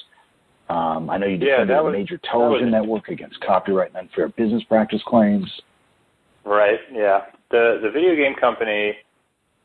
Um, 0.70 1.10
I 1.10 1.18
know 1.18 1.26
you 1.26 1.38
defended 1.38 1.70
yeah, 1.70 1.88
a 1.88 1.92
major 1.92 2.20
television 2.32 2.70
network 2.70 3.10
against 3.10 3.40
copyright 3.42 3.90
and 3.90 3.98
unfair 3.98 4.30
business 4.30 4.64
practice 4.64 5.02
claims. 5.06 5.50
Right. 6.46 6.80
Yeah. 6.92 7.22
The 7.52 7.80
the 7.82 7.90
video 7.90 8.16
game 8.16 8.36
company. 8.40 8.94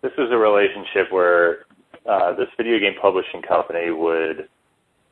This 0.03 0.13
was 0.19 0.29
a 0.33 0.37
relationship 0.37 1.11
where 1.11 1.65
uh, 2.09 2.35
this 2.37 2.49
video 2.57 2.79
game 2.79 2.95
publishing 3.01 3.41
company 3.41 3.91
would 3.91 4.49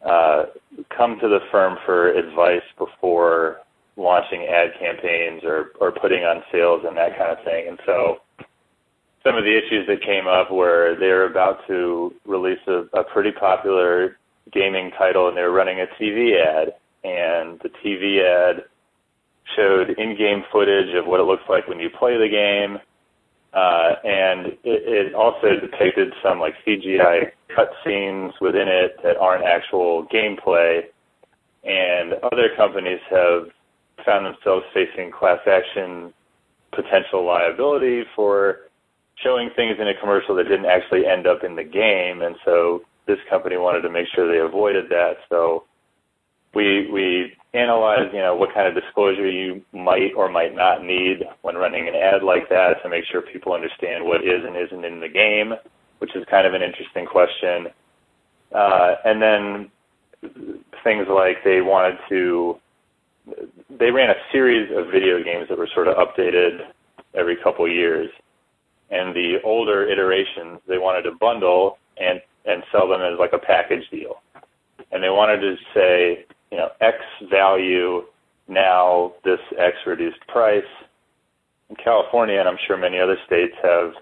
uh, 0.07 0.45
come 0.95 1.19
to 1.21 1.29
the 1.29 1.39
firm 1.51 1.79
for 1.87 2.13
advice 2.13 2.63
before 2.77 3.61
launching 3.97 4.47
ad 4.47 4.71
campaigns 4.79 5.43
or 5.45 5.73
or 5.81 5.93
putting 5.93 6.25
on 6.25 6.43
sales 6.51 6.83
and 6.87 6.97
that 6.97 7.19
kind 7.19 7.37
of 7.37 7.45
thing. 7.45 7.69
And 7.69 7.79
so 7.85 8.19
some 9.25 9.37
of 9.37 9.45
the 9.45 9.57
issues 9.57 9.87
that 9.89 10.03
came 10.03 10.27
up 10.27 10.51
were 10.51 10.97
they 10.99 11.09
were 11.09 11.27
about 11.27 11.67
to 11.69 12.15
release 12.27 12.61
a, 12.67 12.85
a 12.99 13.05
pretty 13.05 13.33
popular 13.33 14.17
gaming 14.53 14.91
title 14.97 15.29
and 15.29 15.37
they 15.37 15.43
were 15.43 15.53
running 15.53 15.81
a 15.81 15.87
TV 16.01 16.39
ad 16.41 16.75
and 17.05 17.59
the 17.61 17.71
TV 17.85 18.23
ad 18.23 18.65
showed 19.57 19.91
in-game 19.91 20.45
footage 20.53 20.95
of 20.95 21.07
what 21.07 21.21
it 21.21 21.25
looks 21.25 21.43
like 21.49 21.67
when 21.69 21.81
you 21.81 21.91
play 21.91 22.17
the 22.17 22.29
game 22.29 22.79
uh, 23.55 23.97
and 24.05 24.47
it, 24.47 24.59
it 24.65 25.15
also 25.15 25.61
depicted 25.61 26.13
some 26.23 26.39
like 26.41 26.55
CGI 26.67 27.33
cutscenes 27.51 28.33
within 28.41 28.69
it 28.69 28.97
that 29.03 29.17
aren't 29.17 29.45
actual 29.45 30.07
gameplay 30.07 30.83
and 31.65 32.15
other 32.33 32.49
companies 32.57 33.01
have 33.11 33.49
found 34.05 34.27
themselves 34.27 34.65
facing 34.73 35.11
class 35.11 35.41
action 35.47 36.13
potential 36.73 37.25
liability 37.25 38.05
for 38.17 38.71
showing 39.17 39.51
things 39.55 39.77
in 39.79 39.89
a 39.89 40.01
commercial 40.01 40.35
that 40.35 40.45
didn't 40.45 40.67
actually 40.67 41.07
end 41.07 41.27
up 41.27 41.45
in 41.45 41.57
the 41.57 41.65
game 41.65 42.23
and 42.23 42.37
so 42.45 42.83
this 43.07 43.19
company 43.29 43.57
wanted 43.57 43.83
to 43.83 43.91
make 43.91 44.07
sure 44.15 44.31
they 44.31 44.41
avoided 44.41 44.89
that. 44.91 45.15
So 45.29 45.65
we 46.55 46.91
we 46.91 47.33
analyzed, 47.55 48.15
you 48.15 48.21
know, 48.21 48.35
what 48.35 48.55
kind 48.55 48.67
of 48.67 48.81
disclosure 48.81 49.29
you 49.29 49.63
might 49.73 50.13
or 50.17 50.31
might 50.31 50.55
not 50.55 50.83
need 50.85 51.25
when 51.43 51.57
running 51.57 51.89
an 51.89 51.95
ad 51.95 52.23
like 52.23 52.49
that 52.49 52.83
to 52.83 52.89
make 52.89 53.05
sure 53.11 53.23
people 53.23 53.53
understand 53.53 54.05
what 54.05 54.23
is 54.23 54.45
and 54.45 54.57
isn't 54.57 54.85
in 54.85 55.01
the 55.01 55.09
game, 55.09 55.53
which 55.99 56.15
is 56.17 56.25
kind 56.31 56.47
of 56.47 56.55
an 56.55 56.63
interesting 56.63 57.07
question. 57.07 57.67
Uh, 58.55 58.95
and 59.05 59.21
then 59.21 59.71
things 60.85 61.07
like 61.09 61.37
they 61.45 61.61
wanted 61.61 61.97
to 62.09 62.57
they 63.79 63.91
ran 63.91 64.11
a 64.11 64.15
series 64.33 64.69
of 64.77 64.87
video 64.87 65.23
games 65.23 65.49
that 65.49 65.57
were 65.57 65.69
sort 65.75 65.89
of 65.89 65.97
updated 65.97 66.67
every 67.15 67.37
couple 67.37 67.69
years. 67.69 68.11
And 68.91 69.15
the 69.15 69.37
older 69.45 69.89
iterations 69.89 70.61
they 70.69 70.79
wanted 70.79 71.03
to 71.03 71.17
bundle 71.19 71.79
and 71.99 72.21
and 72.45 72.63
sell 72.73 72.89
them 72.89 73.01
as 73.01 73.19
like 73.19 73.33
a 73.33 73.39
package 73.39 73.89
deal. 73.91 74.23
And 74.91 75.03
they 75.03 75.11
wanted 75.11 75.41
to 75.41 75.57
say, 75.75 76.27
you 76.51 76.59
know, 76.59 76.69
X 76.81 76.99
value 77.31 78.03
now 78.49 79.13
this 79.25 79.41
X 79.59 79.77
reduced 79.87 80.21
price. 80.29 80.65
In 81.71 81.77
California, 81.77 82.39
and 82.39 82.49
I'm 82.49 82.59
sure 82.67 82.77
many 82.77 83.01
other 83.01 83.17
states 83.27 83.55
have 83.63 83.93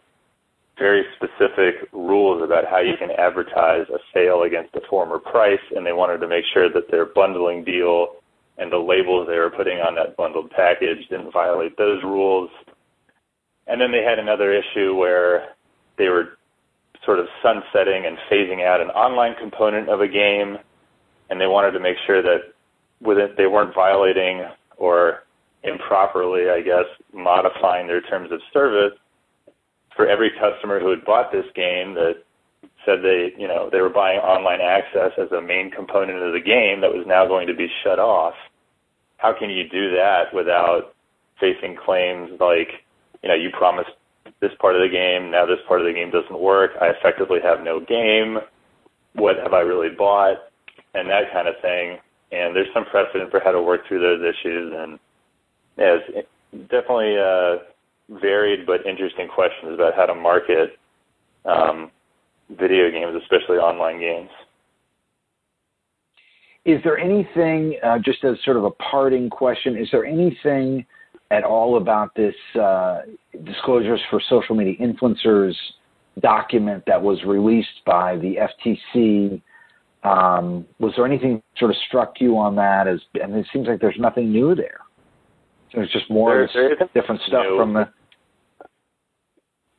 very 0.76 1.04
specific 1.14 1.88
rules 1.92 2.42
about 2.42 2.64
how 2.66 2.80
you 2.80 2.96
can 2.98 3.10
advertise 3.12 3.86
a 3.90 3.98
sale 4.12 4.42
against 4.42 4.74
a 4.74 4.80
former 4.88 5.18
price, 5.18 5.60
and 5.76 5.86
they 5.86 5.92
wanted 5.92 6.18
to 6.18 6.26
make 6.26 6.44
sure 6.52 6.72
that 6.72 6.90
their 6.90 7.06
bundling 7.06 7.62
deal 7.62 8.16
and 8.58 8.72
the 8.72 8.78
labels 8.78 9.28
they 9.28 9.38
were 9.38 9.50
putting 9.50 9.78
on 9.78 9.94
that 9.94 10.16
bundled 10.16 10.50
package 10.50 11.06
didn't 11.08 11.32
violate 11.32 11.76
those 11.76 12.02
rules. 12.02 12.50
And 13.66 13.80
then 13.80 13.92
they 13.92 14.02
had 14.02 14.18
another 14.18 14.52
issue 14.52 14.94
where 14.94 15.50
they 15.96 16.08
were 16.08 16.38
sort 17.04 17.18
of 17.18 17.26
sunsetting 17.42 18.04
and 18.06 18.18
phasing 18.30 18.64
out 18.64 18.80
an 18.80 18.88
online 18.88 19.34
component 19.40 19.88
of 19.88 20.00
a 20.00 20.08
game, 20.08 20.58
and 21.30 21.40
they 21.40 21.46
wanted 21.46 21.72
to 21.72 21.80
make 21.80 21.96
sure 22.06 22.22
that 22.22 22.52
with 23.00 23.18
it 23.18 23.36
they 23.36 23.46
weren't 23.46 23.74
violating 23.74 24.44
or 24.76 25.24
improperly, 25.62 26.50
I 26.50 26.60
guess, 26.60 26.86
modifying 27.12 27.86
their 27.86 28.00
terms 28.00 28.32
of 28.32 28.40
service 28.52 28.92
for 29.96 30.06
every 30.06 30.30
customer 30.30 30.80
who 30.80 30.90
had 30.90 31.04
bought 31.04 31.32
this 31.32 31.46
game 31.54 31.94
that 31.94 32.22
said 32.84 33.00
they, 33.02 33.32
you 33.38 33.46
know, 33.46 33.68
they 33.70 33.80
were 33.80 33.90
buying 33.90 34.18
online 34.20 34.60
access 34.60 35.12
as 35.18 35.30
a 35.32 35.40
main 35.40 35.70
component 35.70 36.22
of 36.22 36.32
the 36.32 36.40
game 36.40 36.80
that 36.80 36.92
was 36.92 37.04
now 37.06 37.26
going 37.26 37.46
to 37.46 37.54
be 37.54 37.68
shut 37.84 37.98
off. 37.98 38.34
How 39.18 39.34
can 39.38 39.50
you 39.50 39.68
do 39.68 39.90
that 39.90 40.32
without 40.32 40.94
facing 41.38 41.76
claims 41.76 42.30
like, 42.40 42.84
you 43.22 43.28
know, 43.28 43.34
you 43.34 43.50
promised 43.50 43.90
this 44.40 44.52
part 44.60 44.74
of 44.74 44.82
the 44.82 44.88
game, 44.88 45.30
now 45.30 45.44
this 45.46 45.58
part 45.68 45.80
of 45.80 45.86
the 45.86 45.92
game 45.92 46.10
doesn't 46.10 46.38
work, 46.38 46.72
I 46.80 46.88
effectively 46.88 47.38
have 47.42 47.62
no 47.62 47.80
game, 47.80 48.38
what 49.14 49.36
have 49.42 49.52
I 49.52 49.60
really 49.60 49.94
bought, 49.96 50.36
and 50.94 51.08
that 51.10 51.32
kind 51.32 51.48
of 51.48 51.54
thing. 51.60 51.98
And 52.32 52.54
there's 52.54 52.68
some 52.72 52.84
precedent 52.86 53.30
for 53.30 53.40
how 53.40 53.52
to 53.52 53.60
work 53.60 53.86
through 53.88 54.00
those 54.00 54.22
issues, 54.22 54.72
and 54.76 54.98
yeah, 55.76 55.96
it's 55.98 56.28
definitely 56.70 57.16
uh, 57.18 58.18
varied 58.20 58.66
but 58.66 58.86
interesting 58.86 59.28
questions 59.28 59.74
about 59.74 59.94
how 59.94 60.06
to 60.06 60.14
market 60.14 60.78
um, 61.44 61.90
video 62.50 62.90
games, 62.90 63.20
especially 63.22 63.56
online 63.58 64.00
games. 64.00 64.30
Is 66.64 66.80
there 66.84 66.98
anything, 66.98 67.78
uh, 67.82 67.98
just 67.98 68.22
as 68.24 68.36
sort 68.44 68.56
of 68.56 68.64
a 68.64 68.70
parting 68.70 69.30
question, 69.30 69.76
is 69.76 69.88
there 69.90 70.04
anything 70.04 70.84
at 71.30 71.44
all 71.44 71.76
about 71.76 72.14
this 72.14 72.34
uh, 72.60 73.00
disclosures 73.44 74.00
for 74.10 74.20
social 74.28 74.54
media 74.54 74.74
influencers 74.80 75.54
document 76.20 76.82
that 76.86 77.00
was 77.00 77.22
released 77.24 77.84
by 77.86 78.16
the 78.16 78.36
FTC. 78.36 79.40
Um, 80.02 80.66
was 80.78 80.92
there 80.96 81.06
anything 81.06 81.42
sort 81.56 81.70
of 81.70 81.76
struck 81.86 82.14
you 82.20 82.36
on 82.36 82.56
that? 82.56 82.88
As 82.88 83.00
and 83.14 83.34
it 83.34 83.46
seems 83.52 83.68
like 83.68 83.80
there's 83.80 83.98
nothing 83.98 84.32
new 84.32 84.54
there. 84.54 84.80
There's 85.74 85.90
just 85.92 86.10
more 86.10 86.48
there, 86.52 86.74
different 86.94 87.20
stuff 87.26 87.44
from 87.56 87.74
the. 87.74 87.88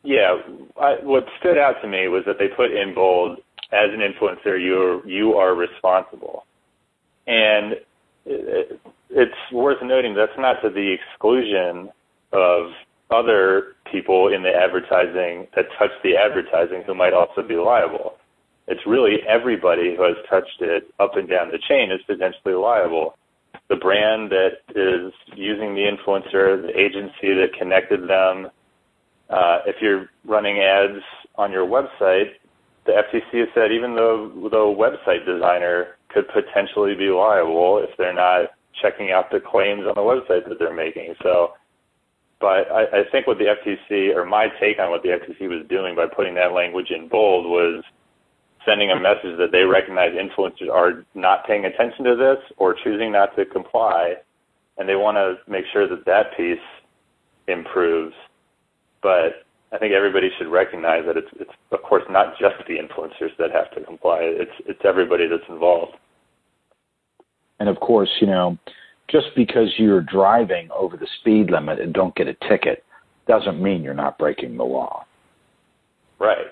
Yeah, 0.04 0.36
I, 0.80 0.95
what 1.04 1.26
stood 1.39 1.58
out 1.58 1.76
to 1.82 1.88
me 1.88 2.08
was 2.08 2.24
that 2.26 2.38
they 2.39 2.47
put 2.47 2.72
in 2.72 2.95
bold, 2.95 3.38
as 3.72 3.89
an 3.93 3.99
influencer, 3.99 4.60
you 4.60 5.02
you 5.06 5.34
are 5.34 5.54
responsible, 5.54 6.45
and 7.28 7.74
it, 8.26 8.80
it's 9.12 9.51
worth 9.51 9.82
noting 9.84 10.16
that's 10.16 10.38
not 10.38 10.62
to 10.62 10.70
the 10.70 10.95
exclusion 10.95 11.89
of 12.32 12.72
other 13.09 13.76
people 13.91 14.30
in 14.34 14.41
the 14.41 14.49
advertising 14.49 15.47
that 15.55 15.66
touch 15.78 15.91
the 16.03 16.16
advertising 16.16 16.84
who 16.86 16.95
might 16.95 17.14
also 17.14 17.41
be 17.45 17.55
liable. 17.55 18.16
It's 18.68 18.82
really 18.88 19.18
everybody 19.28 19.95
who 19.95 20.03
has 20.03 20.16
touched 20.30 20.62
it 20.62 20.93
up 20.99 21.18
and 21.18 21.28
down 21.28 21.51
the 21.51 21.59
chain 21.68 21.91
is 21.91 21.99
potentially 22.07 22.53
liable. 22.53 23.18
The 23.68 23.76
brand 23.76 24.32
that 24.32 24.59
is 24.70 25.14
using 25.36 25.76
the 25.76 25.91
influencer, 25.91 26.62
the 26.62 26.78
agency 26.78 27.34
that 27.36 27.49
connected 27.57 28.07
them. 28.07 28.49
Uh, 29.30 29.59
if 29.66 29.78
you're 29.82 30.09
running 30.26 30.59
ads 30.59 31.03
on 31.36 31.51
your 31.51 31.66
website, 31.66 32.32
the 32.86 32.93
FTC 32.93 33.39
has 33.39 33.49
said 33.53 33.72
even 33.72 33.95
though 33.95 34.30
the 34.49 34.57
website 34.57 35.26
designer 35.26 35.97
could 36.09 36.26
potentially 36.30 36.95
be 36.95 37.09
liable 37.09 37.84
if 37.84 37.95
they're 37.97 38.14
not 38.14 38.51
checking 38.82 39.12
out 39.12 39.32
the 39.32 39.40
claims 39.40 39.84
on 39.88 39.96
the 39.96 40.02
website 40.02 40.48
that 40.48 40.58
they're 40.60 40.74
making. 40.74 41.16
So, 41.24 41.54
but 42.40 42.72
I, 42.72 43.02
I 43.02 43.04
think 43.12 43.28
what 43.28 43.38
the 43.38 43.54
FTC, 43.56 44.16
or 44.16 44.26
my 44.26 44.48
take 44.60 44.80
on 44.80 44.90
what 44.90 45.04
the 45.04 45.10
FTC 45.10 45.48
was 45.50 45.66
doing 45.70 45.96
by 45.96 46.06
putting 46.08 46.36
that 46.36 46.54
language 46.54 46.92
in 46.92 47.08
bold 47.08 47.46
was 47.46 47.84
sending 48.66 48.92
a 48.92 49.00
message 49.00 49.38
that 49.38 49.52
they 49.52 49.64
recognize 49.64 50.12
influencers 50.14 50.70
are 50.72 51.06
not 51.16 51.46
paying 51.48 51.66
attention 51.66 52.06
to 52.06 52.16
this 52.16 52.38
or 52.58 52.76
choosing 52.84 53.12
not 53.12 53.36
to 53.36 53.46
comply, 53.46 54.16
and 54.78 54.88
they 54.88 54.96
want 54.96 55.18
to 55.18 55.36
make 55.52 55.66
sure 55.74 55.88
that 55.88 56.06
that 56.06 56.36
piece 56.38 56.60
improves. 57.48 58.14
But 59.02 59.46
I 59.72 59.78
think 59.78 59.94
everybody 59.94 60.30
should 60.38 60.48
recognize 60.48 61.04
that 61.08 61.18
it's, 61.18 61.30
it's 61.40 61.52
of 61.72 61.82
course 61.82 62.04
not 62.10 62.38
just 62.40 62.56
the 62.68 62.76
influencers 62.78 63.36
that 63.38 63.52
have 63.52 63.72
to 63.72 63.82
comply. 63.82 64.20
It's 64.22 64.52
it's 64.66 64.82
everybody 64.84 65.28
that's 65.28 65.48
involved. 65.50 65.94
And 67.62 67.70
of 67.70 67.80
course, 67.80 68.09
you 68.20 68.26
know, 68.26 68.57
just 69.07 69.28
because 69.36 69.68
you're 69.78 70.01
driving 70.01 70.68
over 70.76 70.97
the 70.97 71.05
speed 71.20 71.51
limit 71.51 71.80
and 71.80 71.93
don't 71.93 72.16
get 72.16 72.28
a 72.28 72.34
ticket 72.49 72.84
doesn't 73.28 73.62
mean 73.62 73.84
you're 73.84 73.93
not 73.93 74.18
breaking 74.18 74.57
the 74.57 74.64
law. 74.64 75.05
Right. 76.20 76.47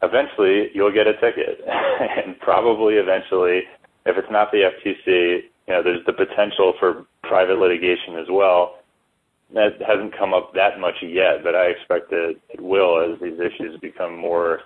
Eventually, 0.00 0.68
you'll 0.74 0.92
get 0.92 1.08
a 1.08 1.14
ticket, 1.14 1.60
and 1.66 2.38
probably 2.38 2.94
eventually, 2.94 3.62
if 4.06 4.16
it's 4.16 4.30
not 4.30 4.52
the 4.52 4.70
FTC, 4.70 5.40
you 5.66 5.74
know, 5.74 5.82
there's 5.82 6.06
the 6.06 6.12
potential 6.12 6.74
for 6.78 7.04
private 7.24 7.58
litigation 7.58 8.14
as 8.16 8.26
well 8.30 8.76
that 9.54 9.70
hasn't 9.84 10.16
come 10.16 10.32
up 10.32 10.54
that 10.54 10.78
much 10.78 10.94
yet, 11.02 11.42
but 11.42 11.56
I 11.56 11.64
expect 11.66 12.10
that 12.10 12.34
it 12.50 12.60
will 12.60 13.12
as 13.12 13.20
these 13.20 13.40
issues 13.40 13.76
become 13.80 14.16
more 14.16 14.60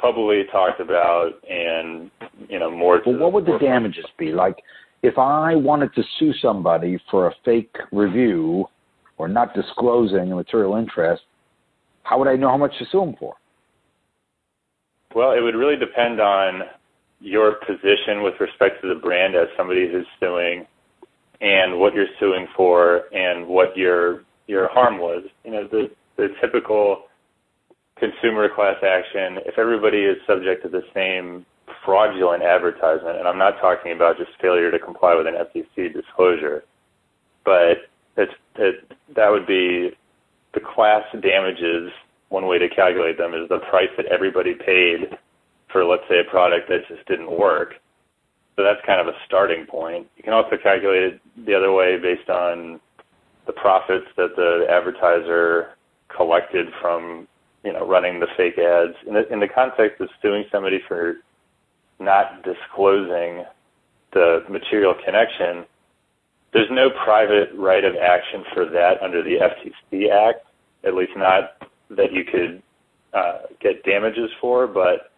publicly 0.00 0.44
talked 0.50 0.80
about 0.80 1.32
and 1.50 2.10
you 2.48 2.58
know 2.58 2.70
more. 2.70 3.02
Well, 3.04 3.18
what 3.18 3.32
would 3.32 3.46
the 3.46 3.58
damages 3.60 4.06
be? 4.18 4.32
Like, 4.32 4.56
if 5.06 5.18
I 5.18 5.54
wanted 5.54 5.94
to 5.94 6.02
sue 6.18 6.32
somebody 6.42 6.98
for 7.12 7.28
a 7.28 7.34
fake 7.44 7.76
review 7.92 8.66
or 9.18 9.28
not 9.28 9.54
disclosing 9.54 10.32
a 10.32 10.34
material 10.34 10.74
interest, 10.74 11.22
how 12.02 12.18
would 12.18 12.26
I 12.26 12.34
know 12.34 12.48
how 12.48 12.56
much 12.56 12.76
to 12.80 12.86
sue 12.90 12.98
them 12.98 13.14
for? 13.16 13.36
Well, 15.14 15.30
it 15.30 15.40
would 15.40 15.54
really 15.54 15.76
depend 15.76 16.20
on 16.20 16.62
your 17.20 17.52
position 17.66 18.24
with 18.24 18.34
respect 18.40 18.82
to 18.82 18.88
the 18.92 19.00
brand 19.00 19.36
as 19.36 19.46
somebody 19.56 19.88
who's 19.88 20.06
suing 20.18 20.66
and 21.40 21.78
what 21.78 21.94
you're 21.94 22.06
suing 22.18 22.48
for 22.56 23.04
and 23.14 23.46
what 23.46 23.76
your 23.76 24.24
your 24.48 24.68
harm 24.68 24.98
was. 24.98 25.22
You 25.44 25.52
know, 25.52 25.68
the 25.68 25.88
the 26.16 26.28
typical 26.40 27.04
consumer 27.96 28.48
class 28.52 28.76
action, 28.82 29.38
if 29.46 29.56
everybody 29.56 29.98
is 29.98 30.16
subject 30.26 30.64
to 30.64 30.68
the 30.68 30.82
same 30.92 31.46
fraudulent 31.86 32.42
advertisement, 32.42 33.16
and 33.16 33.26
I'm 33.26 33.38
not 33.38 33.60
talking 33.60 33.92
about 33.92 34.18
just 34.18 34.32
failure 34.42 34.70
to 34.70 34.78
comply 34.78 35.14
with 35.14 35.26
an 35.26 35.34
FTC 35.34 35.94
disclosure, 35.94 36.64
but 37.44 37.88
it's 38.18 38.32
it, 38.56 38.90
that 39.14 39.30
would 39.30 39.46
be 39.46 39.90
the 40.52 40.60
class 40.60 41.04
damages. 41.22 41.90
One 42.28 42.46
way 42.46 42.58
to 42.58 42.68
calculate 42.68 43.16
them 43.16 43.34
is 43.34 43.48
the 43.48 43.60
price 43.70 43.90
that 43.96 44.06
everybody 44.06 44.54
paid 44.54 45.16
for, 45.70 45.84
let's 45.84 46.02
say, 46.08 46.18
a 46.18 46.30
product 46.30 46.68
that 46.68 46.88
just 46.88 47.06
didn't 47.06 47.30
work. 47.30 47.74
So 48.56 48.64
that's 48.64 48.84
kind 48.84 49.00
of 49.00 49.06
a 49.06 49.16
starting 49.26 49.64
point. 49.66 50.08
You 50.16 50.24
can 50.24 50.32
also 50.32 50.56
calculate 50.60 51.02
it 51.02 51.20
the 51.46 51.54
other 51.54 51.72
way 51.72 51.98
based 51.98 52.28
on 52.28 52.80
the 53.46 53.52
profits 53.52 54.06
that 54.16 54.34
the 54.34 54.66
advertiser 54.68 55.76
collected 56.08 56.66
from 56.80 57.28
you 57.62 57.72
know 57.72 57.86
running 57.86 58.18
the 58.18 58.26
fake 58.36 58.58
ads. 58.58 58.96
In 59.06 59.14
the, 59.14 59.32
in 59.32 59.40
the 59.40 59.48
context 59.48 60.00
of 60.00 60.08
suing 60.20 60.44
somebody 60.50 60.80
for 60.88 61.16
not 61.98 62.42
disclosing 62.42 63.44
the 64.12 64.40
material 64.48 64.94
connection, 65.04 65.64
there's 66.52 66.70
no 66.70 66.88
private 67.04 67.50
right 67.54 67.84
of 67.84 67.94
action 67.96 68.44
for 68.54 68.66
that 68.66 69.02
under 69.02 69.22
the 69.22 69.36
FTC 69.36 70.10
Act, 70.10 70.46
at 70.84 70.94
least 70.94 71.12
not 71.16 71.68
that 71.90 72.12
you 72.12 72.24
could 72.24 72.62
uh, 73.12 73.38
get 73.60 73.84
damages 73.84 74.30
for, 74.40 74.66
but 74.66 75.12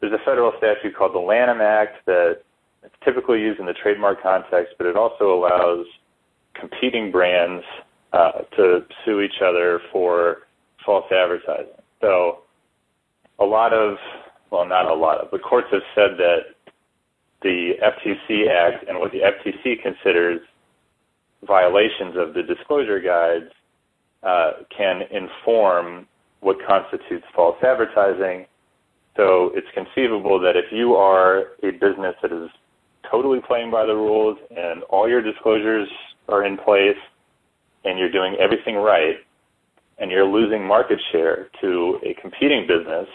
there's 0.00 0.12
a 0.12 0.24
federal 0.24 0.52
statute 0.58 0.94
called 0.96 1.14
the 1.14 1.18
Lanham 1.18 1.60
Act 1.60 2.04
that 2.06 2.42
it's 2.82 2.94
typically 3.04 3.40
used 3.40 3.58
in 3.58 3.66
the 3.66 3.72
trademark 3.72 4.22
context, 4.22 4.74
but 4.78 4.86
it 4.86 4.96
also 4.96 5.34
allows 5.34 5.86
competing 6.54 7.10
brands 7.10 7.64
uh, 8.12 8.42
to 8.56 8.84
sue 9.04 9.20
each 9.20 9.40
other 9.42 9.80
for 9.92 10.38
false 10.84 11.04
advertising. 11.10 11.72
So 12.00 12.42
a 13.38 13.44
lot 13.44 13.72
of, 13.72 13.96
well, 14.50 14.66
not 14.66 14.86
a 14.90 14.94
lot 14.94 15.28
but 15.30 15.42
courts 15.42 15.68
have 15.72 15.82
said 15.94 16.18
that 16.18 16.56
the 17.42 17.72
FTC 17.82 18.48
Act 18.48 18.88
and 18.88 18.98
what 18.98 19.12
the 19.12 19.20
FTC 19.20 19.82
considers 19.82 20.40
violations 21.46 22.16
of 22.16 22.34
the 22.34 22.42
disclosure 22.42 23.00
guides 23.00 23.52
uh, 24.22 24.64
can 24.76 25.02
inform 25.10 26.06
what 26.40 26.56
constitutes 26.66 27.24
false 27.34 27.56
advertising. 27.62 28.46
So 29.16 29.52
it's 29.54 29.66
conceivable 29.74 30.40
that 30.40 30.56
if 30.56 30.72
you 30.72 30.94
are 30.94 31.52
a 31.62 31.70
business 31.72 32.14
that 32.22 32.32
is 32.32 32.50
totally 33.10 33.40
playing 33.46 33.70
by 33.70 33.86
the 33.86 33.94
rules 33.94 34.38
and 34.50 34.82
all 34.84 35.08
your 35.08 35.22
disclosures 35.22 35.88
are 36.28 36.44
in 36.44 36.56
place 36.58 36.98
and 37.84 37.98
you're 37.98 38.10
doing 38.10 38.36
everything 38.40 38.76
right 38.76 39.16
and 39.98 40.10
you're 40.10 40.26
losing 40.26 40.66
market 40.66 41.00
share 41.12 41.48
to 41.60 41.98
a 42.04 42.20
competing 42.20 42.66
business 42.66 43.06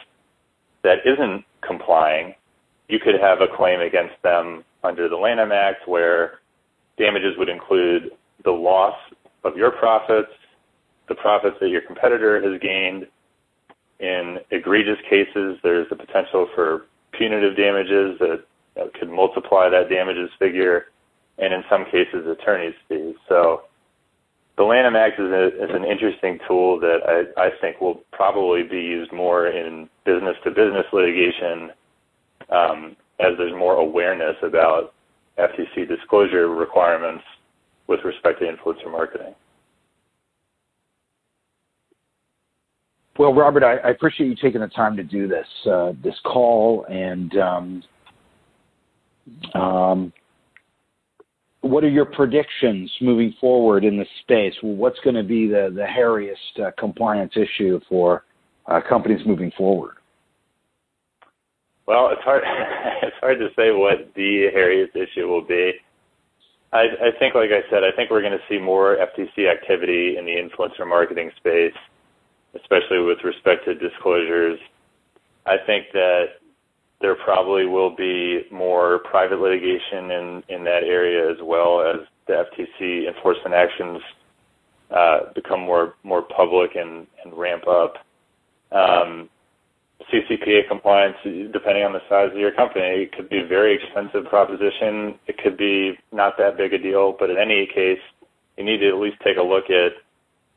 that 0.84 1.00
isn't 1.06 1.46
complying, 1.66 2.34
you 2.88 3.00
could 3.00 3.16
have 3.20 3.42
a 3.42 3.48
claim 3.56 3.82
against 3.82 4.22
them 4.24 4.64
under 4.84 5.08
the 5.08 5.16
Lanham 5.16 5.52
Act 5.52 5.88
where 5.88 6.40
damages 6.98 7.38
would 7.38 7.50
include 7.50 8.12
the 8.44 8.52
loss 8.52 8.96
of 9.44 9.56
your 9.56 9.72
profits, 9.72 10.32
the 11.08 11.16
profits 11.16 11.58
that 11.62 11.70
your 11.70 11.82
competitor 11.82 12.42
has 12.42 12.60
gained, 12.62 13.08
in 14.00 14.40
egregious 14.50 14.98
cases, 15.08 15.60
there's 15.62 15.88
the 15.90 15.96
potential 15.96 16.48
for 16.56 16.88
punitive 17.12 17.56
damages 17.56 18.18
that, 18.20 18.44
could 19.00 19.10
multiply 19.10 19.70
that 19.70 19.90
damages 19.90 20.30
figure, 20.40 20.88
and 21.38 21.54
in 21.54 21.64
some 21.70 21.86
cases, 21.86 22.26
attorney's 22.26 22.74
fees. 22.90 23.16
So 23.30 23.64
the 24.58 24.64
Lanham 24.64 24.96
Act 24.96 25.20
is, 25.20 25.32
a, 25.32 25.48
is 25.48 25.70
an 25.74 25.86
interesting 25.86 26.40
tool 26.48 26.80
that 26.80 27.00
I, 27.08 27.42
I 27.42 27.50
think 27.62 27.82
will 27.82 28.02
probably 28.12 28.64
be 28.64 28.78
used 28.78 29.12
more 29.12 29.48
in 29.48 29.90
business 30.06 30.36
to 30.44 30.52
business 30.52 30.86
litigation 30.92 31.72
um, 32.50 32.96
as 33.20 33.38
there's 33.38 33.54
more 33.54 33.76
awareness 33.76 34.36
about 34.44 34.94
FTC 35.38 35.88
disclosure 35.88 36.50
requirements 36.50 37.24
with 37.88 38.02
respect 38.04 38.40
to 38.40 38.46
influencer 38.46 38.92
marketing. 38.92 39.34
Well, 43.18 43.34
Robert, 43.34 43.64
I, 43.64 43.76
I, 43.78 43.90
appreciate 43.90 44.28
you 44.28 44.36
taking 44.42 44.62
the 44.62 44.68
time 44.68 44.96
to 44.98 45.04
do 45.04 45.28
this 45.28 45.46
uh, 45.70 45.92
this 46.02 46.16
call. 46.24 46.86
And 46.90 47.38
um, 47.38 47.84
um, 49.54 50.14
what 51.62 51.84
are 51.84 51.90
your 51.90 52.06
predictions 52.06 52.92
moving 53.02 53.34
forward 53.40 53.84
in 53.84 53.98
the 53.98 54.06
space? 54.22 54.54
what's 54.62 55.00
going 55.04 55.16
to 55.16 55.24
be 55.24 55.48
the 55.48 55.72
the 55.74 55.86
hairiest 55.86 56.66
uh, 56.66 56.72
compliance 56.78 57.34
issue 57.36 57.80
for 57.88 58.24
uh, 58.68 58.82
companies 58.88 59.22
moving 59.26 59.52
forward? 59.58 59.96
Well, 61.88 62.10
it's 62.12 62.22
hard 62.24 62.44
it's 63.04 63.18
hard 63.20 63.40
to 63.40 63.50
say 63.56 63.72
what 63.72 64.12
the 64.16 64.48
hairiest 64.56 64.96
issue 64.96 65.28
will 65.28 65.46
be. 65.46 65.74
I, 66.74 66.84
I 66.84 67.20
think, 67.20 67.36
like 67.36 67.50
I 67.52 67.70
said, 67.70 67.84
I 67.84 67.94
think 67.94 68.10
we're 68.10 68.22
going 68.22 68.32
to 68.32 68.46
see 68.48 68.58
more 68.58 68.96
FTC 68.96 69.52
activity 69.52 70.16
in 70.18 70.24
the 70.24 70.32
influencer 70.32 70.88
marketing 70.88 71.30
space 71.36 71.74
especially 72.56 73.00
with 73.00 73.20
respect 73.24 73.66
to 73.66 73.76
disclosures. 73.76 74.60
I 75.46 75.56
think 75.66 75.88
that 75.94 76.26
there 77.02 77.16
probably 77.16 77.66
will 77.66 77.96
be 77.96 78.42
more 78.52 79.00
private 79.00 79.40
litigation 79.40 80.12
in, 80.12 80.44
in 80.50 80.64
that 80.64 80.84
area 80.84 81.32
as 81.32 81.38
well 81.42 81.82
as 81.82 82.08
the 82.28 82.34
FTC 82.34 83.08
enforcement 83.08 83.54
actions 83.54 84.02
uh, 84.92 85.20
become 85.34 85.62
more 85.62 85.96
more 86.04 86.22
public 86.22 86.72
and, 86.76 87.08
and 87.24 87.34
ramp 87.34 87.64
up. 87.68 87.96
Um, 88.72 89.30
CCPA 90.12 90.68
compliance, 90.68 91.16
depending 91.24 91.84
on 91.84 91.94
the 91.94 92.02
size 92.10 92.32
of 92.32 92.38
your 92.38 92.52
company, 92.52 93.10
could 93.16 93.30
be 93.30 93.40
a 93.40 93.48
very 93.48 93.76
expensive 93.76 94.26
proposition. 94.30 95.16
It 95.28 95.38
could 95.38 95.58
be 95.58 95.98
not 96.12 96.38
that 96.38 96.58
big 96.58 96.74
a 96.74 96.78
deal, 96.78 97.16
but 97.18 97.30
in 97.30 97.38
any 97.38 97.68
case, 97.68 98.00
you 98.58 98.64
need 98.64 98.80
to 98.80 98.90
at 98.90 98.98
least 98.98 99.18
take 99.24 99.38
a 99.38 99.44
look 99.44 99.70
at 99.70 99.94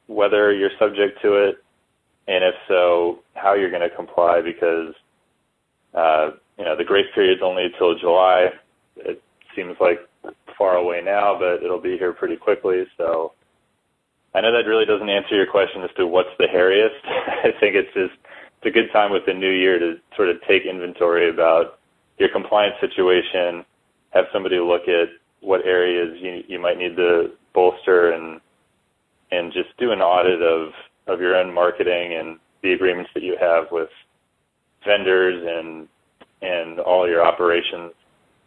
whether 0.06 0.52
you're 0.52 0.70
subject 0.78 1.20
to 1.22 1.34
it, 1.34 1.56
and 2.26 2.42
if 2.44 2.54
so, 2.68 3.20
how 3.34 3.54
you're 3.54 3.70
going 3.70 3.88
to 3.88 3.94
comply 3.94 4.40
because 4.40 4.94
uh, 5.94 6.30
you 6.58 6.64
know 6.64 6.76
the 6.76 6.84
grace 6.84 7.06
period 7.14 7.38
is 7.38 7.42
only 7.42 7.68
till 7.78 7.98
July. 7.98 8.50
It 8.96 9.22
seems 9.56 9.76
like 9.80 10.00
far 10.56 10.76
away 10.76 11.00
now, 11.04 11.36
but 11.38 11.62
it'll 11.62 11.80
be 11.80 11.98
here 11.98 12.12
pretty 12.12 12.36
quickly. 12.36 12.84
So 12.96 13.32
I 14.34 14.40
know 14.40 14.52
that 14.52 14.68
really 14.68 14.84
doesn't 14.84 15.08
answer 15.08 15.36
your 15.36 15.46
question 15.50 15.82
as 15.82 15.90
to 15.96 16.06
what's 16.06 16.34
the 16.38 16.46
hairiest. 16.46 17.00
I 17.44 17.50
think 17.60 17.74
it's 17.74 17.92
just 17.94 18.14
it's 18.58 18.66
a 18.66 18.70
good 18.70 18.90
time 18.92 19.12
with 19.12 19.26
the 19.26 19.34
new 19.34 19.50
year 19.50 19.78
to 19.78 19.96
sort 20.16 20.28
of 20.28 20.36
take 20.48 20.64
inventory 20.64 21.28
about 21.30 21.78
your 22.18 22.28
compliance 22.30 22.76
situation, 22.80 23.64
have 24.10 24.24
somebody 24.32 24.58
look 24.58 24.82
at 24.88 25.08
what 25.40 25.64
areas 25.64 26.16
you 26.20 26.42
you 26.48 26.58
might 26.58 26.78
need 26.78 26.96
to 26.96 27.30
bolster 27.52 28.12
and 28.12 28.40
and 29.30 29.52
just 29.52 29.76
do 29.78 29.92
an 29.92 30.00
audit 30.00 30.42
of 30.42 30.72
of 31.06 31.20
your 31.20 31.36
own 31.36 31.52
marketing 31.52 32.14
and 32.14 32.38
the 32.62 32.72
agreements 32.72 33.10
that 33.14 33.22
you 33.22 33.36
have 33.38 33.64
with 33.70 33.90
vendors 34.86 35.44
and 35.46 35.88
and 36.42 36.80
all 36.80 37.08
your 37.08 37.24
operations 37.24 37.92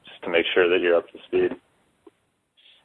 just 0.05 0.21
to 0.23 0.29
make 0.29 0.45
sure 0.53 0.69
that 0.69 0.81
you're 0.81 0.95
up 0.95 1.07
to 1.11 1.17
speed. 1.27 1.51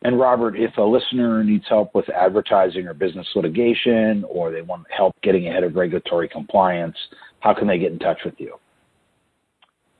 And 0.05 0.19
Robert, 0.19 0.57
if 0.57 0.77
a 0.79 0.83
listener 0.83 1.45
needs 1.45 1.65
help 1.69 1.95
with 1.95 2.09
advertising 2.09 2.89
or 2.89 2.95
business 2.95 3.27
litigation, 3.37 4.25
or 4.29 4.51
they 4.51 4.63
want 4.63 4.85
help 4.91 5.15
getting 5.23 5.47
ahead 5.47 5.63
of 5.63 5.77
regulatory 5.77 6.29
compliance, 6.29 6.97
how 7.41 7.55
can 7.55 7.69
they 7.69 7.79
get 7.79 7.93
in 7.93 7.99
touch 7.99 8.19
with 8.25 8.35
you? 8.39 8.57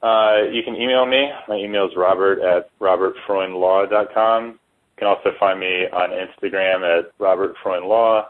Uh, 0.03 0.43
you 0.51 0.63
can 0.65 0.75
email 0.75 1.07
me. 1.07 1.29
My 1.47 1.55
email 1.57 1.87
is 1.87 1.93
robert 1.97 2.41
at 2.41 2.77
robertfreundlaw.com. 2.81 4.47
You 4.47 4.59
can 4.99 5.07
also 5.07 5.31
find 5.39 5.61
me 5.61 5.87
on 5.93 6.11
Instagram 6.11 6.99
at 6.99 7.17
robertfreundlaw, 7.19 8.25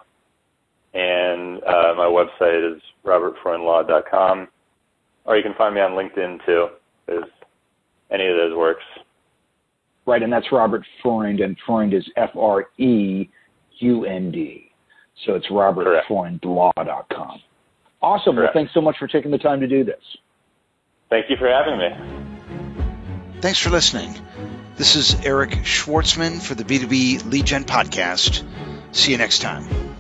and 0.93 1.63
uh, 1.65 1.95
my 1.97 2.05
website 2.07 2.77
is 2.77 2.83
robertfreundlaw.com. 3.07 4.49
Or 5.25 5.37
you 5.37 5.43
can 5.43 5.55
find 5.55 5.75
me 5.75 5.81
on 5.81 5.93
LinkedIn 5.93 6.45
too. 6.45 6.69
If 7.09 7.29
any 8.11 8.27
of 8.27 8.37
those 8.37 8.57
works. 8.57 8.85
Right, 10.05 10.23
and 10.23 10.33
that's 10.33 10.51
Robert 10.51 10.85
Freund, 11.03 11.41
and 11.41 11.57
Freund 11.65 11.95
is 11.95 12.05
F 12.17 12.31
R 12.37 12.69
E 12.79 13.29
U 13.79 14.05
N 14.05 14.31
D. 14.31 14.71
So 15.25 15.35
it's 15.35 15.47
robertfreundlaw.com. 15.47 17.41
Awesome. 18.01 18.35
Correct. 18.35 18.55
Well, 18.55 18.63
thanks 18.63 18.75
so 18.75 18.81
much 18.81 18.97
for 18.99 19.07
taking 19.07 19.31
the 19.31 19.39
time 19.39 19.61
to 19.61 19.69
do 19.69 19.85
this. 19.85 20.03
Thank 21.09 21.31
you 21.31 21.37
for 21.37 21.49
having 21.49 21.79
me. 21.79 23.41
Thanks 23.41 23.59
for 23.59 23.71
listening. 23.71 24.15
This 24.77 24.97
is 24.97 25.15
Eric 25.25 25.51
Schwartzman 25.51 26.41
for 26.41 26.55
the 26.55 26.65
B2B 26.65 27.31
Lead 27.31 27.45
Gen 27.45 27.65
Podcast. 27.65 28.43
See 28.93 29.13
you 29.13 29.19
next 29.19 29.41
time. 29.41 29.92